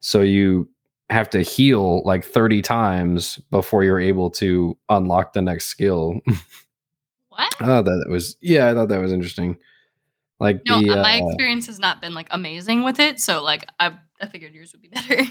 so 0.00 0.20
you 0.20 0.68
have 1.12 1.30
to 1.30 1.42
heal 1.42 2.02
like 2.04 2.24
30 2.24 2.62
times 2.62 3.38
before 3.50 3.84
you're 3.84 4.00
able 4.00 4.30
to 4.30 4.76
unlock 4.88 5.32
the 5.32 5.42
next 5.42 5.66
skill. 5.66 6.20
What? 7.28 7.54
I 7.60 7.64
thought 7.66 7.84
that 7.84 8.06
was 8.08 8.36
yeah, 8.40 8.68
I 8.70 8.74
thought 8.74 8.88
that 8.88 9.00
was 9.00 9.12
interesting. 9.12 9.56
Like 10.40 10.60
No, 10.66 10.80
the 10.80 10.90
uh, 10.90 11.02
my 11.02 11.20
uh, 11.20 11.26
experience 11.28 11.66
has 11.66 11.78
not 11.78 12.00
been 12.00 12.14
like 12.14 12.26
amazing 12.30 12.82
with 12.82 12.98
it, 12.98 13.20
so 13.20 13.42
like 13.42 13.64
I 13.78 13.96
I 14.20 14.26
figured 14.26 14.52
yours 14.52 14.72
would 14.72 14.82
be 14.82 14.88
better. 14.92 15.30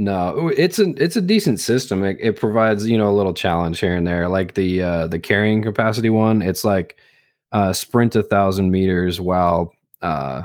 No, 0.00 0.46
it's 0.56 0.78
a 0.78 0.90
it's 1.02 1.16
a 1.16 1.20
decent 1.20 1.58
system. 1.58 2.04
It, 2.04 2.18
it 2.20 2.36
provides 2.36 2.88
you 2.88 2.96
know 2.96 3.10
a 3.10 3.16
little 3.16 3.34
challenge 3.34 3.80
here 3.80 3.96
and 3.96 4.06
there. 4.06 4.28
Like 4.28 4.54
the 4.54 4.80
uh, 4.80 5.06
the 5.08 5.18
carrying 5.18 5.60
capacity 5.60 6.08
one, 6.08 6.40
it's 6.40 6.64
like 6.64 6.98
uh, 7.50 7.72
sprint 7.72 8.14
a 8.14 8.22
thousand 8.22 8.70
meters 8.70 9.20
while 9.20 9.72
uh, 10.00 10.42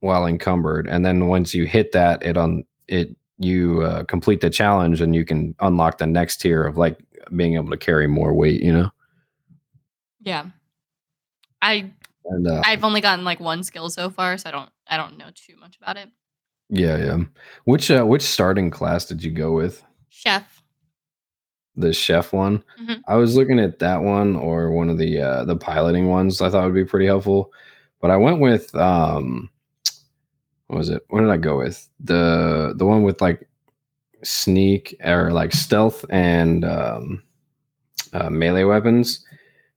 while 0.00 0.24
encumbered, 0.24 0.88
and 0.88 1.04
then 1.04 1.26
once 1.26 1.52
you 1.52 1.66
hit 1.66 1.92
that, 1.92 2.24
it 2.24 2.38
on 2.38 2.64
it 2.86 3.14
you 3.36 3.82
uh, 3.82 4.04
complete 4.04 4.40
the 4.40 4.48
challenge 4.48 5.02
and 5.02 5.14
you 5.14 5.26
can 5.26 5.54
unlock 5.60 5.98
the 5.98 6.06
next 6.06 6.38
tier 6.38 6.64
of 6.64 6.78
like 6.78 6.98
being 7.36 7.54
able 7.54 7.68
to 7.68 7.76
carry 7.76 8.06
more 8.06 8.32
weight. 8.32 8.62
You 8.62 8.72
know, 8.72 8.90
yeah. 10.22 10.46
I 11.60 11.90
and 12.24 12.48
uh, 12.48 12.62
I've 12.64 12.82
only 12.82 13.02
gotten 13.02 13.26
like 13.26 13.40
one 13.40 13.62
skill 13.62 13.90
so 13.90 14.08
far, 14.08 14.38
so 14.38 14.48
I 14.48 14.52
don't 14.52 14.70
I 14.86 14.96
don't 14.96 15.18
know 15.18 15.28
too 15.34 15.56
much 15.56 15.76
about 15.76 15.98
it. 15.98 16.08
Yeah, 16.70 16.96
yeah. 16.98 17.18
Which 17.64 17.90
uh, 17.90 18.04
which 18.04 18.22
starting 18.22 18.70
class 18.70 19.06
did 19.06 19.22
you 19.22 19.30
go 19.30 19.52
with? 19.52 19.82
Chef. 20.10 20.62
the 21.76 21.92
chef 21.92 22.32
one. 22.32 22.62
Mhm. 22.82 23.00
I 23.06 23.14
was 23.16 23.36
looking 23.36 23.60
at 23.60 23.78
that 23.78 24.02
one 24.02 24.34
or 24.36 24.72
one 24.72 24.90
of 24.90 24.98
the 24.98 25.20
uh, 25.20 25.44
the 25.44 25.56
piloting 25.56 26.08
ones. 26.08 26.40
I 26.42 26.50
thought 26.50 26.64
would 26.64 26.74
be 26.74 26.84
pretty 26.84 27.06
helpful, 27.06 27.52
but 28.00 28.10
I 28.10 28.16
went 28.16 28.40
with 28.40 28.74
um, 28.74 29.48
what 30.66 30.78
was 30.78 30.88
it? 30.90 31.02
What 31.08 31.20
did 31.20 31.30
I 31.30 31.36
go 31.36 31.58
with? 31.58 31.88
The 32.00 32.72
the 32.76 32.84
one 32.86 33.02
with 33.04 33.20
like 33.20 33.48
sneak 34.24 34.96
or 35.04 35.30
like 35.32 35.52
stealth 35.52 36.04
and 36.10 36.64
um, 36.64 37.22
uh, 38.12 38.28
melee 38.30 38.64
weapons. 38.64 39.24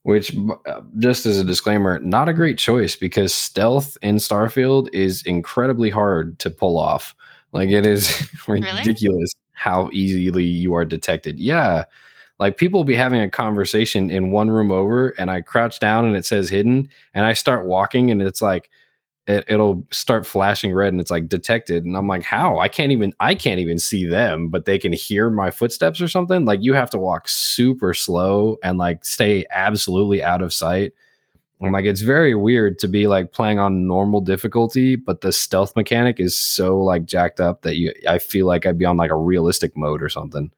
Which, 0.03 0.35
uh, 0.65 0.81
just 0.97 1.27
as 1.27 1.37
a 1.37 1.43
disclaimer, 1.43 1.99
not 1.99 2.27
a 2.27 2.33
great 2.33 2.57
choice 2.57 2.95
because 2.95 3.33
stealth 3.33 3.97
in 4.01 4.15
Starfield 4.15 4.89
is 4.93 5.21
incredibly 5.23 5.91
hard 5.91 6.39
to 6.39 6.49
pull 6.49 6.79
off. 6.79 7.13
Like 7.51 7.69
it 7.69 7.85
is 7.85 8.27
ridiculous 8.47 9.33
how 9.53 9.89
easily 9.93 10.43
you 10.43 10.73
are 10.73 10.85
detected. 10.85 11.39
Yeah. 11.39 11.85
Like 12.39 12.57
people 12.57 12.79
will 12.79 12.85
be 12.85 12.95
having 12.95 13.21
a 13.21 13.29
conversation 13.29 14.09
in 14.09 14.31
one 14.31 14.49
room 14.49 14.71
over 14.71 15.09
and 15.19 15.29
I 15.29 15.41
crouch 15.41 15.79
down 15.79 16.05
and 16.05 16.15
it 16.15 16.25
says 16.25 16.49
hidden 16.49 16.89
and 17.13 17.25
I 17.25 17.33
start 17.33 17.67
walking 17.67 18.09
and 18.09 18.23
it's 18.23 18.41
like 18.41 18.71
it, 19.27 19.45
it'll 19.47 19.85
start 19.91 20.25
flashing 20.25 20.73
red 20.73 20.93
and 20.93 20.99
it's 20.99 21.11
like 21.11 21.29
detected 21.29 21.85
and 21.85 21.95
I'm 21.95 22.07
like 22.07 22.23
how 22.23 22.59
I 22.59 22.67
can't 22.67 22.91
even 22.91 23.13
I 23.19 23.35
can't 23.35 23.59
even 23.59 23.77
see 23.77 24.05
them 24.05 24.49
but 24.49 24.65
they 24.65 24.79
can 24.79 24.93
hear 24.93 25.29
my 25.29 25.51
footsteps 25.51 26.01
or 26.01 26.07
something 26.07 26.45
like 26.45 26.63
you 26.63 26.73
have 26.73 26.89
to 26.91 26.97
walk 26.97 27.29
super 27.29 27.93
slow 27.93 28.57
and 28.63 28.77
like 28.77 29.05
stay 29.05 29.45
absolutely 29.51 30.23
out 30.23 30.41
of 30.41 30.53
sight 30.53 30.93
I'm 31.63 31.71
like, 31.71 31.85
it's 31.85 32.01
very 32.01 32.33
weird 32.33 32.79
to 32.79 32.87
be 32.87 33.07
like 33.07 33.33
playing 33.33 33.59
on 33.59 33.87
normal 33.87 34.21
difficulty, 34.21 34.95
but 34.95 35.21
the 35.21 35.31
stealth 35.31 35.75
mechanic 35.75 36.19
is 36.19 36.35
so 36.35 36.79
like 36.79 37.05
jacked 37.05 37.39
up 37.39 37.61
that 37.61 37.75
you 37.77 37.93
I 38.07 38.17
feel 38.17 38.47
like 38.47 38.65
I'd 38.65 38.77
be 38.79 38.85
on 38.85 38.97
like 38.97 39.11
a 39.11 39.15
realistic 39.15 39.77
mode 39.77 40.01
or 40.01 40.09
something. 40.09 40.51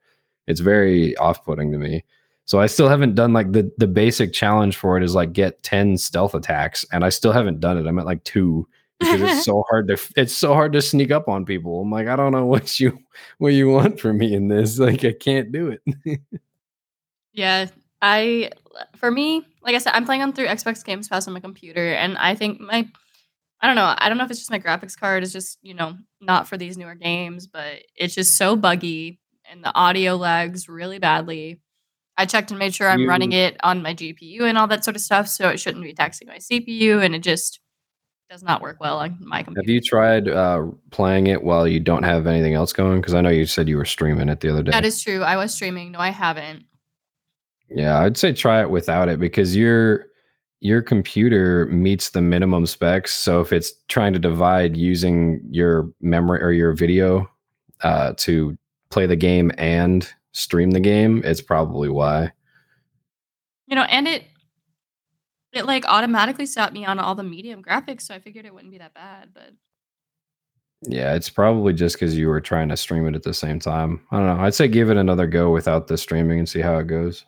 It's 0.48 0.62
very 0.62 1.16
off-putting 1.18 1.72
to 1.72 1.78
me. 1.78 2.04
So 2.46 2.60
I 2.60 2.66
still 2.68 2.90
haven't 2.90 3.16
done 3.16 3.34
like 3.34 3.52
the 3.52 3.72
the 3.78 3.88
basic 3.88 4.34
challenge 4.34 4.76
for 4.76 4.98
it 4.98 5.04
is 5.04 5.16
like 5.16 5.34
get 5.34 5.64
10 5.64 5.98
stealth 5.98 6.36
attacks, 6.36 6.86
and 6.92 7.06
I 7.06 7.10
still 7.10 7.32
haven't 7.32 7.60
done 7.60 7.78
it. 7.78 7.88
I'm 7.88 8.00
at 8.00 8.06
like 8.06 8.24
two 8.24 8.68
because 9.00 9.22
it's 9.22 9.46
so 9.46 9.64
hard 9.70 9.88
to 9.88 9.98
it's 10.16 10.34
so 10.34 10.54
hard 10.54 10.74
to 10.74 10.82
sneak 10.82 11.12
up 11.12 11.28
on 11.28 11.46
people. 11.46 11.82
I'm 11.82 11.92
like, 11.92 12.08
I 12.08 12.16
don't 12.16 12.32
know 12.32 12.46
what 12.46 12.80
you 12.80 13.00
what 13.38 13.54
you 13.54 13.70
want 13.70 14.00
from 14.00 14.18
me 14.18 14.34
in 14.34 14.48
this. 14.48 14.78
Like 14.80 15.06
I 15.06 15.14
can't 15.14 15.52
do 15.52 15.70
it. 15.70 16.20
Yeah, 17.34 17.68
I 18.02 18.52
for 18.96 19.10
me, 19.10 19.46
like 19.64 19.76
I 19.76 19.80
said, 19.80 19.94
I'm 19.94 20.06
playing 20.06 20.22
on 20.22 20.34
through 20.34 20.46
Xbox 20.48 20.86
Games 20.86 21.08
Pass 21.08 21.28
on 21.28 21.34
my 21.34 21.40
computer, 21.40 21.94
and 21.94 22.18
I 22.18 22.36
think 22.36 22.60
my 22.60 22.88
I 23.60 23.68
don't 23.68 23.76
know, 23.76 23.96
I 23.98 24.08
don't 24.10 24.18
know 24.18 24.26
if 24.26 24.30
it's 24.30 24.40
just 24.40 24.52
my 24.52 24.60
graphics 24.60 24.98
card 24.98 25.24
is 25.24 25.34
just 25.34 25.58
you 25.62 25.74
know 25.74 25.98
not 26.22 26.48
for 26.48 26.58
these 26.58 26.78
newer 26.78 26.96
games, 26.96 27.48
but 27.48 27.80
it's 27.96 28.14
just 28.14 28.38
so 28.38 28.56
buggy 28.56 29.20
and 29.52 29.64
the 29.64 29.74
audio 29.74 30.16
lags 30.16 30.70
really 30.70 31.00
badly. 31.00 31.60
I 32.18 32.26
checked 32.26 32.52
and 32.52 32.60
made 32.60 32.76
sure 32.76 32.90
I'm 32.90 33.08
running 33.08 33.32
it 33.32 33.58
on 33.64 33.82
my 33.82 33.94
GPU 33.96 34.42
and 34.42 34.58
all 34.58 34.68
that 34.68 34.84
sort 34.84 34.96
of 34.96 35.02
stuff, 35.02 35.28
so 35.28 35.50
it 35.50 35.60
shouldn't 35.60 35.84
be 35.84 35.94
taxing 35.94 36.28
my 36.28 36.38
CPU, 36.38 37.04
and 37.04 37.16
it 37.16 37.24
just 37.24 37.60
does 38.30 38.44
not 38.44 38.62
work 38.62 38.78
well 38.80 39.00
on 39.00 39.18
my 39.20 39.44
computer. 39.44 39.62
Have 39.66 39.70
you 39.74 39.82
tried 39.82 40.28
uh, 40.28 40.68
playing 40.92 41.28
it 41.28 41.44
while 41.44 41.68
you 41.68 41.80
don't 41.80 42.04
have 42.04 42.28
anything 42.28 42.54
else 42.54 42.72
going? 42.72 43.02
Because 43.02 43.14
I 43.14 43.22
know 43.22 43.30
you 43.30 43.46
said 43.46 43.68
you 43.68 43.78
were 43.78 43.86
streaming 43.86 44.30
it 44.30 44.40
the 44.42 44.50
other 44.50 44.64
day. 44.64 44.72
That 44.72 44.86
is 44.86 45.02
true. 45.02 45.24
I 45.24 45.38
was 45.38 45.54
streaming. 45.54 45.92
No, 45.92 46.00
I 46.00 46.10
haven't. 46.10 46.66
yeah, 47.70 48.00
I'd 48.00 48.18
say 48.18 48.32
try 48.34 48.62
it 48.62 48.70
without 48.70 49.10
it 49.10 49.20
because 49.20 49.56
your 49.56 50.06
your 50.62 50.82
computer 50.82 51.66
meets 51.68 52.12
the 52.12 52.22
minimum 52.22 52.66
specs. 52.66 53.14
So 53.14 53.42
if 53.42 53.52
it's 53.52 53.74
trying 53.90 54.14
to 54.14 54.20
divide 54.20 54.78
using 54.78 55.42
your 55.50 55.92
memory 56.00 56.42
or 56.42 56.52
your 56.52 56.72
video 56.74 57.30
uh, 57.82 58.14
to 58.18 58.58
play 58.90 59.06
the 59.06 59.18
game 59.18 59.52
and 59.58 60.08
stream 60.34 60.72
the 60.72 60.80
game, 60.82 61.22
it's 61.24 61.42
probably 61.42 61.90
why. 61.90 62.34
You 63.68 63.76
know, 63.76 63.84
and 63.84 64.08
it 64.08 64.26
it 65.54 65.66
like 65.66 65.86
automatically 65.86 66.46
set 66.46 66.74
me 66.74 66.86
on 66.86 67.00
all 67.00 67.16
the 67.16 67.24
medium 67.24 67.64
graphics, 67.64 68.02
so 68.02 68.14
I 68.16 68.20
figured 68.20 68.46
it 68.46 68.54
wouldn't 68.54 68.72
be 68.72 68.80
that 68.80 68.94
bad. 68.94 69.30
But 69.34 69.54
Yeah, 70.82 71.14
it's 71.16 71.30
probably 71.30 71.74
just 71.74 71.96
because 71.96 72.18
you 72.18 72.28
were 72.28 72.42
trying 72.42 72.70
to 72.70 72.78
stream 72.78 73.08
it 73.08 73.16
at 73.16 73.24
the 73.24 73.34
same 73.34 73.60
time. 73.60 74.02
I 74.12 74.18
don't 74.18 74.28
know. 74.38 74.44
I'd 74.44 74.54
say 74.56 74.68
give 74.68 74.90
it 74.90 74.98
another 74.98 75.28
go 75.28 75.52
without 75.52 75.88
the 75.88 75.98
streaming 75.98 76.40
and 76.40 76.50
see 76.50 76.60
how 76.62 76.78
it 76.80 76.88
goes. 76.88 77.26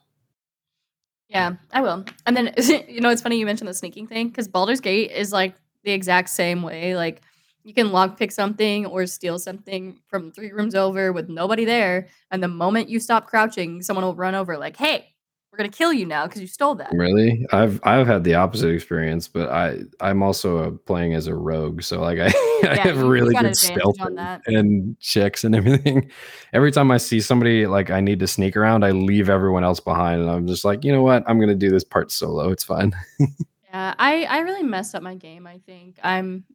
yeah, 1.30 1.56
I 1.72 1.82
will. 1.82 2.06
And 2.26 2.36
then 2.38 2.54
you 2.88 3.02
know, 3.02 3.10
it's 3.10 3.22
funny 3.22 3.38
you 3.40 3.46
mentioned 3.46 3.68
the 3.70 3.74
sneaking 3.74 4.08
thing 4.08 4.28
because 4.30 4.48
Baldur's 4.48 4.82
Gate 4.82 5.12
is 5.12 5.32
like 5.32 5.56
the 5.84 5.92
exact 5.92 6.30
same 6.30 6.62
way. 6.64 6.96
Like 6.96 7.22
you 7.66 7.74
can 7.74 7.88
lockpick 7.88 8.32
something 8.32 8.86
or 8.86 9.06
steal 9.08 9.40
something 9.40 10.00
from 10.08 10.32
three 10.32 10.52
rooms 10.52 10.76
over 10.76 11.12
with 11.12 11.28
nobody 11.30 11.66
there, 11.66 12.08
and 12.32 12.42
the 12.42 12.48
moment 12.48 12.88
you 12.90 13.00
stop 13.00 13.28
crouching, 13.28 13.82
someone 13.82 14.06
will 14.06 14.16
run 14.16 14.36
over 14.36 14.58
like, 14.58 14.78
"Hey, 14.78 15.08
we're 15.52 15.58
gonna 15.58 15.70
kill 15.70 15.92
you 15.92 16.06
now 16.06 16.28
because 16.28 16.42
you 16.42 16.48
stole 16.48 16.76
that." 16.76 16.92
Really, 16.94 17.44
I've 17.52 17.80
I've 17.84 18.06
had 18.06 18.24
the 18.24 18.36
opposite 18.36 18.70
experience, 18.70 19.28
but 19.28 19.50
I 19.50 19.80
I'm 20.00 20.22
also 20.22 20.58
uh, 20.60 20.72
playing 20.86 21.16
as 21.16 21.26
a 21.26 21.34
rogue, 21.34 21.82
so 21.82 22.00
like 22.02 22.20
I, 22.20 22.28
I 22.70 22.76
have 22.76 23.02
really 23.02 23.34
good 23.34 23.58
stealth 23.58 24.00
on 24.00 24.10
and- 24.10 24.18
that. 24.20 24.42
and 24.46 25.00
checks 25.00 25.44
and 25.44 25.56
everything. 25.56 26.12
Every 26.54 26.72
time 26.72 26.92
I 26.92 26.98
see 26.98 27.20
somebody 27.20 27.66
like 27.66 27.90
I 27.90 28.00
need 28.00 28.20
to 28.20 28.28
sneak 28.28 28.56
around, 28.56 28.86
I 28.86 28.92
leave 28.92 29.28
everyone 29.30 29.64
else 29.64 29.80
behind, 29.80 30.22
and 30.22 30.30
I'm 30.30 30.46
just 30.46 30.66
like, 30.66 30.84
you 30.86 30.92
know 30.92 31.02
what, 31.02 31.24
I'm 31.28 31.40
gonna 31.40 31.56
do 31.56 31.72
this 31.72 31.84
part 31.84 32.12
solo. 32.12 32.52
It's 32.52 32.64
fine. 32.64 32.94
Yeah, 33.76 33.94
I 34.00 34.24
I 34.24 34.40
really 34.40 34.64
messed 34.64 34.96
up 34.96 35.04
my 35.04 35.16
game. 35.16 35.46
I 35.46 35.58
think 35.66 36.00
I'm. 36.02 36.46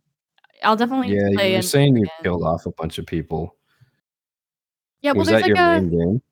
I'll 0.62 0.76
definitely 0.76 1.14
yeah, 1.14 1.28
you 1.28 1.36
play 1.36 1.56
were 1.56 1.62
saying 1.62 1.96
you 1.96 2.06
killed 2.22 2.42
off 2.42 2.66
a 2.66 2.72
bunch 2.72 2.98
of 2.98 3.06
people. 3.06 3.56
Yeah, 5.02 5.12
well, 5.12 5.20
Was 5.20 5.28
there's 5.28 5.42
that 5.42 5.48
like 5.48 5.56
your 5.56 5.66
a 5.66 5.80
main 5.80 5.90
game? 5.90 6.22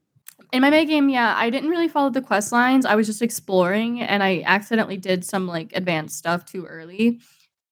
in 0.52 0.62
my 0.62 0.70
main 0.70 0.86
game. 0.86 1.08
Yeah, 1.08 1.34
I 1.36 1.50
didn't 1.50 1.70
really 1.70 1.88
follow 1.88 2.10
the 2.10 2.22
quest 2.22 2.52
lines. 2.52 2.86
I 2.86 2.94
was 2.94 3.06
just 3.06 3.22
exploring, 3.22 4.00
and 4.02 4.22
I 4.22 4.42
accidentally 4.44 4.96
did 4.96 5.24
some 5.24 5.46
like 5.46 5.72
advanced 5.74 6.18
stuff 6.18 6.44
too 6.44 6.64
early, 6.66 7.20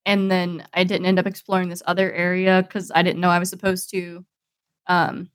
and 0.04 0.30
then 0.30 0.66
I 0.72 0.84
didn't 0.84 1.06
end 1.06 1.18
up 1.18 1.26
exploring 1.26 1.68
this 1.68 1.82
other 1.86 2.12
area 2.12 2.62
because 2.62 2.90
I 2.94 3.02
didn't 3.02 3.20
know 3.20 3.30
I 3.30 3.38
was 3.38 3.50
supposed 3.50 3.90
to. 3.90 4.24
Um, 4.86 5.30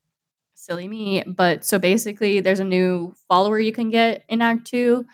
silly 0.56 0.88
me. 0.88 1.24
But 1.26 1.66
so 1.66 1.80
basically, 1.80 2.40
there's 2.40 2.60
a 2.60 2.64
new 2.64 3.14
follower 3.28 3.60
you 3.60 3.74
can 3.74 3.90
get 3.90 4.24
in 4.30 4.42
Act 4.42 4.66
Two, 4.68 5.06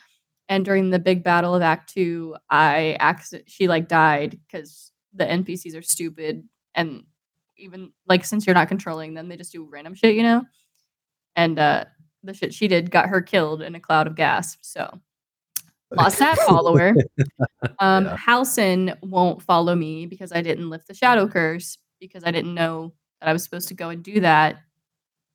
and 0.50 0.64
during 0.66 0.90
the 0.90 1.00
big 1.00 1.24
battle 1.24 1.56
of 1.56 1.62
Act 1.62 1.94
Two, 1.94 2.36
I 2.50 2.98
accident 3.00 3.50
she 3.50 3.68
like 3.68 3.88
died 3.88 4.40
because 4.48 4.92
the 5.14 5.26
NPCs 5.26 5.78
are 5.78 5.82
stupid 5.82 6.44
and 6.76 7.04
even 7.58 7.92
like 8.08 8.24
since 8.26 8.46
you're 8.46 8.54
not 8.54 8.68
controlling 8.68 9.14
them, 9.16 9.28
they 9.30 9.38
just 9.38 9.52
do 9.52 9.64
random 9.64 9.96
shit, 9.96 10.16
you 10.16 10.24
know. 10.24 10.44
And 11.36 11.58
uh, 11.58 11.86
the 12.24 12.34
shit 12.34 12.54
she 12.54 12.68
did 12.68 12.92
got 12.92 13.10
her 13.10 13.22
killed 13.22 13.62
in 13.62 13.74
a 13.76 13.80
cloud 13.80 14.06
of 14.08 14.16
gas. 14.16 14.58
So 14.62 15.00
lost 15.96 16.20
that 16.20 16.38
follower. 16.48 16.94
Um, 17.80 18.06
Yeah. 18.06 18.18
Halsin 18.18 18.96
won't 19.02 19.42
follow 19.42 19.74
me 19.76 20.06
because 20.06 20.32
I 20.32 20.42
didn't 20.42 20.70
lift 20.70 20.88
the 20.88 20.94
shadow 20.94 21.28
curse 21.28 21.78
because 22.00 22.24
I 22.24 22.32
didn't 22.32 22.54
know 22.54 22.94
that 23.22 23.30
I 23.30 23.34
was 23.34 23.44
supposed 23.44 23.70
to 23.70 23.74
go 23.74 23.90
and 23.90 24.04
do 24.04 24.20
that 24.20 24.58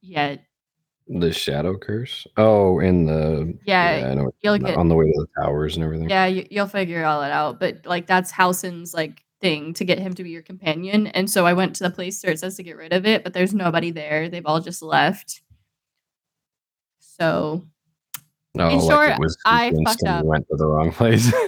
yet. 0.00 0.44
The 1.08 1.32
shadow 1.32 1.76
curse. 1.76 2.24
Oh, 2.36 2.78
in 2.78 3.06
the 3.06 3.58
Yeah, 3.64 4.08
I 4.10 4.14
know 4.14 4.30
you'll 4.42 4.56
you're 4.58 4.68
get- 4.68 4.76
on 4.76 4.88
the 4.88 4.94
way 4.94 5.06
to 5.06 5.26
the 5.26 5.42
towers 5.42 5.74
and 5.76 5.84
everything. 5.84 6.08
Yeah, 6.08 6.26
you, 6.26 6.46
you'll 6.50 6.68
figure 6.68 7.04
all 7.04 7.20
that 7.20 7.32
out. 7.32 7.58
But 7.58 7.84
like 7.84 8.06
that's 8.06 8.30
Halsin's 8.30 8.94
like 8.94 9.24
thing 9.42 9.74
to 9.74 9.84
get 9.84 9.98
him 9.98 10.14
to 10.14 10.22
be 10.24 10.30
your 10.30 10.40
companion. 10.42 11.08
And 11.08 11.28
so 11.30 11.44
I 11.44 11.52
went 11.52 11.76
to 11.76 11.84
the 11.84 11.90
place 11.90 12.22
where 12.22 12.32
it 12.32 12.38
says 12.38 12.56
to 12.56 12.62
get 12.62 12.76
rid 12.78 12.92
of 12.94 13.04
it, 13.04 13.24
but 13.24 13.34
there's 13.34 13.52
nobody 13.52 13.90
there. 13.90 14.28
They've 14.30 14.46
all 14.46 14.60
just 14.60 14.80
left. 14.80 15.42
So 17.00 17.62
No, 18.54 18.68
In 18.68 18.78
like 18.78 18.90
short, 19.16 19.30
I 19.44 19.72
fucked 19.86 20.04
up. 20.06 20.24
went 20.24 20.46
to 20.50 20.56
the 20.56 20.66
wrong 20.66 20.92
place. 20.92 21.30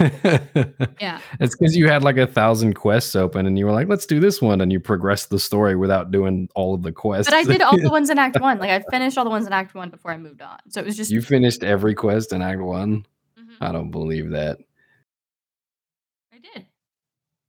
Yeah. 1.01 1.21
It's 1.41 1.55
because 1.57 1.77
you 1.77 1.89
had 1.89 2.03
like 2.03 2.17
a 2.17 2.27
thousand 2.27 2.75
quests 2.75 3.15
open 3.15 3.47
and 3.47 3.59
you 3.59 3.67
were 3.67 3.73
like, 3.73 3.89
let's 3.89 4.07
do 4.07 4.21
this 4.21 4.41
one. 4.41 4.61
And 4.63 4.73
you 4.73 4.81
progressed 4.81 5.29
the 5.31 5.39
story 5.39 5.77
without 5.77 6.11
doing 6.11 6.49
all 6.55 6.73
of 6.75 6.83
the 6.83 6.93
quests. 6.93 7.31
But 7.31 7.37
I 7.37 7.45
did 7.45 7.61
all 7.61 7.79
the 7.79 7.91
ones 7.91 8.09
in 8.11 8.19
Act 8.19 8.41
One. 8.41 8.59
Like 8.59 8.71
I 8.71 8.83
finished 8.91 9.19
all 9.19 9.25
the 9.25 9.31
ones 9.31 9.47
in 9.47 9.53
Act 9.53 9.75
One 9.75 9.91
before 9.91 10.13
I 10.13 10.17
moved 10.17 10.41
on. 10.41 10.59
So 10.69 10.81
it 10.81 10.87
was 10.87 10.97
just 10.97 11.11
you 11.11 11.21
finished 11.21 11.63
every 11.63 11.95
quest 11.95 12.33
in 12.33 12.41
Act 12.43 12.61
One. 12.61 13.05
Mhm. 13.39 13.57
I 13.61 13.71
don't 13.73 13.91
believe 13.91 14.31
that. 14.31 14.59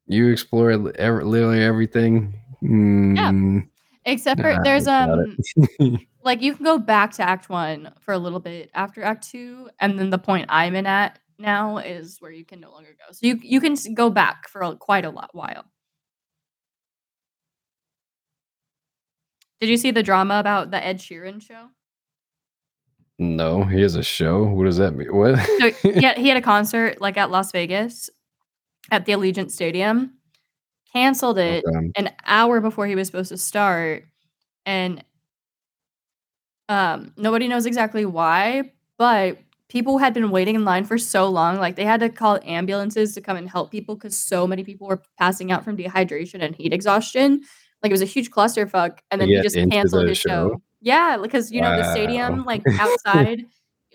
You 0.07 0.29
explored 0.29 0.95
ev- 0.97 1.23
literally 1.23 1.63
everything. 1.63 2.33
Mm, 2.63 3.67
Except 4.05 4.39
for 4.39 4.53
Nah, 4.53 4.63
there's 4.63 4.87
um 4.87 5.37
like 6.23 6.41
you 6.41 6.55
can 6.55 6.63
go 6.63 6.77
back 6.77 7.13
to 7.13 7.23
Act 7.23 7.49
One 7.49 7.91
for 7.99 8.13
a 8.13 8.17
little 8.17 8.39
bit 8.39 8.69
after 8.73 9.03
Act 9.03 9.29
Two, 9.29 9.69
and 9.79 9.97
then 9.97 10.09
the 10.09 10.17
point 10.17 10.45
I'm 10.49 10.75
in 10.75 10.85
at 10.85 11.19
now 11.37 11.77
is 11.77 12.17
where 12.19 12.31
you 12.31 12.45
can 12.45 12.59
no 12.59 12.71
longer 12.71 12.95
go. 12.97 13.11
So 13.11 13.25
you 13.25 13.39
you 13.41 13.59
can 13.59 13.75
go 13.93 14.09
back 14.09 14.47
for 14.47 14.61
a, 14.61 14.75
quite 14.75 15.05
a 15.05 15.09
lot 15.09 15.29
while. 15.33 15.65
Did 19.59 19.69
you 19.69 19.77
see 19.77 19.91
the 19.91 20.03
drama 20.03 20.39
about 20.39 20.69
the 20.69 20.83
Ed 20.83 20.99
Sheeran 20.99 21.41
show? 21.41 21.69
no, 23.17 23.63
he 23.63 23.81
has 23.81 23.95
a 23.95 24.03
show. 24.03 24.43
What 24.43 24.65
does 24.65 24.77
that 24.77 24.95
mean? 24.95 25.15
What? 25.15 25.39
So 25.39 25.71
yeah, 25.89 26.13
he 26.17 26.27
had 26.27 26.37
a 26.37 26.41
concert 26.41 26.99
like 26.99 27.17
at 27.17 27.31
Las 27.31 27.51
Vegas 27.51 28.09
at 28.91 29.05
the 29.05 29.13
Allegiant 29.13 29.51
Stadium. 29.51 30.13
Canceled 30.93 31.37
it 31.37 31.63
Okay. 31.67 31.91
an 31.97 32.11
hour 32.25 32.61
before 32.61 32.87
he 32.87 32.95
was 32.95 33.07
supposed 33.07 33.29
to 33.29 33.37
start 33.37 34.05
and 34.65 35.03
um 36.69 37.13
nobody 37.17 37.47
knows 37.47 37.65
exactly 37.65 38.05
why 38.05 38.71
but 38.97 39.37
people 39.67 39.97
had 39.97 40.13
been 40.13 40.29
waiting 40.31 40.55
in 40.55 40.63
line 40.65 40.85
for 40.85 40.97
so 40.97 41.27
long 41.29 41.57
like 41.57 41.75
they 41.75 41.83
had 41.85 41.99
to 41.99 42.09
call 42.09 42.39
ambulances 42.43 43.13
to 43.13 43.21
come 43.21 43.37
and 43.37 43.49
help 43.49 43.71
people 43.71 43.95
because 43.95 44.17
so 44.17 44.47
many 44.47 44.63
people 44.63 44.87
were 44.87 45.01
passing 45.19 45.51
out 45.51 45.63
from 45.63 45.77
dehydration 45.77 46.41
and 46.41 46.55
heat 46.55 46.73
exhaustion 46.73 47.41
like 47.83 47.89
it 47.89 47.93
was 47.93 48.01
a 48.01 48.05
huge 48.05 48.31
clusterfuck 48.31 48.99
and 49.11 49.19
then 49.21 49.27
he 49.27 49.39
just 49.41 49.55
canceled 49.55 50.05
the 50.05 50.09
his 50.09 50.17
show, 50.17 50.49
show? 50.49 50.61
yeah 50.81 51.17
because 51.21 51.51
you 51.51 51.61
know 51.61 51.75
the 51.75 51.91
stadium 51.91 52.45
like 52.45 52.63
outside 52.79 53.45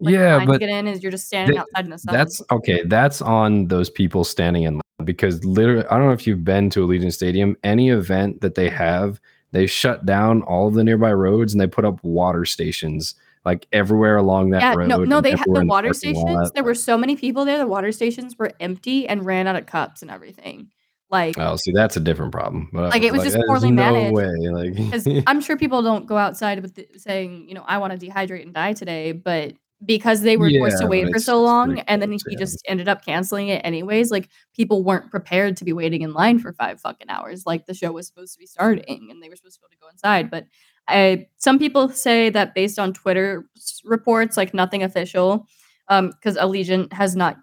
like, 0.00 0.12
Yeah, 0.12 0.32
the 0.32 0.38
line 0.38 0.46
to 0.46 0.52
but 0.54 0.60
get 0.60 0.68
in 0.68 0.86
is 0.88 1.02
you're 1.02 1.12
just 1.12 1.26
standing 1.26 1.54
th- 1.54 1.60
outside 1.60 1.84
in 1.84 1.90
the 1.90 1.98
sun 1.98 2.14
That's 2.14 2.42
okay. 2.50 2.82
That's 2.84 3.22
on 3.22 3.68
those 3.68 3.90
people 3.90 4.24
standing 4.24 4.64
in 4.64 4.74
line 4.74 4.82
because 5.04 5.44
literally, 5.44 5.84
I 5.86 5.96
don't 5.98 6.06
know 6.06 6.12
if 6.12 6.26
you've 6.26 6.44
been 6.44 6.70
to 6.70 6.86
Allegiant 6.86 7.12
Stadium. 7.12 7.56
Any 7.64 7.90
event 7.90 8.40
that 8.40 8.54
they 8.54 8.68
have, 8.68 9.20
they 9.52 9.66
shut 9.66 10.06
down 10.06 10.42
all 10.42 10.68
of 10.68 10.74
the 10.74 10.84
nearby 10.84 11.12
roads 11.12 11.52
and 11.52 11.60
they 11.60 11.66
put 11.66 11.84
up 11.84 12.02
water 12.02 12.44
stations 12.44 13.14
like 13.44 13.66
everywhere 13.72 14.16
along 14.16 14.50
that 14.50 14.60
yeah, 14.60 14.74
road. 14.74 14.88
no, 14.88 15.04
no, 15.04 15.20
they 15.20 15.30
had 15.30 15.46
the 15.46 15.64
water 15.64 15.94
stations. 15.94 16.52
There 16.52 16.64
were 16.64 16.74
so 16.74 16.98
many 16.98 17.16
people 17.16 17.44
there. 17.44 17.58
The 17.58 17.66
water 17.66 17.90
stations 17.92 18.38
were 18.38 18.52
empty 18.60 19.08
and 19.08 19.24
ran 19.24 19.46
out 19.46 19.56
of 19.56 19.66
cups 19.66 20.02
and 20.02 20.10
everything. 20.10 20.70
Like, 21.10 21.36
Oh, 21.38 21.56
see, 21.56 21.72
that's 21.72 21.96
a 21.96 22.00
different 22.00 22.32
problem. 22.32 22.68
But 22.72 22.90
Like, 22.90 23.02
it 23.02 23.12
was 23.12 23.22
just 23.22 23.34
"There's 23.34 23.46
poorly 23.46 23.70
no 23.70 23.92
managed, 23.92 24.14
way. 24.14 25.08
Like, 25.12 25.24
I'm 25.26 25.40
sure 25.40 25.56
people 25.58 25.82
don't 25.82 26.06
go 26.06 26.16
outside 26.16 26.60
with 26.62 26.74
the, 26.74 26.86
saying, 26.98 27.48
you 27.48 27.54
know, 27.54 27.64
I 27.66 27.78
want 27.78 27.98
to 27.98 28.06
dehydrate 28.06 28.42
and 28.42 28.54
die 28.54 28.74
today, 28.74 29.12
but 29.12 29.54
because 29.86 30.20
they 30.20 30.36
were 30.36 30.50
forced 30.50 30.78
to 30.78 30.86
wait 30.86 31.10
for 31.10 31.18
so 31.18 31.40
long, 31.42 31.78
and 31.80 32.02
then 32.02 32.12
he 32.12 32.18
yeah. 32.28 32.38
just 32.38 32.62
ended 32.66 32.88
up 32.88 33.04
canceling 33.04 33.48
it 33.48 33.62
anyways. 33.64 34.10
Like, 34.10 34.28
people 34.54 34.82
weren't 34.84 35.10
prepared 35.10 35.56
to 35.56 35.64
be 35.64 35.72
waiting 35.72 36.02
in 36.02 36.12
line 36.12 36.38
for 36.38 36.52
five 36.52 36.80
fucking 36.80 37.08
hours. 37.08 37.44
Like, 37.46 37.66
the 37.66 37.74
show 37.74 37.92
was 37.92 38.06
supposed 38.06 38.34
to 38.34 38.38
be 38.38 38.46
starting, 38.46 39.08
and 39.10 39.22
they 39.22 39.28
were 39.28 39.36
supposed 39.36 39.54
to 39.54 39.60
be 39.60 39.64
able 39.64 39.70
to 39.72 39.78
go 39.80 39.88
inside. 39.88 40.30
But 40.30 40.46
I, 40.86 41.28
some 41.38 41.58
people 41.58 41.88
say 41.88 42.30
that 42.30 42.54
based 42.54 42.78
on 42.78 42.92
Twitter 42.92 43.48
reports, 43.84 44.36
like 44.36 44.52
nothing 44.52 44.82
official, 44.82 45.46
Um, 45.88 46.10
because 46.10 46.36
Allegiant 46.36 46.92
has 46.92 47.16
not 47.16 47.36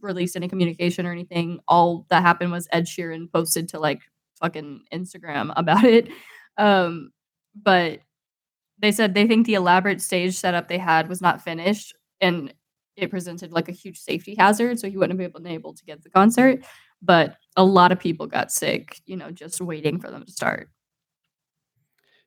released 0.00 0.36
any 0.36 0.48
communication 0.48 1.06
or 1.06 1.12
anything. 1.12 1.60
All 1.68 2.06
that 2.10 2.22
happened 2.22 2.52
was 2.52 2.68
Ed 2.72 2.86
Sheeran 2.86 3.30
posted 3.32 3.68
to 3.70 3.78
like 3.78 4.00
fucking 4.40 4.82
Instagram 4.92 5.52
about 5.56 5.84
it. 5.84 6.08
Um, 6.58 7.12
but 7.54 8.00
they 8.80 8.92
said 8.92 9.14
they 9.14 9.26
think 9.26 9.46
the 9.46 9.54
elaborate 9.54 10.00
stage 10.02 10.34
setup 10.36 10.68
they 10.68 10.78
had 10.78 11.08
was 11.08 11.20
not 11.20 11.42
finished 11.42 11.94
and 12.20 12.52
it 12.96 13.10
presented 13.10 13.52
like 13.52 13.68
a 13.68 13.72
huge 13.72 13.98
safety 13.98 14.34
hazard, 14.38 14.78
so 14.78 14.90
he 14.90 14.96
wouldn't 14.96 15.20
have 15.20 15.32
been 15.32 15.46
able 15.46 15.72
to 15.74 15.84
get 15.84 16.02
the 16.02 16.10
concert. 16.10 16.64
But 17.00 17.36
a 17.56 17.64
lot 17.64 17.92
of 17.92 17.98
people 17.98 18.26
got 18.26 18.52
sick, 18.52 19.00
you 19.06 19.16
know, 19.16 19.30
just 19.30 19.60
waiting 19.60 19.98
for 19.98 20.10
them 20.10 20.24
to 20.24 20.32
start. 20.32 20.68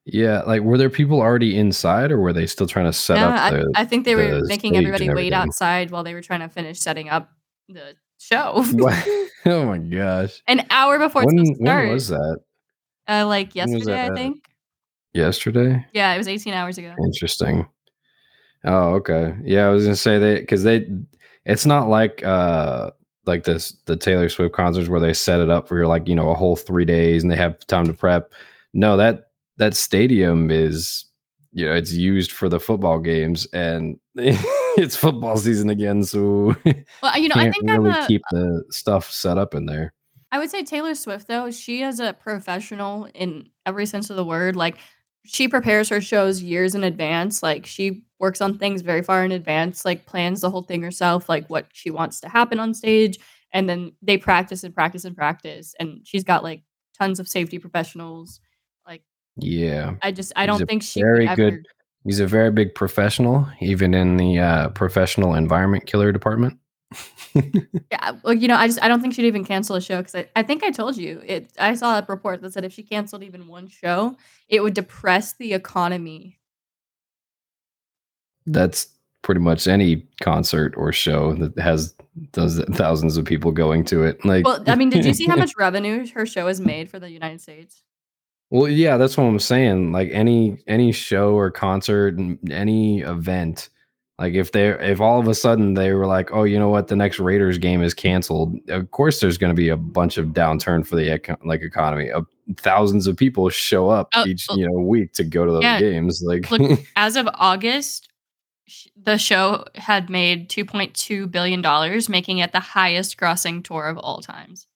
yeah, 0.06 0.42
like 0.42 0.62
were 0.62 0.78
there 0.78 0.90
people 0.90 1.22
already 1.22 1.58
inside 1.58 2.12
or 2.12 2.20
were 2.20 2.34
they 2.34 2.46
still 2.46 2.68
trying 2.68 2.86
to 2.86 2.94
set 2.94 3.18
yeah, 3.18 3.28
up 3.28 3.40
I, 3.40 3.52
the 3.52 3.72
I 3.76 3.86
think 3.86 4.06
they 4.06 4.16
were 4.16 4.42
making 4.44 4.76
everybody 4.76 5.10
wait 5.10 5.32
outside 5.34 5.92
while 5.92 6.04
they 6.04 6.14
were 6.14 6.22
trying 6.22 6.42
to 6.42 6.50
finish 6.50 6.80
setting 6.80 7.10
up 7.10 7.30
the 7.70 7.96
show. 8.18 8.66
Oh 9.46 9.66
my 9.66 9.78
gosh. 9.78 10.42
An 10.48 10.66
hour 10.70 10.98
before 10.98 11.24
it's 11.24 11.34
When, 11.34 11.46
supposed 11.46 11.60
to 11.60 11.64
when 11.66 11.90
was 11.90 12.08
that? 12.08 12.40
Uh, 13.10 13.28
like 13.28 13.56
yesterday, 13.56 14.06
I 14.06 14.14
think. 14.14 14.48
Yesterday? 15.14 15.86
Yeah, 15.94 16.14
it 16.14 16.18
was 16.18 16.28
18 16.28 16.54
hours 16.54 16.78
ago. 16.78 16.94
Interesting. 17.06 17.68
Oh, 18.66 18.94
okay. 18.96 19.36
Yeah, 19.44 19.68
I 19.68 19.70
was 19.70 19.84
gonna 19.84 19.96
say 19.96 20.18
they 20.20 20.40
because 20.40 20.64
they 20.64 20.88
it's 21.46 21.66
not 21.66 21.90
like 21.90 22.24
uh 22.24 22.92
like 23.26 23.44
this 23.44 23.74
the 23.86 23.96
Taylor 23.96 24.30
Swift 24.30 24.56
concerts 24.56 24.90
where 24.90 25.00
they 25.00 25.14
set 25.14 25.40
it 25.40 25.50
up 25.50 25.68
for 25.68 25.86
like, 25.86 26.08
you 26.08 26.16
know, 26.16 26.30
a 26.30 26.36
whole 26.36 26.56
three 26.56 26.86
days 26.86 27.24
and 27.24 27.32
they 27.32 27.36
have 27.36 27.60
time 27.68 27.86
to 27.88 27.94
prep. 27.94 28.32
No, 28.74 28.98
that 28.98 29.32
that 29.58 29.76
stadium 29.76 30.50
is 30.50 31.06
you 31.52 31.68
know, 31.68 31.74
it's 31.74 31.94
used 31.94 32.32
for 32.32 32.50
the 32.50 32.60
football 32.60 33.00
games 33.00 33.46
and 33.54 34.00
it's 34.16 34.96
football 34.96 35.38
season 35.38 35.70
again, 35.70 36.04
so 36.04 36.56
Well, 37.04 37.18
you 37.18 37.30
know, 37.30 37.36
I 37.36 37.52
think 37.52 37.70
I'm 37.70 37.84
really 37.84 38.00
a, 38.00 38.08
keep 38.08 38.24
the 38.32 38.64
stuff 38.72 39.12
set 39.12 39.38
up 39.38 39.54
in 39.54 39.68
there. 39.68 39.94
I 40.32 40.40
would 40.40 40.50
say 40.50 40.64
Taylor 40.64 40.96
Swift 40.96 41.28
though, 41.28 41.52
she 41.52 41.84
is 41.84 42.00
a 42.00 42.14
professional 42.14 43.08
in 43.14 43.50
every 43.68 43.86
sense 43.86 44.10
of 44.10 44.16
the 44.16 44.26
word. 44.26 44.56
Like 44.56 44.78
she 45.26 45.48
prepares 45.48 45.90
her 45.90 46.02
shows 46.02 46.42
years 46.42 46.76
in 46.76 46.84
advance. 46.84 47.42
Like 47.42 47.66
she 47.66 48.04
works 48.20 48.42
on 48.42 48.58
things 48.58 48.82
very 48.82 49.02
far 49.02 49.24
in 49.24 49.32
advance, 49.32 49.86
like 49.86 50.06
plans 50.06 50.42
the 50.42 50.50
whole 50.50 50.64
thing 50.64 50.82
herself, 50.82 51.30
like 51.30 51.50
what 51.50 51.68
she 51.74 51.90
wants 51.90 52.20
to 52.22 52.30
happen 52.30 52.60
on 52.60 52.74
stage. 52.74 53.20
And 53.52 53.70
then 53.70 53.94
they 54.02 54.18
practice 54.18 54.64
and 54.64 54.74
practice 54.74 55.06
and 55.06 55.16
practice. 55.16 55.76
And 55.80 56.02
she's 56.04 56.24
got 56.24 56.44
like 56.44 56.64
tons 56.98 57.20
of 57.20 57.28
safety 57.28 57.60
professionals. 57.60 58.42
Like 58.86 59.04
Yeah. 59.38 59.96
I 60.02 60.12
just 60.12 60.34
I 60.36 60.46
don't 60.46 60.68
think 60.68 60.84
she 60.84 61.02
very 61.02 61.28
could 61.28 61.38
good 61.38 61.68
He's 62.06 62.20
a 62.20 62.28
very 62.28 62.52
big 62.52 62.76
professional, 62.76 63.48
even 63.62 63.94
in 63.94 64.18
the 64.18 64.38
uh, 64.38 64.70
professional 64.70 65.36
environment 65.36 65.86
killer 65.86 66.12
department. 66.12 66.60
Yeah, 67.92 68.14
well, 68.24 68.34
you 68.34 68.48
know, 68.48 68.56
I 68.56 68.68
just 68.68 68.82
I 68.82 68.88
don't 68.88 69.02
think 69.02 69.14
she'd 69.14 69.26
even 69.26 69.46
cancel 69.46 69.76
a 69.76 69.82
show 69.82 69.98
because 69.98 70.16
I, 70.16 70.28
I 70.36 70.44
think 70.44 70.64
I 70.64 70.72
told 70.72 70.98
you 70.98 71.22
it. 71.26 71.52
I 71.60 71.76
saw 71.76 72.00
a 72.00 72.06
report 72.08 72.42
that 72.42 72.54
said 72.54 72.66
if 72.66 72.74
she 72.74 72.84
canceled 72.84 73.24
even 73.24 73.48
one 73.48 73.68
show, 73.68 74.16
it 74.50 74.62
would 74.62 74.74
depress 74.74 75.34
the 75.34 75.54
economy. 75.54 76.40
That's 78.46 78.88
pretty 79.24 79.42
much 79.42 79.68
any 79.68 80.06
concert 80.22 80.74
or 80.78 80.92
show 80.92 81.34
that 81.36 81.58
has 81.58 81.96
those 82.34 82.60
thousands 82.74 83.18
of 83.18 83.26
people 83.26 83.52
going 83.52 83.84
to 83.86 84.04
it. 84.04 84.24
Like, 84.26 84.46
Well, 84.46 84.64
I 84.68 84.76
mean, 84.76 84.90
did 84.90 85.06
you 85.06 85.14
see 85.14 85.26
how 85.26 85.36
much 85.38 85.54
revenue 85.58 86.08
her 86.14 86.26
show 86.26 86.48
has 86.48 86.60
made 86.62 86.90
for 86.90 87.00
the 87.00 87.10
United 87.10 87.42
States? 87.42 87.84
Well, 88.50 88.70
yeah, 88.70 88.98
that's 88.98 89.18
what 89.18 89.24
I'm 89.24 89.40
saying. 89.40 89.92
Like 89.92 90.10
any 90.12 90.64
any 90.68 90.92
show 90.92 91.34
or 91.34 91.50
concert, 91.50 92.20
any 92.52 93.02
event, 93.02 93.70
like 94.20 94.34
if 94.36 94.52
they 94.52 94.70
if 94.70 95.02
all 95.02 95.20
of 95.20 95.28
a 95.28 95.34
sudden 95.36 95.74
they 95.74 95.92
were 95.94 96.06
like, 96.06 96.30
oh, 96.32 96.44
you 96.44 96.60
know 96.60 96.70
what, 96.70 96.88
the 96.88 96.96
next 96.96 97.20
Raiders 97.20 97.58
game 97.58 97.82
is 97.82 97.94
canceled. 97.94 98.56
Of 98.70 98.92
course, 98.92 99.20
there's 99.20 99.38
going 99.38 99.50
to 99.52 99.56
be 99.60 99.70
a 99.70 99.78
bunch 99.78 100.18
of 100.18 100.28
downturn 100.28 100.86
for 100.86 100.96
the 100.96 101.14
eco- 101.16 101.38
like 101.44 101.62
economy. 101.62 102.12
Uh, 102.12 102.22
thousands 102.58 103.08
of 103.08 103.18
people 103.18 103.50
show 103.50 103.90
up 103.90 104.10
Oh, 104.14 104.26
each 104.28 104.46
oh. 104.50 104.56
you 104.56 104.68
know 104.68 104.74
week 104.80 105.14
to 105.14 105.24
go 105.24 105.46
to 105.46 105.52
those 105.52 105.64
Yeah. 105.64 105.80
games. 105.80 106.22
Like, 106.26 106.50
Look, 106.52 106.80
As 106.96 107.16
of 107.16 107.28
August, 107.34 108.10
the 108.96 109.18
show 109.18 109.66
had 109.76 110.10
made 110.10 110.48
2.2 110.50 111.30
billion 111.32 111.62
dollars, 111.62 112.08
making 112.08 112.38
it 112.38 112.52
the 112.52 112.60
highest 112.60 113.18
grossing 113.18 113.64
tour 113.64 113.88
of 113.88 113.98
all 113.98 114.22
times. 114.22 114.68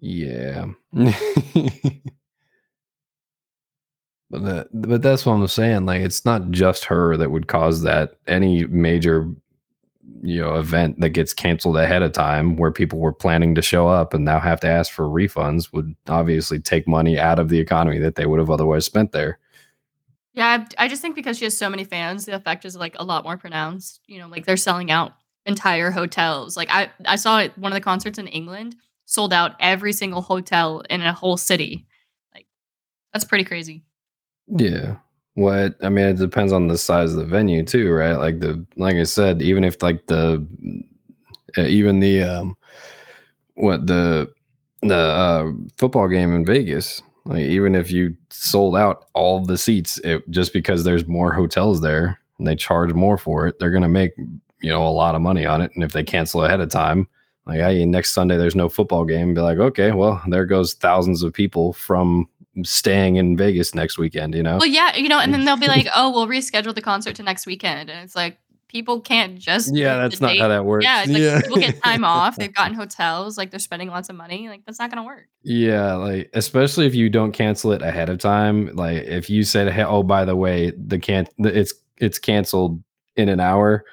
Yeah. 0.00 0.66
but 4.30 4.44
that, 4.44 4.68
but 4.72 5.02
that's 5.02 5.24
what 5.24 5.34
I'm 5.34 5.46
saying. 5.48 5.86
Like 5.86 6.02
it's 6.02 6.24
not 6.24 6.50
just 6.50 6.84
her 6.86 7.16
that 7.16 7.30
would 7.30 7.48
cause 7.48 7.82
that. 7.82 8.16
Any 8.26 8.66
major 8.66 9.30
you 10.22 10.40
know 10.40 10.54
event 10.54 11.00
that 11.00 11.10
gets 11.10 11.32
canceled 11.32 11.76
ahead 11.76 12.02
of 12.02 12.12
time 12.12 12.56
where 12.56 12.70
people 12.70 12.98
were 12.98 13.12
planning 13.12 13.54
to 13.54 13.62
show 13.62 13.88
up 13.88 14.14
and 14.14 14.24
now 14.24 14.40
have 14.40 14.60
to 14.60 14.68
ask 14.68 14.92
for 14.92 15.04
refunds 15.04 15.72
would 15.72 15.94
obviously 16.08 16.58
take 16.58 16.88
money 16.88 17.18
out 17.18 17.38
of 17.38 17.48
the 17.48 17.58
economy 17.58 17.98
that 17.98 18.16
they 18.16 18.26
would 18.26 18.38
have 18.38 18.50
otherwise 18.50 18.84
spent 18.84 19.12
there. 19.12 19.38
Yeah, 20.34 20.66
I, 20.78 20.86
just 20.86 21.02
think 21.02 21.16
because 21.16 21.36
she 21.36 21.46
has 21.46 21.56
so 21.56 21.68
many 21.68 21.82
fans, 21.82 22.24
the 22.24 22.34
effect 22.34 22.64
is 22.64 22.76
like 22.76 22.94
a 22.98 23.04
lot 23.04 23.24
more 23.24 23.36
pronounced. 23.36 24.00
You 24.06 24.20
know, 24.20 24.28
like 24.28 24.46
they're 24.46 24.56
selling 24.56 24.90
out 24.90 25.14
entire 25.46 25.90
hotels. 25.90 26.56
Like 26.56 26.68
I, 26.70 26.90
I 27.06 27.16
saw 27.16 27.48
one 27.56 27.72
of 27.72 27.74
the 27.74 27.80
concerts 27.80 28.18
in 28.18 28.28
England 28.28 28.76
sold 29.04 29.32
out 29.32 29.56
every 29.58 29.92
single 29.92 30.22
hotel 30.22 30.82
in 30.90 31.02
a 31.02 31.12
whole 31.12 31.36
city. 31.36 31.86
Like 32.32 32.46
that's 33.12 33.24
pretty 33.24 33.44
crazy. 33.44 33.84
Yeah. 34.56 34.96
what 35.34 35.76
I 35.82 35.88
mean, 35.88 36.06
it 36.06 36.18
depends 36.18 36.52
on 36.52 36.68
the 36.68 36.78
size 36.78 37.12
of 37.12 37.18
the 37.18 37.24
venue 37.24 37.64
too, 37.64 37.90
right? 37.92 38.14
Like 38.16 38.40
the 38.40 38.64
like 38.76 38.96
I 38.96 39.04
said, 39.04 39.42
even 39.42 39.64
if 39.64 39.82
like 39.82 40.06
the 40.06 40.44
uh, 41.56 41.62
even 41.62 42.00
the 42.00 42.22
um 42.22 42.56
what 43.54 43.86
the 43.86 44.32
the 44.82 44.94
uh, 44.96 45.52
football 45.76 46.08
game 46.08 46.34
in 46.34 46.44
Vegas, 46.44 47.02
like 47.24 47.40
even 47.40 47.74
if 47.74 47.90
you 47.90 48.16
sold 48.30 48.76
out 48.76 49.06
all 49.14 49.44
the 49.44 49.58
seats, 49.58 49.98
it, 50.04 50.28
just 50.30 50.52
because 50.52 50.84
there's 50.84 51.06
more 51.06 51.32
hotels 51.32 51.80
there 51.80 52.20
and 52.38 52.46
they 52.46 52.54
charge 52.54 52.92
more 52.94 53.18
for 53.18 53.46
it, 53.48 53.58
they're 53.58 53.70
gonna 53.70 53.88
make 53.88 54.12
you 54.62 54.70
know 54.70 54.86
a 54.86 54.90
lot 54.90 55.14
of 55.14 55.22
money 55.22 55.46
on 55.46 55.60
it. 55.60 55.72
And 55.74 55.84
if 55.84 55.92
they 55.92 56.04
cancel 56.04 56.44
ahead 56.44 56.60
of 56.60 56.70
time, 56.70 57.08
like 57.46 57.60
hey, 57.60 57.84
next 57.84 58.12
Sunday 58.12 58.36
there's 58.36 58.56
no 58.56 58.68
football 58.68 59.04
game, 59.04 59.34
be 59.34 59.40
like 59.40 59.58
okay, 59.58 59.92
well 59.92 60.22
there 60.28 60.46
goes 60.46 60.74
thousands 60.74 61.22
of 61.22 61.32
people 61.32 61.72
from 61.72 62.28
staying 62.64 63.16
in 63.16 63.36
Vegas 63.36 63.74
next 63.74 63.98
weekend, 63.98 64.34
you 64.34 64.42
know? 64.42 64.58
Well, 64.58 64.66
yeah, 64.66 64.96
you 64.96 65.08
know, 65.08 65.18
and 65.18 65.32
then 65.32 65.44
they'll 65.44 65.56
be 65.56 65.68
like, 65.68 65.86
"Oh, 65.94 66.10
we'll 66.10 66.26
reschedule 66.26 66.74
the 66.74 66.82
concert 66.82 67.16
to 67.16 67.22
next 67.22 67.46
weekend," 67.46 67.90
and 67.90 68.04
it's 68.04 68.16
like 68.16 68.38
people 68.68 69.00
can't 69.00 69.38
just 69.38 69.74
yeah, 69.74 69.96
that's 69.96 70.20
not 70.20 70.32
date. 70.32 70.40
how 70.40 70.48
that 70.48 70.64
works. 70.64 70.84
Yeah, 70.84 71.02
it's 71.02 71.10
like 71.10 71.22
yeah. 71.22 71.40
people 71.40 71.56
get 71.56 71.82
time 71.82 72.04
off. 72.04 72.36
They've 72.36 72.52
gotten 72.52 72.74
hotels, 72.74 73.36
like 73.36 73.50
they're 73.50 73.58
spending 73.58 73.88
lots 73.88 74.08
of 74.08 74.16
money. 74.16 74.48
Like 74.48 74.64
that's 74.66 74.78
not 74.78 74.90
gonna 74.90 75.04
work. 75.04 75.26
Yeah, 75.42 75.94
like 75.94 76.30
especially 76.34 76.86
if 76.86 76.94
you 76.94 77.08
don't 77.08 77.32
cancel 77.32 77.72
it 77.72 77.82
ahead 77.82 78.08
of 78.08 78.18
time. 78.18 78.74
Like 78.74 79.04
if 79.04 79.28
you 79.28 79.42
said, 79.42 79.72
"Hey, 79.72 79.84
oh, 79.84 80.02
by 80.02 80.24
the 80.24 80.36
way, 80.36 80.72
the 80.76 80.98
can 80.98 81.26
the, 81.38 81.58
it's 81.58 81.74
it's 81.96 82.18
canceled 82.18 82.82
in 83.16 83.28
an 83.28 83.40
hour." 83.40 83.84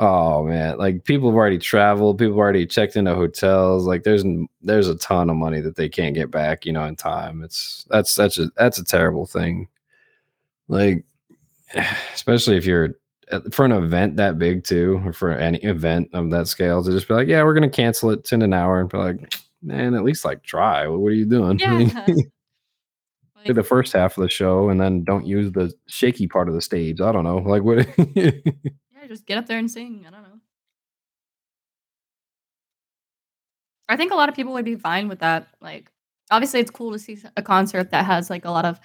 Oh 0.00 0.44
man, 0.44 0.78
like 0.78 1.04
people 1.04 1.28
have 1.28 1.36
already 1.36 1.58
traveled, 1.58 2.18
people 2.18 2.34
have 2.34 2.38
already 2.38 2.66
checked 2.66 2.94
into 2.96 3.14
hotels. 3.14 3.84
Like 3.84 4.04
there's 4.04 4.24
there's 4.62 4.88
a 4.88 4.94
ton 4.96 5.28
of 5.28 5.36
money 5.36 5.60
that 5.60 5.74
they 5.74 5.88
can't 5.88 6.14
get 6.14 6.30
back, 6.30 6.64
you 6.64 6.72
know, 6.72 6.84
in 6.84 6.94
time. 6.94 7.42
It's 7.42 7.84
that's 7.90 8.14
that's 8.14 8.38
a 8.38 8.50
that's 8.56 8.78
a 8.78 8.84
terrible 8.84 9.26
thing. 9.26 9.68
Like 10.68 11.04
especially 12.14 12.56
if 12.56 12.64
you're 12.64 12.94
for 13.50 13.64
an 13.64 13.72
event 13.72 14.16
that 14.16 14.38
big 14.38 14.64
too, 14.64 15.02
or 15.04 15.12
for 15.12 15.32
any 15.32 15.58
event 15.58 16.10
of 16.14 16.30
that 16.30 16.48
scale, 16.48 16.82
to 16.82 16.90
just 16.90 17.08
be 17.08 17.14
like, 17.14 17.28
yeah, 17.28 17.42
we're 17.42 17.54
gonna 17.54 17.68
cancel 17.68 18.10
it 18.10 18.32
in 18.32 18.42
an 18.42 18.54
hour, 18.54 18.80
and 18.80 18.88
be 18.88 18.98
like, 18.98 19.34
man, 19.62 19.94
at 19.94 20.04
least 20.04 20.24
like 20.24 20.42
try. 20.42 20.86
What 20.86 21.08
are 21.08 21.12
you 21.12 21.26
doing? 21.26 21.58
Yeah. 21.68 22.06
do 22.06 23.52
Like, 23.52 23.54
the 23.54 23.62
first 23.62 23.92
half 23.92 24.16
of 24.18 24.22
the 24.22 24.28
show, 24.28 24.68
and 24.68 24.80
then 24.80 25.04
don't 25.04 25.26
use 25.26 25.52
the 25.52 25.72
shaky 25.86 26.26
part 26.26 26.48
of 26.48 26.54
the 26.54 26.60
stage. 26.60 27.00
I 27.00 27.12
don't 27.12 27.24
know, 27.24 27.38
like 27.38 27.62
what? 27.62 27.86
just 29.08 29.26
get 29.26 29.38
up 29.38 29.46
there 29.46 29.58
and 29.58 29.70
sing. 29.70 30.04
I 30.06 30.10
don't 30.10 30.22
know. 30.22 30.40
I 33.88 33.96
think 33.96 34.12
a 34.12 34.16
lot 34.16 34.28
of 34.28 34.34
people 34.34 34.52
would 34.52 34.64
be 34.64 34.76
fine 34.76 35.08
with 35.08 35.20
that. 35.20 35.48
Like, 35.60 35.90
obviously, 36.30 36.60
it's 36.60 36.70
cool 36.70 36.92
to 36.92 36.98
see 36.98 37.18
a 37.36 37.42
concert 37.42 37.90
that 37.90 38.04
has 38.04 38.30
like 38.30 38.44
a 38.44 38.50
lot 38.50 38.64
of 38.64 38.78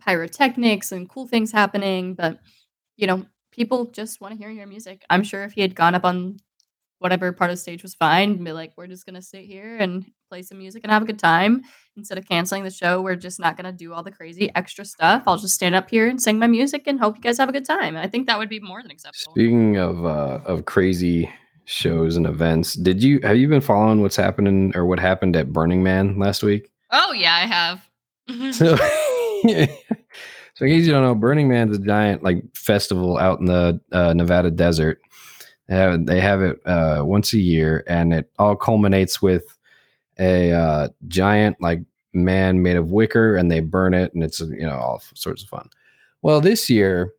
pyrotechnics 0.00 0.92
and 0.92 1.08
cool 1.08 1.26
things 1.28 1.52
happening, 1.52 2.14
but 2.14 2.40
you 2.96 3.06
know, 3.06 3.26
people 3.52 3.86
just 3.86 4.20
want 4.20 4.32
to 4.32 4.38
hear 4.38 4.50
your 4.50 4.66
music. 4.66 5.04
I'm 5.10 5.24
sure 5.24 5.44
if 5.44 5.52
he 5.52 5.60
had 5.62 5.74
gone 5.74 5.94
up 5.94 6.04
on 6.04 6.38
whatever 6.98 7.32
part 7.32 7.50
of 7.50 7.58
stage 7.58 7.82
was 7.82 7.94
fine, 7.94 8.42
be 8.42 8.52
like, 8.52 8.72
we're 8.76 8.86
just 8.86 9.06
gonna 9.06 9.22
sit 9.22 9.44
here 9.44 9.76
and 9.78 10.06
play 10.28 10.42
some 10.42 10.58
music 10.58 10.82
and 10.84 10.90
have 10.92 11.02
a 11.02 11.06
good 11.06 11.18
time 11.18 11.62
instead 11.96 12.18
of 12.18 12.26
canceling 12.28 12.64
the 12.64 12.70
show. 12.70 13.00
We're 13.00 13.16
just 13.16 13.38
not 13.38 13.56
gonna 13.56 13.72
do 13.72 13.92
all 13.92 14.02
the 14.02 14.10
crazy 14.10 14.50
extra 14.54 14.84
stuff. 14.84 15.22
I'll 15.26 15.38
just 15.38 15.54
stand 15.54 15.74
up 15.74 15.88
here 15.88 16.08
and 16.08 16.20
sing 16.20 16.38
my 16.38 16.46
music 16.46 16.84
and 16.86 16.98
hope 16.98 17.16
you 17.16 17.22
guys 17.22 17.38
have 17.38 17.48
a 17.48 17.52
good 17.52 17.64
time. 17.64 17.96
I 17.96 18.06
think 18.08 18.26
that 18.26 18.38
would 18.38 18.48
be 18.48 18.60
more 18.60 18.82
than 18.82 18.90
acceptable. 18.90 19.32
Speaking 19.32 19.76
of 19.76 20.04
uh, 20.04 20.40
of 20.44 20.64
crazy 20.64 21.30
shows 21.64 22.16
and 22.16 22.26
events, 22.26 22.74
did 22.74 23.02
you 23.02 23.20
have 23.22 23.36
you 23.36 23.48
been 23.48 23.60
following 23.60 24.02
what's 24.02 24.16
happening 24.16 24.72
or 24.74 24.84
what 24.86 24.98
happened 24.98 25.36
at 25.36 25.52
Burning 25.52 25.82
Man 25.82 26.18
last 26.18 26.42
week? 26.42 26.70
Oh 26.90 27.12
yeah, 27.12 27.34
I 27.34 27.46
have. 27.46 27.86
Mhm. 28.28 28.52
So, 28.52 28.74
so 30.54 30.64
in 30.64 30.70
case 30.72 30.84
you 30.84 30.90
don't 30.92 31.04
know, 31.04 31.14
Burning 31.14 31.48
Man's 31.48 31.76
a 31.76 31.80
giant 31.80 32.24
like 32.24 32.42
festival 32.56 33.18
out 33.18 33.38
in 33.38 33.46
the 33.46 33.80
uh, 33.92 34.14
Nevada 34.14 34.50
desert. 34.50 35.00
They 35.68 35.76
have 35.76 36.06
they 36.06 36.20
have 36.20 36.42
it 36.42 36.58
uh, 36.66 37.02
once 37.04 37.32
a 37.34 37.38
year, 37.38 37.84
and 37.86 38.12
it 38.12 38.28
all 38.36 38.56
culminates 38.56 39.22
with 39.22 39.44
a 40.18 40.52
uh, 40.52 40.88
giant 41.08 41.60
like 41.60 41.80
man 42.12 42.62
made 42.62 42.76
of 42.76 42.90
wicker, 42.90 43.36
and 43.36 43.50
they 43.50 43.60
burn 43.60 43.94
it, 43.94 44.12
and 44.14 44.22
it's 44.22 44.40
you 44.40 44.66
know 44.66 44.78
all 44.78 45.02
sorts 45.14 45.42
of 45.42 45.48
fun. 45.48 45.68
Well, 46.22 46.40
this 46.40 46.68
year, 46.68 47.12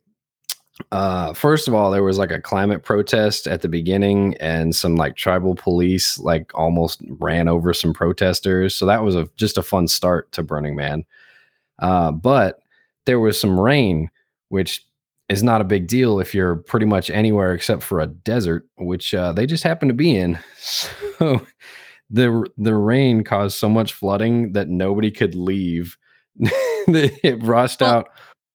uh, 0.92 1.32
first 1.32 1.68
of 1.68 1.74
all, 1.74 1.90
there 1.90 2.02
was 2.02 2.18
like 2.18 2.30
a 2.30 2.40
climate 2.40 2.82
protest 2.82 3.46
at 3.46 3.62
the 3.62 3.68
beginning, 3.68 4.36
and 4.38 4.74
some 4.74 4.96
like 4.96 5.16
tribal 5.16 5.54
police 5.54 6.18
like 6.18 6.50
almost 6.54 7.02
ran 7.18 7.48
over 7.48 7.72
some 7.72 7.92
protesters. 7.92 8.74
So 8.74 8.86
that 8.86 9.02
was 9.02 9.14
a 9.14 9.28
just 9.36 9.58
a 9.58 9.62
fun 9.62 9.88
start 9.88 10.30
to 10.32 10.42
Burning 10.42 10.76
Man. 10.76 11.04
Uh, 11.78 12.12
but 12.12 12.60
there 13.06 13.20
was 13.20 13.40
some 13.40 13.58
rain, 13.58 14.10
which 14.48 14.84
is 15.28 15.42
not 15.42 15.60
a 15.60 15.64
big 15.64 15.86
deal 15.86 16.20
if 16.20 16.34
you're 16.34 16.56
pretty 16.56 16.86
much 16.86 17.10
anywhere 17.10 17.52
except 17.52 17.82
for 17.82 18.00
a 18.00 18.06
desert, 18.06 18.66
which 18.76 19.14
uh, 19.14 19.32
they 19.32 19.46
just 19.46 19.62
happen 19.62 19.88
to 19.88 19.94
be 19.94 20.16
in. 20.16 20.38
So 21.18 21.44
the 22.10 22.46
the 22.56 22.74
rain 22.74 23.22
caused 23.24 23.56
so 23.58 23.68
much 23.68 23.92
flooding 23.92 24.52
that 24.52 24.68
nobody 24.68 25.10
could 25.10 25.34
leave. 25.34 25.96
it 26.40 27.42
rushed 27.42 27.80
Well- 27.80 27.90
out 27.98 28.08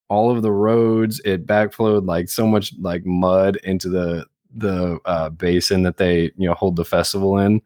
all 0.09 0.29
of 0.35 0.41
the 0.41 0.51
roads. 0.51 1.21
It 1.25 1.45
backflowed 1.47 2.05
like 2.07 2.29
so 2.29 2.45
much 2.47 2.73
like 2.79 3.05
mud 3.05 3.57
into 3.63 3.89
the 3.89 4.25
the 4.55 4.99
uh, 5.05 5.29
basin 5.29 5.81
that 5.83 5.97
they 5.97 6.31
you 6.37 6.47
know 6.47 6.53
hold 6.53 6.75
the 6.75 6.85
festival 6.85 7.37
in 7.39 7.61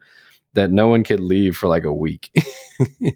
that 0.54 0.70
no 0.70 0.88
one 0.88 1.04
could 1.04 1.20
leave 1.20 1.56
for 1.56 1.68
like 1.68 1.84
a 1.84 1.92
week. 1.92 2.30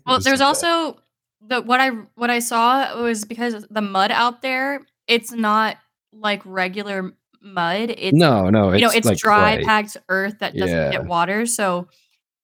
Well, 0.06 0.18
there's 0.18 0.40
so 0.40 0.46
also 0.46 0.98
the 1.46 1.62
what 1.62 1.78
I 1.80 1.90
what 2.16 2.30
I 2.30 2.40
saw 2.40 3.00
was 3.00 3.24
because 3.24 3.64
the 3.70 3.80
mud 3.80 4.10
out 4.10 4.42
there, 4.42 4.80
it's 5.06 5.30
not 5.30 5.76
like 6.12 6.42
regular 6.44 7.12
mud. 7.40 7.94
It's 7.96 8.16
no, 8.16 8.50
no, 8.50 8.70
it's 8.70 8.80
you 8.80 8.86
know, 8.88 8.92
it's 8.92 9.06
like 9.06 9.18
dry, 9.18 9.54
clay. 9.56 9.64
packed 9.64 9.96
earth 10.08 10.40
that 10.40 10.56
doesn't 10.56 10.76
Yeah. 10.76 10.90
get 10.90 11.04
water. 11.04 11.46
So 11.46 11.86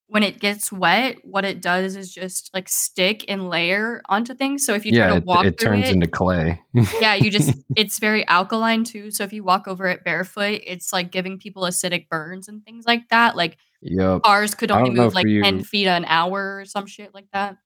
when 0.09 0.23
it 0.23 0.41
gets 0.41 0.73
wet, 0.73 1.19
what 1.23 1.45
it 1.45 1.61
does 1.61 1.95
is 1.95 2.13
just 2.13 2.51
like 2.55 2.67
stick 2.69 3.27
and 3.29 3.51
layer 3.51 4.01
onto 4.09 4.35
things. 4.35 4.65
So 4.65 4.75
if 4.75 4.87
you 4.87 4.93
yeah, 4.93 5.09
try 5.09 5.11
to 5.11 5.17
it, 5.19 5.25
walk 5.25 5.45
it 5.45 5.61
through 5.61 5.71
turns 5.71 5.89
it, 5.89 5.93
into 5.93 6.07
clay. 6.07 6.63
yeah, 7.01 7.15
you 7.15 7.31
just 7.31 7.55
it's 7.77 7.99
very 7.99 8.27
alkaline 8.27 8.85
too. 8.85 9.11
So 9.11 9.23
if 9.25 9.35
you 9.35 9.45
walk 9.45 9.69
over 9.69 9.87
it 9.87 10.05
barefoot, 10.05 10.63
it's 10.67 10.95
like 10.95 11.13
giving 11.13 11.39
people 11.39 11.65
acidic 11.65 12.09
burns 12.09 12.49
and 12.49 12.65
things 12.65 12.87
like 12.87 13.09
that. 13.11 13.37
Like 13.37 13.59
yep. 13.83 14.23
cars 14.23 14.55
could 14.55 14.71
only 14.71 14.91
move 14.91 15.15
like 15.15 15.27
you- 15.27 15.43
10 15.43 15.63
feet 15.63 15.87
an 15.87 16.07
hour 16.07 16.59
or 16.61 16.65
some 16.65 16.87
shit 16.87 17.13
like 17.13 17.29
that. 17.35 17.59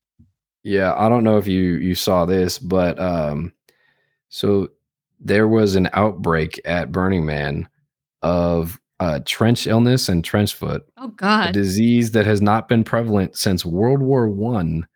Yeah, 0.63 0.93
I 0.97 1.07
don't 1.07 1.23
know 1.23 1.37
if 1.37 1.47
you 1.47 1.75
you 1.75 1.95
saw 1.95 2.25
this, 2.25 2.59
but 2.59 2.99
um 2.99 3.53
so 4.27 4.69
there 5.19 5.47
was 5.47 5.75
an 5.75 5.89
outbreak 5.93 6.59
at 6.65 6.91
Burning 6.91 7.25
Man 7.25 7.69
of 8.21 8.81
uh 9.03 9.19
trench 9.25 9.67
illness 9.67 10.07
and 10.07 10.23
trench 10.23 10.53
foot, 10.53 10.85
Oh 10.97 11.09
God! 11.09 11.49
a 11.49 11.51
disease 11.51 12.11
that 12.11 12.25
has 12.25 12.41
not 12.41 12.69
been 12.69 12.83
prevalent 12.83 13.35
since 13.35 13.65
World 13.65 14.01
War 14.01 14.29
1 14.29 14.87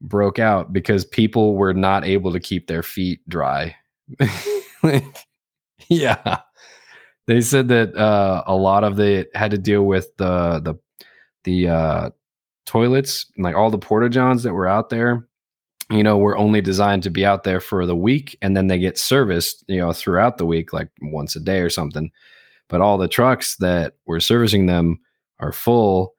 broke 0.00 0.38
out 0.38 0.72
because 0.72 1.04
people 1.04 1.56
were 1.56 1.74
not 1.74 2.04
able 2.04 2.32
to 2.32 2.38
keep 2.38 2.68
their 2.68 2.84
feet 2.84 3.20
dry. 3.28 3.74
yeah. 5.88 6.38
They 7.26 7.40
said 7.40 7.68
that 7.68 7.96
uh 7.96 8.44
a 8.46 8.54
lot 8.54 8.84
of 8.84 9.00
it 9.00 9.34
had 9.34 9.50
to 9.50 9.58
deal 9.58 9.84
with 9.84 10.16
the 10.18 10.60
the 10.60 10.74
the 11.44 11.68
uh 11.68 12.10
toilets 12.64 13.26
and 13.36 13.44
like 13.44 13.56
all 13.56 13.70
the 13.70 13.78
porta 13.78 14.10
johns 14.10 14.42
that 14.42 14.52
were 14.52 14.66
out 14.66 14.90
there 14.90 15.26
you 15.90 16.02
know 16.02 16.18
were 16.18 16.36
only 16.36 16.60
designed 16.60 17.02
to 17.02 17.10
be 17.10 17.24
out 17.24 17.42
there 17.42 17.60
for 17.60 17.86
the 17.86 17.96
week 17.96 18.36
and 18.42 18.54
then 18.54 18.66
they 18.66 18.78
get 18.78 18.98
serviced 18.98 19.64
you 19.68 19.78
know 19.78 19.90
throughout 19.90 20.36
the 20.36 20.44
week 20.44 20.74
like 20.74 20.90
once 21.00 21.34
a 21.34 21.40
day 21.40 21.60
or 21.60 21.70
something 21.70 22.10
but 22.68 22.80
all 22.80 22.98
the 22.98 23.08
trucks 23.08 23.56
that 23.56 23.94
were 24.06 24.20
servicing 24.20 24.66
them 24.66 24.98
are 25.40 25.52
full 25.52 26.14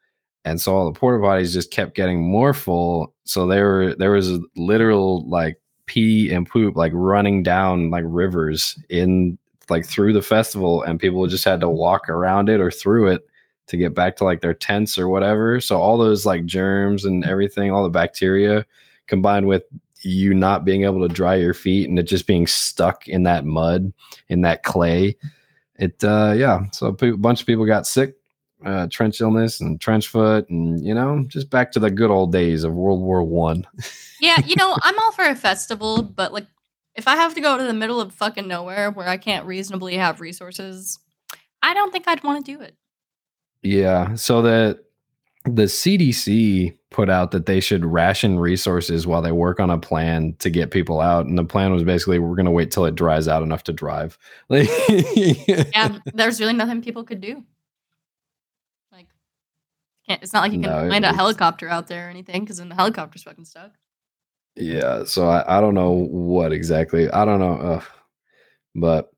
and 0.45 0.59
so 0.59 0.75
all 0.75 0.91
the 0.91 0.99
porta 0.99 1.23
potties 1.23 1.53
just 1.53 1.71
kept 1.71 1.95
getting 1.95 2.21
more 2.21 2.53
full 2.53 3.13
so 3.25 3.45
there 3.47 3.65
were 3.65 3.95
there 3.95 4.11
was 4.11 4.31
a 4.31 4.41
literal 4.55 5.27
like 5.29 5.59
pee 5.85 6.31
and 6.31 6.47
poop 6.47 6.75
like 6.75 6.91
running 6.93 7.43
down 7.43 7.89
like 7.89 8.03
rivers 8.05 8.77
in 8.89 9.37
like 9.69 9.85
through 9.85 10.13
the 10.13 10.21
festival 10.21 10.83
and 10.83 10.99
people 10.99 11.25
just 11.27 11.45
had 11.45 11.59
to 11.59 11.69
walk 11.69 12.09
around 12.09 12.49
it 12.49 12.59
or 12.59 12.71
through 12.71 13.07
it 13.07 13.27
to 13.67 13.77
get 13.77 13.93
back 13.93 14.15
to 14.17 14.23
like 14.23 14.41
their 14.41 14.53
tents 14.53 14.97
or 14.97 15.07
whatever. 15.07 15.61
So 15.61 15.79
all 15.79 15.97
those 15.97 16.25
like 16.25 16.45
germs 16.45 17.05
and 17.05 17.23
everything, 17.23 17.71
all 17.71 17.83
the 17.83 17.89
bacteria 17.89 18.65
combined 19.07 19.47
with 19.47 19.63
you 20.01 20.33
not 20.33 20.65
being 20.65 20.83
able 20.83 21.07
to 21.07 21.13
dry 21.13 21.35
your 21.35 21.53
feet 21.53 21.87
and 21.87 21.99
it 21.99 22.03
just 22.03 22.25
being 22.25 22.47
stuck 22.47 23.07
in 23.07 23.23
that 23.23 23.45
mud, 23.45 23.93
in 24.29 24.41
that 24.41 24.63
clay. 24.63 25.15
It 25.79 26.03
uh 26.03 26.33
yeah, 26.35 26.65
so 26.71 26.87
a 26.87 27.17
bunch 27.17 27.41
of 27.41 27.47
people 27.47 27.65
got 27.65 27.87
sick, 27.87 28.15
uh 28.65 28.87
trench 28.91 29.21
illness 29.21 29.61
and 29.61 29.79
trench 29.79 30.07
foot 30.07 30.49
and 30.49 30.85
you 30.85 30.93
know, 30.93 31.23
just 31.27 31.49
back 31.49 31.71
to 31.71 31.79
the 31.79 31.89
good 31.89 32.11
old 32.11 32.31
days 32.31 32.63
of 32.63 32.73
World 32.73 33.01
War 33.01 33.23
1. 33.23 33.65
Yeah, 34.21 34.37
you 34.45 34.55
know, 34.57 34.75
I'm 34.83 34.99
all 34.99 35.13
for 35.13 35.23
a 35.23 35.35
festival, 35.35 36.03
but 36.03 36.33
like 36.33 36.47
if 36.95 37.07
I 37.07 37.15
have 37.15 37.33
to 37.35 37.41
go 37.41 37.57
to 37.57 37.63
the 37.63 37.73
middle 37.73 38.01
of 38.01 38.13
fucking 38.13 38.47
nowhere 38.47 38.91
where 38.91 39.07
I 39.07 39.17
can't 39.17 39.45
reasonably 39.45 39.95
have 39.95 40.19
resources, 40.19 40.99
I 41.63 41.73
don't 41.73 41.91
think 41.91 42.07
I'd 42.07 42.23
want 42.23 42.45
to 42.45 42.57
do 42.57 42.61
it. 42.61 42.75
Yeah, 43.61 44.15
so 44.15 44.41
that 44.41 44.79
the 45.45 45.63
CDC 45.63 46.77
put 46.91 47.09
out 47.09 47.31
that 47.31 47.45
they 47.45 47.59
should 47.59 47.85
ration 47.85 48.39
resources 48.39 49.05
while 49.05 49.21
they 49.21 49.31
work 49.31 49.59
on 49.59 49.69
a 49.69 49.77
plan 49.77 50.35
to 50.39 50.49
get 50.49 50.71
people 50.71 50.99
out, 51.01 51.25
and 51.25 51.37
the 51.37 51.43
plan 51.45 51.71
was 51.71 51.83
basically 51.83 52.19
we're 52.19 52.35
going 52.35 52.45
to 52.45 52.51
wait 52.51 52.71
till 52.71 52.85
it 52.85 52.95
dries 52.95 53.27
out 53.27 53.43
enough 53.43 53.63
to 53.63 53.73
drive. 53.73 54.17
Like, 54.49 54.67
Yeah, 55.73 55.99
there's 56.13 56.39
really 56.39 56.53
nothing 56.53 56.81
people 56.81 57.03
could 57.03 57.21
do. 57.21 57.43
Like, 58.91 59.07
can't. 60.07 60.23
It's 60.23 60.33
not 60.33 60.41
like 60.41 60.51
you 60.53 60.59
can 60.61 60.71
No, 60.71 60.85
land 60.87 61.05
a 61.05 61.13
helicopter 61.13 61.69
out 61.69 61.87
there 61.87 62.07
or 62.07 62.09
anything 62.09 62.41
because 62.41 62.57
then 62.57 62.69
the 62.69 62.75
helicopter's 62.75 63.23
fucking 63.23 63.45
stuck. 63.45 63.71
Yeah, 64.55 65.03
so 65.05 65.27
I, 65.29 65.57
I 65.57 65.61
don't 65.61 65.75
know 65.75 65.91
what 65.91 66.51
exactly. 66.51 67.09
I 67.11 67.23
don't 67.23 67.39
know. 67.39 67.53
Uh, 67.53 67.81
but 68.75 69.09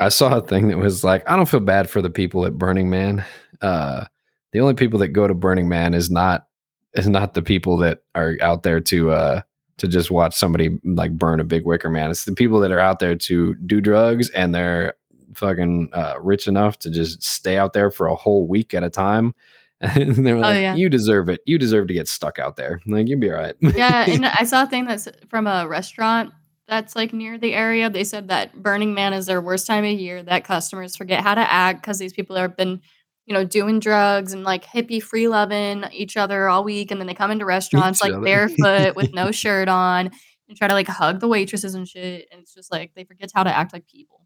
I 0.00 0.08
saw 0.08 0.38
a 0.38 0.40
thing 0.40 0.68
that 0.68 0.78
was 0.78 1.04
like, 1.04 1.28
I 1.28 1.36
don't 1.36 1.48
feel 1.48 1.60
bad 1.60 1.88
for 1.88 2.02
the 2.02 2.10
people 2.10 2.44
at 2.46 2.58
Burning 2.58 2.90
Man. 2.90 3.24
Uh, 3.60 4.06
the 4.52 4.60
only 4.60 4.74
people 4.74 4.98
that 5.00 5.08
go 5.08 5.28
to 5.28 5.34
Burning 5.34 5.68
Man 5.68 5.94
is 5.94 6.10
not 6.10 6.46
is 6.94 7.08
not 7.08 7.34
the 7.34 7.42
people 7.42 7.76
that 7.78 8.02
are 8.14 8.36
out 8.40 8.62
there 8.62 8.80
to 8.80 9.10
uh 9.10 9.40
to 9.76 9.88
just 9.88 10.10
watch 10.10 10.34
somebody 10.34 10.78
like 10.84 11.12
burn 11.18 11.40
a 11.40 11.44
big 11.44 11.64
wicker 11.64 11.90
man. 11.90 12.10
It's 12.10 12.24
the 12.24 12.32
people 12.32 12.60
that 12.60 12.70
are 12.70 12.78
out 12.78 13.00
there 13.00 13.16
to 13.16 13.54
do 13.54 13.80
drugs 13.80 14.30
and 14.30 14.54
they're 14.54 14.94
fucking 15.34 15.90
uh, 15.92 16.14
rich 16.20 16.46
enough 16.46 16.78
to 16.80 16.90
just 16.90 17.22
stay 17.22 17.58
out 17.58 17.72
there 17.72 17.90
for 17.90 18.06
a 18.06 18.14
whole 18.14 18.46
week 18.46 18.74
at 18.74 18.84
a 18.84 18.90
time. 18.90 19.34
And 19.80 20.24
they're 20.24 20.38
like, 20.38 20.62
yeah. 20.62 20.74
"You 20.76 20.88
deserve 20.88 21.28
it. 21.28 21.40
You 21.44 21.58
deserve 21.58 21.88
to 21.88 21.94
get 21.94 22.08
stuck 22.08 22.38
out 22.38 22.56
there. 22.56 22.80
Like 22.86 23.06
you'll 23.06 23.20
be 23.20 23.30
all 23.30 23.36
right." 23.36 23.54
Yeah, 23.60 24.04
and 24.08 24.24
I 24.24 24.44
saw 24.44 24.62
a 24.62 24.66
thing 24.66 24.86
that's 24.86 25.08
from 25.28 25.46
a 25.46 25.68
restaurant 25.68 26.32
that's 26.68 26.96
like 26.96 27.12
near 27.12 27.36
the 27.36 27.52
area. 27.52 27.90
They 27.90 28.04
said 28.04 28.28
that 28.28 28.62
Burning 28.62 28.94
Man 28.94 29.12
is 29.12 29.26
their 29.26 29.42
worst 29.42 29.66
time 29.66 29.84
of 29.84 29.90
year. 29.90 30.22
That 30.22 30.44
customers 30.44 30.96
forget 30.96 31.22
how 31.22 31.34
to 31.34 31.52
act 31.52 31.82
because 31.82 31.98
these 31.98 32.14
people 32.14 32.36
have 32.36 32.56
been, 32.56 32.80
you 33.26 33.34
know, 33.34 33.44
doing 33.44 33.80
drugs 33.80 34.32
and 34.32 34.44
like 34.44 34.64
hippie 34.64 35.02
free 35.02 35.28
loving 35.28 35.84
each 35.92 36.16
other 36.16 36.48
all 36.48 36.64
week, 36.64 36.90
and 36.90 37.00
then 37.00 37.06
they 37.06 37.14
come 37.14 37.30
into 37.30 37.44
restaurants 37.44 38.00
Each 38.00 38.04
like 38.04 38.12
other. 38.14 38.24
barefoot 38.24 38.96
with 38.96 39.12
no 39.14 39.30
shirt 39.32 39.68
on 39.68 40.10
and 40.48 40.58
try 40.58 40.68
to 40.68 40.74
like 40.74 40.88
hug 40.88 41.20
the 41.20 41.28
waitresses 41.28 41.74
and 41.74 41.88
shit. 41.88 42.28
And 42.30 42.42
it's 42.42 42.54
just 42.54 42.70
like 42.70 42.92
they 42.94 43.04
forget 43.04 43.30
how 43.34 43.42
to 43.42 43.56
act 43.56 43.72
like 43.72 43.86
people. 43.86 44.20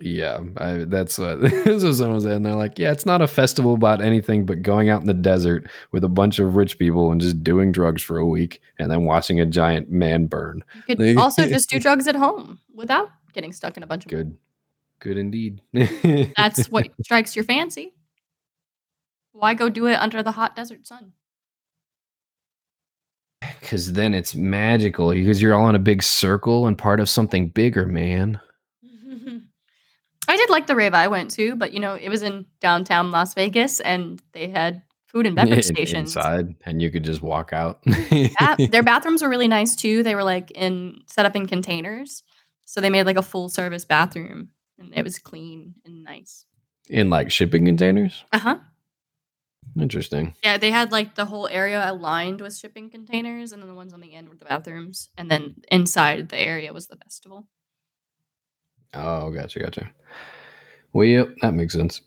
Yeah, 0.00 0.40
I, 0.56 0.84
that's 0.86 1.18
what 1.18 1.40
this 1.40 1.82
was 1.82 1.98
someone 1.98 2.20
said. 2.20 2.32
And 2.32 2.46
they're 2.46 2.54
like, 2.54 2.78
yeah, 2.78 2.92
it's 2.92 3.04
not 3.04 3.20
a 3.20 3.26
festival 3.26 3.74
about 3.74 4.00
anything 4.00 4.46
but 4.46 4.62
going 4.62 4.88
out 4.88 5.00
in 5.00 5.06
the 5.06 5.14
desert 5.14 5.68
with 5.92 6.04
a 6.04 6.08
bunch 6.08 6.38
of 6.38 6.56
rich 6.56 6.78
people 6.78 7.12
and 7.12 7.20
just 7.20 7.42
doing 7.42 7.70
drugs 7.70 8.02
for 8.02 8.16
a 8.18 8.26
week 8.26 8.60
and 8.78 8.90
then 8.90 9.04
watching 9.04 9.40
a 9.40 9.46
giant 9.46 9.90
man 9.90 10.26
burn. 10.26 10.64
You 10.74 10.96
could 10.96 11.16
also 11.18 11.46
just 11.46 11.68
do 11.68 11.78
drugs 11.80 12.08
at 12.08 12.16
home 12.16 12.60
without 12.74 13.10
getting 13.34 13.52
stuck 13.52 13.76
in 13.76 13.82
a 13.82 13.86
bunch 13.86 14.06
of. 14.06 14.10
Good, 14.10 14.36
good 15.00 15.18
indeed. 15.18 15.60
That's 16.36 16.66
what 16.66 16.88
strikes 17.02 17.34
your 17.34 17.44
fancy. 17.44 17.94
Why 19.32 19.54
go 19.54 19.68
do 19.68 19.86
it 19.86 19.94
under 19.94 20.22
the 20.22 20.32
hot 20.32 20.54
desert 20.54 20.86
sun? 20.86 21.12
because 23.70 23.92
then 23.92 24.14
it's 24.14 24.34
magical 24.34 25.12
because 25.12 25.40
you're 25.40 25.54
all 25.54 25.68
in 25.68 25.74
a 25.74 25.80
big 25.80 26.02
circle 26.02 26.66
and 26.66 26.76
part 26.76 26.98
of 26.98 27.08
something 27.08 27.48
bigger, 27.48 27.86
man. 27.86 28.40
I 30.28 30.36
did 30.36 30.50
like 30.50 30.66
the 30.66 30.76
rave 30.76 30.94
I 30.94 31.08
went 31.08 31.30
to, 31.32 31.54
but 31.56 31.72
you 31.72 31.80
know, 31.80 31.94
it 31.94 32.08
was 32.08 32.22
in 32.22 32.46
downtown 32.60 33.10
Las 33.10 33.34
Vegas 33.34 33.78
and 33.80 34.20
they 34.32 34.48
had 34.48 34.82
food 35.06 35.26
and 35.26 35.36
beverage 35.36 35.64
stations. 35.66 36.16
inside, 36.16 36.54
and 36.66 36.82
you 36.82 36.90
could 36.90 37.04
just 37.04 37.22
walk 37.22 37.52
out. 37.52 37.80
Yeah, 38.10 38.56
their 38.70 38.82
bathrooms 38.82 39.22
were 39.22 39.28
really 39.28 39.48
nice 39.48 39.76
too. 39.76 40.02
They 40.02 40.14
were 40.14 40.24
like 40.24 40.50
in 40.50 41.00
set 41.06 41.26
up 41.26 41.36
in 41.36 41.46
containers. 41.46 42.22
So 42.64 42.80
they 42.80 42.90
made 42.90 43.06
like 43.06 43.16
a 43.16 43.22
full 43.22 43.48
service 43.48 43.84
bathroom 43.84 44.50
and 44.80 44.92
it 44.94 45.04
was 45.04 45.18
clean 45.18 45.74
and 45.84 46.02
nice. 46.04 46.46
in 46.88 47.10
like 47.10 47.30
shipping 47.30 47.66
containers. 47.66 48.24
Uh-huh. 48.32 48.56
Interesting. 49.78 50.34
Yeah, 50.42 50.58
they 50.58 50.70
had 50.72 50.90
like 50.90 51.14
the 51.14 51.26
whole 51.26 51.46
area 51.46 51.88
aligned 51.88 52.40
with 52.40 52.56
shipping 52.56 52.90
containers 52.90 53.52
and 53.52 53.62
then 53.62 53.68
the 53.68 53.74
ones 53.74 53.92
on 53.92 54.00
the 54.00 54.14
end 54.14 54.28
were 54.28 54.36
the 54.36 54.46
bathrooms. 54.46 55.10
And 55.16 55.30
then 55.30 55.56
inside 55.70 56.30
the 56.30 56.40
area 56.40 56.72
was 56.72 56.88
the 56.88 56.96
festival. 56.96 57.46
Oh, 58.94 59.30
gotcha, 59.30 59.60
gotcha. 59.60 59.90
Well, 60.92 61.04
yep, 61.04 61.28
that 61.42 61.54
makes 61.54 61.74
sense. 61.74 62.00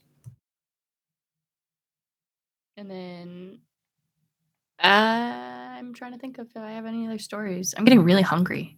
And 2.76 2.92
then 2.92 3.60
I'm 4.80 5.94
trying 5.94 6.12
to 6.12 6.18
think 6.18 6.38
of 6.40 6.48
if 6.50 6.58
I 6.58 6.72
have 6.72 6.86
any 6.86 7.06
other 7.08 7.20
stories. 7.20 7.74
I'm 7.78 7.86
getting 7.86 8.04
really 8.04 8.22
hungry. 8.24 8.78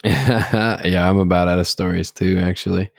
yeah, 0.04 1.08
I'm 1.08 1.18
about 1.18 1.48
out 1.48 1.58
of 1.58 1.68
stories 1.68 2.10
too, 2.10 2.38
actually. 2.38 2.90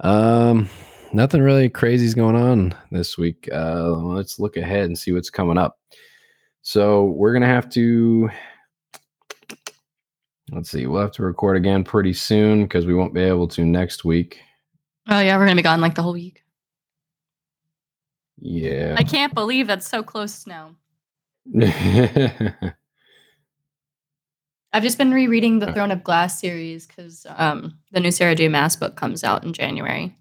Um, 0.00 0.68
nothing 1.12 1.42
really 1.42 1.68
crazy 1.68 2.06
is 2.06 2.14
going 2.14 2.36
on 2.36 2.74
this 2.90 3.18
week. 3.18 3.48
Uh, 3.52 3.90
let's 3.90 4.38
look 4.38 4.56
ahead 4.56 4.84
and 4.84 4.98
see 4.98 5.12
what's 5.12 5.30
coming 5.30 5.58
up. 5.58 5.78
So 6.62 7.06
we're 7.06 7.32
gonna 7.32 7.46
have 7.46 7.68
to. 7.70 8.30
Let's 10.52 10.70
see. 10.70 10.86
We'll 10.86 11.00
have 11.00 11.12
to 11.12 11.22
record 11.22 11.56
again 11.56 11.84
pretty 11.84 12.12
soon 12.12 12.62
because 12.64 12.86
we 12.86 12.94
won't 12.94 13.14
be 13.14 13.22
able 13.22 13.48
to 13.48 13.64
next 13.64 14.04
week. 14.04 14.40
Oh 15.08 15.20
yeah, 15.20 15.36
we're 15.36 15.46
gonna 15.46 15.56
be 15.56 15.62
gone 15.62 15.80
like 15.80 15.94
the 15.94 16.02
whole 16.02 16.12
week. 16.12 16.44
Yeah. 18.38 18.94
I 18.98 19.04
can't 19.04 19.34
believe 19.34 19.66
that's 19.66 19.88
so 19.88 20.02
close 20.02 20.46
now. 20.46 20.76
I've 24.74 24.82
just 24.82 24.98
been 24.98 25.12
rereading 25.12 25.60
the. 25.60 25.72
Throne 25.72 25.92
of 25.92 26.02
Glass 26.02 26.38
series 26.38 26.86
because 26.86 27.26
um, 27.36 27.78
the 27.92 28.00
new 28.00 28.10
Sarah 28.10 28.34
J. 28.34 28.48
Maas 28.48 28.74
book 28.74 28.96
comes 28.96 29.22
out 29.22 29.44
in 29.44 29.52
January. 29.52 30.16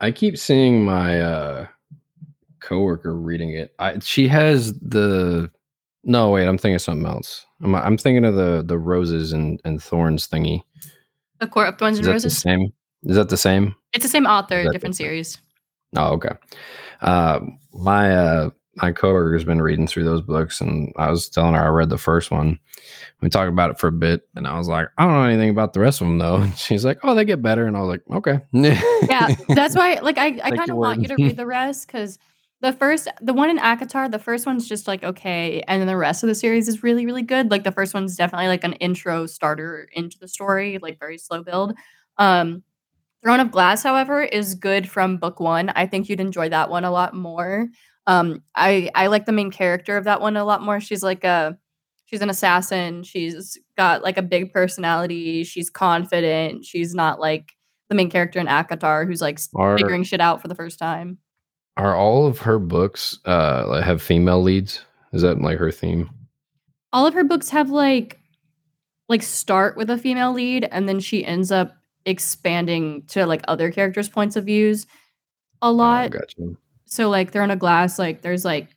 I 0.00 0.10
keep 0.10 0.36
seeing 0.36 0.84
my 0.84 1.20
uh 1.20 1.66
coworker 2.60 3.14
reading 3.14 3.50
it. 3.50 3.72
I 3.78 4.00
she 4.00 4.26
has 4.26 4.72
the 4.80 5.48
no 6.02 6.30
wait, 6.30 6.48
I'm 6.48 6.58
thinking 6.58 6.74
of 6.74 6.82
something 6.82 7.06
else. 7.06 7.46
I'm 7.62 7.74
I'm 7.76 7.96
thinking 7.96 8.24
of 8.24 8.34
the 8.34 8.64
the 8.66 8.78
roses 8.78 9.32
and 9.32 9.60
and 9.64 9.80
thorns 9.80 10.26
thingy. 10.26 10.62
The 11.38 11.46
Court 11.46 11.68
of 11.68 11.78
Thorns 11.78 11.98
Is 11.98 12.00
and 12.00 12.06
that 12.06 12.10
the 12.10 12.14
Roses. 12.14 12.38
same? 12.38 12.72
Is 13.04 13.16
that 13.16 13.28
the 13.28 13.36
same? 13.36 13.76
It's 13.92 14.04
the 14.04 14.08
same 14.10 14.26
author, 14.26 14.56
different 14.56 14.72
different? 14.72 14.96
series. 14.96 15.38
Oh, 15.96 16.14
okay. 16.14 16.30
Uh, 17.00 17.40
my 17.72 18.16
uh 18.16 18.50
my 18.76 18.92
coworker's 18.92 19.44
been 19.44 19.60
reading 19.60 19.86
through 19.86 20.04
those 20.04 20.22
books, 20.22 20.60
and 20.60 20.92
I 20.96 21.10
was 21.10 21.28
telling 21.28 21.54
her 21.54 21.62
I 21.62 21.68
read 21.68 21.90
the 21.90 21.98
first 21.98 22.30
one. 22.30 22.58
We 23.20 23.28
talked 23.28 23.48
about 23.48 23.70
it 23.70 23.78
for 23.78 23.88
a 23.88 23.92
bit, 23.92 24.22
and 24.34 24.46
I 24.46 24.56
was 24.56 24.68
like, 24.68 24.88
I 24.96 25.04
don't 25.04 25.12
know 25.12 25.24
anything 25.24 25.50
about 25.50 25.74
the 25.74 25.80
rest 25.80 26.00
of 26.00 26.06
them 26.06 26.18
though. 26.18 26.36
And 26.42 26.56
she's 26.56 26.84
like, 26.84 26.98
Oh, 27.02 27.14
they 27.14 27.24
get 27.24 27.42
better, 27.42 27.66
and 27.66 27.76
I 27.76 27.80
was 27.80 27.88
like, 27.88 28.02
Okay. 28.10 28.40
Yeah, 29.08 29.34
that's 29.48 29.76
why. 29.76 29.94
Like, 30.02 30.18
I, 30.18 30.38
I 30.42 30.50
kind 30.50 30.70
of 30.70 30.76
want 30.76 30.98
word. 30.98 31.10
you 31.10 31.16
to 31.16 31.22
read 31.22 31.36
the 31.36 31.46
rest 31.46 31.86
because 31.86 32.18
the 32.62 32.72
first, 32.72 33.08
the 33.20 33.34
one 33.34 33.50
in 33.50 33.58
ACOTAR, 33.58 34.10
the 34.10 34.18
first 34.18 34.46
one's 34.46 34.68
just 34.68 34.86
like 34.86 35.04
okay, 35.04 35.62
and 35.68 35.80
then 35.80 35.86
the 35.86 35.96
rest 35.96 36.22
of 36.22 36.28
the 36.28 36.34
series 36.34 36.68
is 36.68 36.82
really, 36.82 37.04
really 37.04 37.22
good. 37.22 37.50
Like 37.50 37.64
the 37.64 37.72
first 37.72 37.92
one's 37.92 38.16
definitely 38.16 38.48
like 38.48 38.64
an 38.64 38.74
intro 38.74 39.26
starter 39.26 39.88
into 39.92 40.18
the 40.18 40.28
story, 40.28 40.78
like 40.80 40.98
very 40.98 41.18
slow 41.18 41.42
build. 41.42 41.74
Um, 42.18 42.62
Throne 43.22 43.40
of 43.40 43.52
Glass, 43.52 43.84
however, 43.84 44.22
is 44.22 44.56
good 44.56 44.88
from 44.88 45.16
book 45.16 45.38
one. 45.38 45.70
I 45.70 45.86
think 45.86 46.08
you'd 46.08 46.20
enjoy 46.20 46.48
that 46.48 46.70
one 46.70 46.84
a 46.84 46.90
lot 46.90 47.14
more. 47.14 47.68
Um, 48.06 48.42
I 48.56 48.90
I 48.94 49.06
like 49.08 49.26
the 49.26 49.32
main 49.32 49.50
character 49.50 49.96
of 49.96 50.04
that 50.04 50.20
one 50.20 50.36
a 50.36 50.44
lot 50.44 50.62
more. 50.62 50.80
She's 50.80 51.02
like 51.02 51.24
a 51.24 51.56
she's 52.06 52.20
an 52.22 52.30
assassin. 52.30 53.02
She's 53.04 53.58
got 53.76 54.02
like 54.02 54.18
a 54.18 54.22
big 54.22 54.52
personality. 54.52 55.44
She's 55.44 55.70
confident. 55.70 56.64
She's 56.64 56.94
not 56.94 57.20
like 57.20 57.52
the 57.88 57.94
main 57.94 58.10
character 58.10 58.38
in 58.40 58.46
ACOTAR 58.46 59.06
who's 59.06 59.20
like 59.20 59.38
Are- 59.54 59.76
figuring 59.78 60.02
shit 60.02 60.20
out 60.20 60.42
for 60.42 60.48
the 60.48 60.54
first 60.54 60.78
time. 60.78 61.18
Are 61.76 61.94
all 61.96 62.26
of 62.26 62.38
her 62.40 62.58
books 62.58 63.18
uh 63.24 63.80
have 63.82 64.02
female 64.02 64.42
leads? 64.42 64.84
Is 65.12 65.22
that 65.22 65.40
like 65.40 65.58
her 65.58 65.70
theme? 65.70 66.10
All 66.92 67.06
of 67.06 67.14
her 67.14 67.24
books 67.24 67.50
have 67.50 67.70
like 67.70 68.18
like 69.08 69.22
start 69.22 69.76
with 69.76 69.90
a 69.90 69.98
female 69.98 70.32
lead 70.32 70.64
and 70.70 70.88
then 70.88 70.98
she 71.00 71.24
ends 71.24 71.50
up 71.52 71.72
expanding 72.04 73.02
to 73.08 73.26
like 73.26 73.42
other 73.48 73.70
characters' 73.70 74.08
points 74.08 74.36
of 74.36 74.44
views 74.46 74.86
a 75.62 75.66
Oh, 75.66 75.70
lot. 75.72 76.10
gotcha. 76.10 76.54
So 76.92 77.08
like 77.08 77.32
Throne 77.32 77.50
of 77.50 77.58
Glass, 77.58 77.98
like 77.98 78.20
there's 78.20 78.44
like 78.44 78.68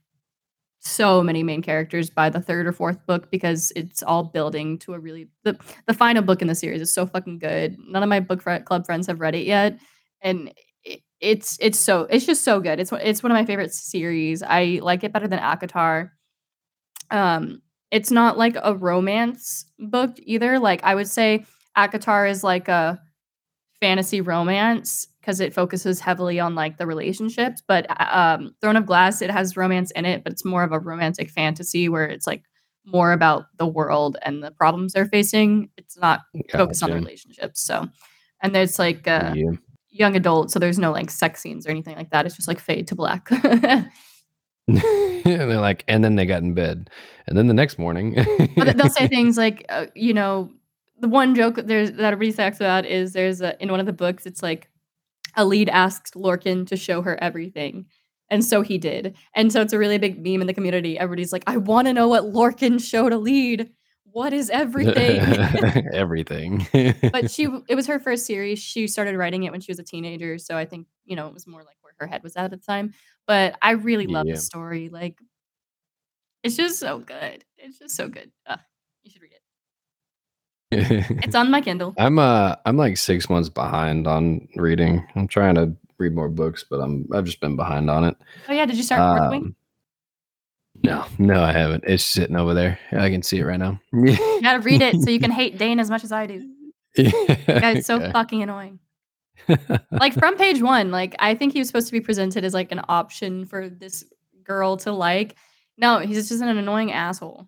so 0.80 1.22
many 1.22 1.44
main 1.44 1.62
characters 1.62 2.10
by 2.10 2.30
the 2.30 2.40
third 2.40 2.66
or 2.66 2.72
fourth 2.72 3.06
book 3.06 3.30
because 3.30 3.74
it's 3.76 4.02
all 4.02 4.24
building 4.24 4.78
to 4.80 4.94
a 4.94 5.00
really 5.00 5.28
the 5.44 5.60
the 5.86 5.94
final 5.94 6.24
book 6.24 6.42
in 6.42 6.48
the 6.48 6.56
series 6.56 6.82
is 6.82 6.90
so 6.90 7.06
fucking 7.06 7.40
good. 7.40 7.76
None 7.78 8.04
of 8.04 8.08
my 8.08 8.22
book 8.22 8.42
club 8.42 8.86
friends 8.86 9.08
have 9.08 9.20
read 9.20 9.36
it 9.36 9.46
yet, 9.46 9.78
and 10.22 10.50
it, 10.86 11.02
it's 11.20 11.58
it's 11.60 11.78
so 11.78 12.04
it's 12.10 12.26
just 12.26 12.46
so 12.46 12.62
good. 12.62 12.80
It's 12.80 12.94
it's 12.94 13.22
one 13.22 13.34
of 13.34 13.36
my 13.36 13.46
favorite 13.46 13.74
series. 13.74 14.42
I 14.42 14.80
like 14.82 15.04
it 15.04 15.12
better 15.12 15.28
than 15.28 15.40
ACOTAR. 15.40 16.12
Um, 17.12 17.62
it's 17.92 18.12
not 18.12 18.38
like 18.38 18.56
a 18.64 18.78
romance 18.78 19.66
book 19.78 20.16
either. 20.20 20.58
Like 20.58 20.82
I 20.86 20.96
would 20.96 21.10
say, 21.10 21.46
ACOTAR 21.78 22.30
is 22.30 22.46
like 22.46 22.70
a 22.70 22.98
fantasy 23.82 24.22
romance 24.22 25.08
because 25.22 25.40
it 25.40 25.54
focuses 25.54 26.00
heavily 26.00 26.40
on 26.40 26.56
like 26.56 26.78
the 26.78 26.86
relationships. 26.88 27.62
But 27.68 27.88
uh, 27.90 28.38
um, 28.40 28.56
Throne 28.62 28.76
of 28.76 28.86
Glass, 28.86 29.22
it 29.22 29.32
has 29.32 29.58
romance 29.58 29.92
in 29.92 30.06
it, 30.06 30.24
but 30.24 30.34
it's 30.34 30.46
more 30.46 30.64
of 30.64 30.72
a 30.72 30.80
romantic 30.80 31.30
fantasy 31.30 31.90
where 31.90 32.06
it's 32.06 32.28
like 32.28 32.44
more 32.86 33.12
about 33.12 33.46
the 33.58 33.66
world 33.68 34.18
and 34.22 34.44
the 34.44 34.52
problems 34.52 34.94
they're 34.94 35.08
facing. 35.08 35.70
It's 35.78 35.98
not 35.98 36.22
focused 36.52 36.84
on 36.84 36.92
the 36.92 36.96
relationships. 36.98 37.62
So, 37.62 37.88
and 38.44 38.54
there's 38.54 38.78
like 38.78 39.08
uh, 39.08 39.34
Yeah. 39.36 39.52
young 39.90 40.16
adult, 40.16 40.52
so 40.52 40.60
there's 40.60 40.78
no 40.78 40.92
like 40.92 41.10
sex 41.10 41.42
scenes 41.42 41.66
or 41.66 41.72
anything 41.72 41.96
like 41.96 42.12
that. 42.12 42.26
It's 42.28 42.36
just 42.36 42.48
like 42.48 42.60
fade 42.60 42.88
to 42.90 42.96
black. 42.96 43.28
and 44.68 45.24
they're 45.24 45.60
like, 45.60 45.84
and 45.88 46.04
then 46.04 46.16
they 46.16 46.26
got 46.26 46.42
in 46.44 46.54
bed, 46.54 46.90
and 47.28 47.38
then 47.38 47.48
the 47.48 47.54
next 47.54 47.78
morning, 47.78 48.16
But 48.56 48.78
they'll 48.78 48.90
say 48.90 49.08
things 49.10 49.38
like, 49.38 49.66
uh, 49.70 49.88
you 49.96 50.14
know, 50.14 50.52
the 51.00 51.08
one 51.08 51.36
joke 51.36 51.56
there's 51.58 51.92
that 51.94 52.14
everybody 52.14 52.32
talks 52.34 52.58
about 52.58 52.86
is 52.86 53.14
there's 53.14 53.42
a, 53.42 53.62
in 53.62 53.70
one 53.70 53.80
of 53.80 53.86
the 53.86 53.94
books, 53.94 54.26
it's 54.26 54.42
like 54.44 54.70
Elide 55.38 55.70
asks 55.70 56.12
Lorcan 56.12 56.66
to 56.68 56.78
show 56.78 57.02
her 57.02 57.22
everything. 57.22 57.86
And 58.30 58.44
so 58.44 58.62
he 58.62 58.78
did. 58.78 59.16
And 59.36 59.52
so 59.52 59.62
it's 59.62 59.74
a 59.74 59.78
really 59.78 59.98
big 59.98 60.18
meme 60.24 60.42
in 60.42 60.48
the 60.48 60.54
community. 60.54 60.98
Everybody's 60.98 61.32
like, 61.34 61.44
I 61.46 61.58
want 61.58 61.88
to 61.88 61.94
know 61.94 62.08
what 62.08 62.24
Lorcan 62.24 62.82
showed 62.84 63.12
Elide. 63.12 63.70
What 64.06 64.32
is 64.34 64.50
everything? 64.50 65.20
everything. 65.94 66.66
but 67.12 67.30
she 67.30 67.48
it 67.68 67.76
was 67.76 67.86
her 67.88 68.00
first 68.00 68.26
series. 68.26 68.60
She 68.60 68.88
started 68.88 69.18
writing 69.18 69.44
it 69.44 69.52
when 69.52 69.60
she 69.62 69.72
was 69.72 69.78
a 69.80 69.84
teenager. 69.84 70.38
So 70.38 70.58
I 70.58 70.66
think, 70.66 70.88
you 71.04 71.16
know, 71.18 71.28
it 71.28 71.34
was 71.34 71.46
more 71.46 71.60
like 71.64 71.76
where 71.82 71.94
her 72.00 72.08
head 72.08 72.24
was 72.24 72.36
at 72.38 72.46
at 72.46 72.52
the 72.52 72.58
time. 72.58 72.94
But 73.28 73.58
I 73.62 73.72
really 73.72 74.08
love 74.08 74.26
Yeah. 74.26 74.36
the 74.36 74.42
story. 74.42 74.90
Like 74.90 75.18
it's 76.44 76.56
just 76.56 76.80
so 76.80 77.00
good. 77.00 77.44
It's 77.58 77.78
just 77.80 77.96
so 77.96 78.08
good. 78.08 78.32
Ugh, 78.48 78.60
you 79.04 79.12
should 79.12 79.22
read 79.22 79.32
it. 79.34 79.42
It's 81.24 81.36
on 81.36 81.50
my 81.52 81.62
Kindle. 81.62 81.94
I'm 81.98 82.20
uh 82.20 82.56
I'm 82.66 82.78
like 82.78 82.98
six 82.98 83.30
months 83.30 83.50
behind 83.50 84.08
on 84.08 84.48
reading. 84.56 85.06
I'm 85.16 85.28
trying 85.28 85.56
to 85.56 85.76
read 85.98 86.14
more 86.14 86.30
books, 86.30 86.64
but 86.70 86.78
I'm 86.82 87.08
I've 87.14 87.26
just 87.26 87.40
been 87.40 87.56
behind 87.56 87.90
on 87.90 88.04
it. 88.04 88.16
Oh 88.50 88.54
yeah, 88.54 88.66
did 88.66 88.76
you 88.78 88.84
start? 88.84 89.02
Um, 89.02 89.56
no, 90.84 91.06
no, 91.18 91.42
I 91.42 91.52
haven't. 91.52 91.84
It's 91.88 92.04
sitting 92.04 92.36
over 92.36 92.54
there. 92.54 92.78
I 92.92 93.10
can 93.10 93.24
see 93.24 93.40
it 93.40 93.46
right 93.46 93.58
now. 93.60 93.80
You 93.94 94.42
gotta 94.42 94.60
read 94.60 94.82
it 94.82 95.02
so 95.02 95.10
you 95.10 95.20
can 95.20 95.32
hate 95.42 95.58
Dain 95.58 95.80
as 95.80 95.90
much 95.90 96.04
as 96.04 96.12
I 96.12 96.28
do. 96.28 96.50
That 96.96 97.46
guy's 97.62 97.86
so 97.86 97.96
Okay. 97.98 98.12
fucking 98.12 98.42
annoying. 98.44 98.80
Like 99.92 100.14
from 100.14 100.38
page 100.38 100.62
one, 100.62 100.92
like 100.92 101.16
I 101.20 101.36
think 101.36 101.54
he 101.54 101.60
was 101.60 101.68
supposed 101.68 101.88
to 101.88 101.92
be 101.94 102.02
presented 102.02 102.44
as 102.44 102.54
like 102.54 102.72
an 102.72 102.82
option 102.90 103.46
for 103.46 103.70
this 103.70 104.04
girl 104.44 104.78
to 104.78 104.92
like. 104.92 105.36
No, 105.78 106.00
he's 106.00 106.28
just 106.30 106.42
an 106.42 106.58
annoying 106.58 106.92
asshole. 106.92 107.48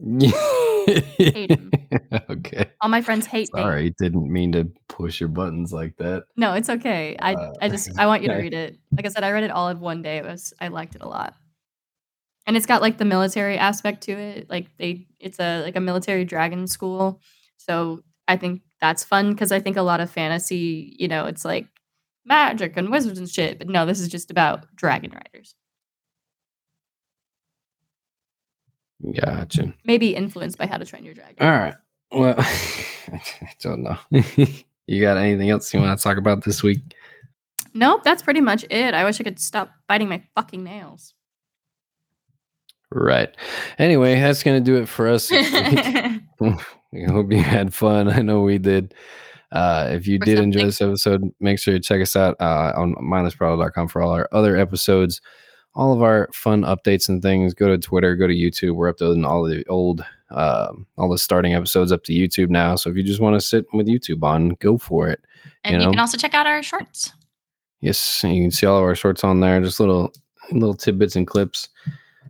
Him. 0.00 1.70
okay. 2.30 2.70
All 2.80 2.88
my 2.88 3.02
friends 3.02 3.26
hate. 3.26 3.48
Sorry, 3.48 3.94
didn't 3.98 4.30
mean 4.30 4.52
to 4.52 4.70
push 4.88 5.20
your 5.20 5.28
buttons 5.28 5.72
like 5.72 5.96
that. 5.98 6.24
No, 6.36 6.54
it's 6.54 6.68
okay. 6.68 7.16
I 7.18 7.34
Uh, 7.34 7.52
I 7.60 7.68
just 7.68 7.90
I 7.98 8.06
want 8.06 8.22
you 8.22 8.28
to 8.28 8.36
read 8.36 8.54
it. 8.54 8.78
Like 8.92 9.06
I 9.06 9.08
said, 9.08 9.24
I 9.24 9.30
read 9.30 9.44
it 9.44 9.50
all 9.50 9.68
in 9.68 9.80
one 9.80 10.02
day. 10.02 10.18
It 10.18 10.24
was 10.24 10.52
I 10.60 10.68
liked 10.68 10.94
it 10.94 11.02
a 11.02 11.08
lot. 11.08 11.34
And 12.46 12.56
it's 12.56 12.66
got 12.66 12.82
like 12.82 12.98
the 12.98 13.04
military 13.06 13.56
aspect 13.56 14.02
to 14.04 14.12
it. 14.12 14.50
Like 14.50 14.68
they 14.76 15.06
it's 15.18 15.40
a 15.40 15.62
like 15.62 15.76
a 15.76 15.80
military 15.80 16.24
dragon 16.24 16.66
school. 16.66 17.20
So 17.56 18.02
I 18.28 18.36
think 18.36 18.62
that's 18.80 19.04
fun 19.04 19.30
because 19.32 19.52
I 19.52 19.60
think 19.60 19.76
a 19.76 19.82
lot 19.82 20.00
of 20.00 20.10
fantasy, 20.10 20.94
you 20.98 21.08
know, 21.08 21.26
it's 21.26 21.44
like 21.44 21.68
magic 22.26 22.76
and 22.76 22.90
wizards 22.90 23.18
and 23.18 23.28
shit. 23.28 23.58
But 23.58 23.68
no, 23.68 23.86
this 23.86 24.00
is 24.00 24.08
just 24.08 24.30
about 24.30 24.66
dragon 24.76 25.12
riders. 25.12 25.54
Gotcha. 29.12 29.74
Maybe 29.84 30.14
influenced 30.14 30.58
by 30.58 30.66
how 30.66 30.78
to 30.78 30.84
train 30.84 31.04
your 31.04 31.14
dragon. 31.14 31.36
All 31.40 31.50
right. 31.50 31.74
Well, 32.10 32.34
I 32.38 33.22
don't 33.60 33.82
know. 33.82 33.98
you 34.86 35.00
got 35.00 35.16
anything 35.16 35.50
else 35.50 35.72
you 35.74 35.80
want 35.80 35.98
to 35.98 36.02
talk 36.02 36.16
about 36.16 36.44
this 36.44 36.62
week? 36.62 36.80
Nope, 37.74 38.02
that's 38.04 38.22
pretty 38.22 38.40
much 38.40 38.64
it. 38.70 38.94
I 38.94 39.04
wish 39.04 39.20
I 39.20 39.24
could 39.24 39.40
stop 39.40 39.70
biting 39.88 40.08
my 40.08 40.22
fucking 40.34 40.62
nails. 40.62 41.12
Right. 42.92 43.34
Anyway, 43.78 44.14
that's 44.20 44.44
gonna 44.44 44.60
do 44.60 44.76
it 44.76 44.88
for 44.88 45.08
us. 45.08 45.28
I 45.32 46.20
hope 46.40 47.32
you 47.32 47.42
had 47.42 47.74
fun. 47.74 48.08
I 48.08 48.22
know 48.22 48.42
we 48.42 48.58
did. 48.58 48.94
Uh, 49.50 49.88
if 49.90 50.06
you 50.06 50.18
For 50.18 50.26
did 50.26 50.38
enjoy 50.38 50.66
this 50.66 50.80
episode, 50.80 51.32
make 51.40 51.58
sure 51.58 51.74
you 51.74 51.80
check 51.80 52.00
us 52.00 52.14
out 52.14 52.36
uh, 52.40 52.72
on 52.76 52.94
mindlessprattle.com 52.96 53.88
for 53.88 54.02
all 54.02 54.12
our 54.12 54.28
other 54.32 54.56
episodes, 54.56 55.20
all 55.74 55.92
of 55.92 56.02
our 56.02 56.28
fun 56.32 56.62
updates 56.62 57.08
and 57.08 57.20
things. 57.22 57.54
Go 57.54 57.68
to 57.68 57.78
Twitter, 57.78 58.14
go 58.16 58.26
to 58.26 58.34
YouTube. 58.34 58.74
We're 58.76 58.88
uploading 58.90 59.24
all 59.24 59.44
the 59.44 59.64
old, 59.68 60.04
um, 60.30 60.86
all 60.96 61.08
the 61.08 61.18
starting 61.18 61.54
episodes 61.54 61.90
up 61.92 62.04
to 62.04 62.12
YouTube 62.12 62.48
now. 62.50 62.76
So 62.76 62.90
if 62.90 62.96
you 62.96 63.02
just 63.02 63.20
want 63.20 63.34
to 63.34 63.40
sit 63.40 63.66
with 63.72 63.86
YouTube 63.86 64.22
on, 64.22 64.50
go 64.60 64.78
for 64.78 65.08
it. 65.08 65.20
And 65.64 65.74
You 65.74 65.80
you, 65.80 65.84
know? 65.86 65.90
can 65.92 66.00
also 66.00 66.16
check 66.16 66.34
out 66.34 66.46
our 66.46 66.62
shorts. 66.62 67.12
Yes, 67.80 68.22
and 68.24 68.34
you 68.34 68.42
can 68.42 68.50
see 68.50 68.66
all 68.66 68.78
of 68.78 68.84
our 68.84 68.94
shorts 68.94 69.24
on 69.24 69.40
there, 69.40 69.60
just 69.60 69.80
little 69.80 70.12
little 70.52 70.74
tidbits 70.74 71.16
and 71.16 71.26
clips. 71.26 71.68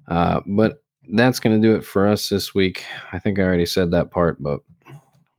Uh, 0.09 0.40
but 0.47 0.82
that's 1.12 1.38
going 1.38 1.61
to 1.61 1.68
do 1.68 1.76
it 1.76 1.84
for 1.84 2.09
us 2.09 2.28
this 2.28 2.55
week. 2.55 2.84
I 3.12 3.18
think 3.18 3.38
I 3.38 3.42
already 3.42 3.66
said 3.66 3.90
that 3.90 4.11
part, 4.11 4.42
but 4.42 4.61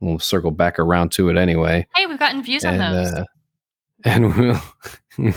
we'll 0.00 0.18
circle 0.18 0.50
back 0.50 0.78
around 0.78 1.10
to 1.12 1.28
it 1.28 1.36
anyway. 1.36 1.86
Hey, 1.94 2.06
we've 2.06 2.18
gotten 2.18 2.42
views 2.42 2.64
on 2.64 2.78
those. 2.78 3.08
uh, 3.12 3.24
and 4.04 4.34
we'll 4.36 4.62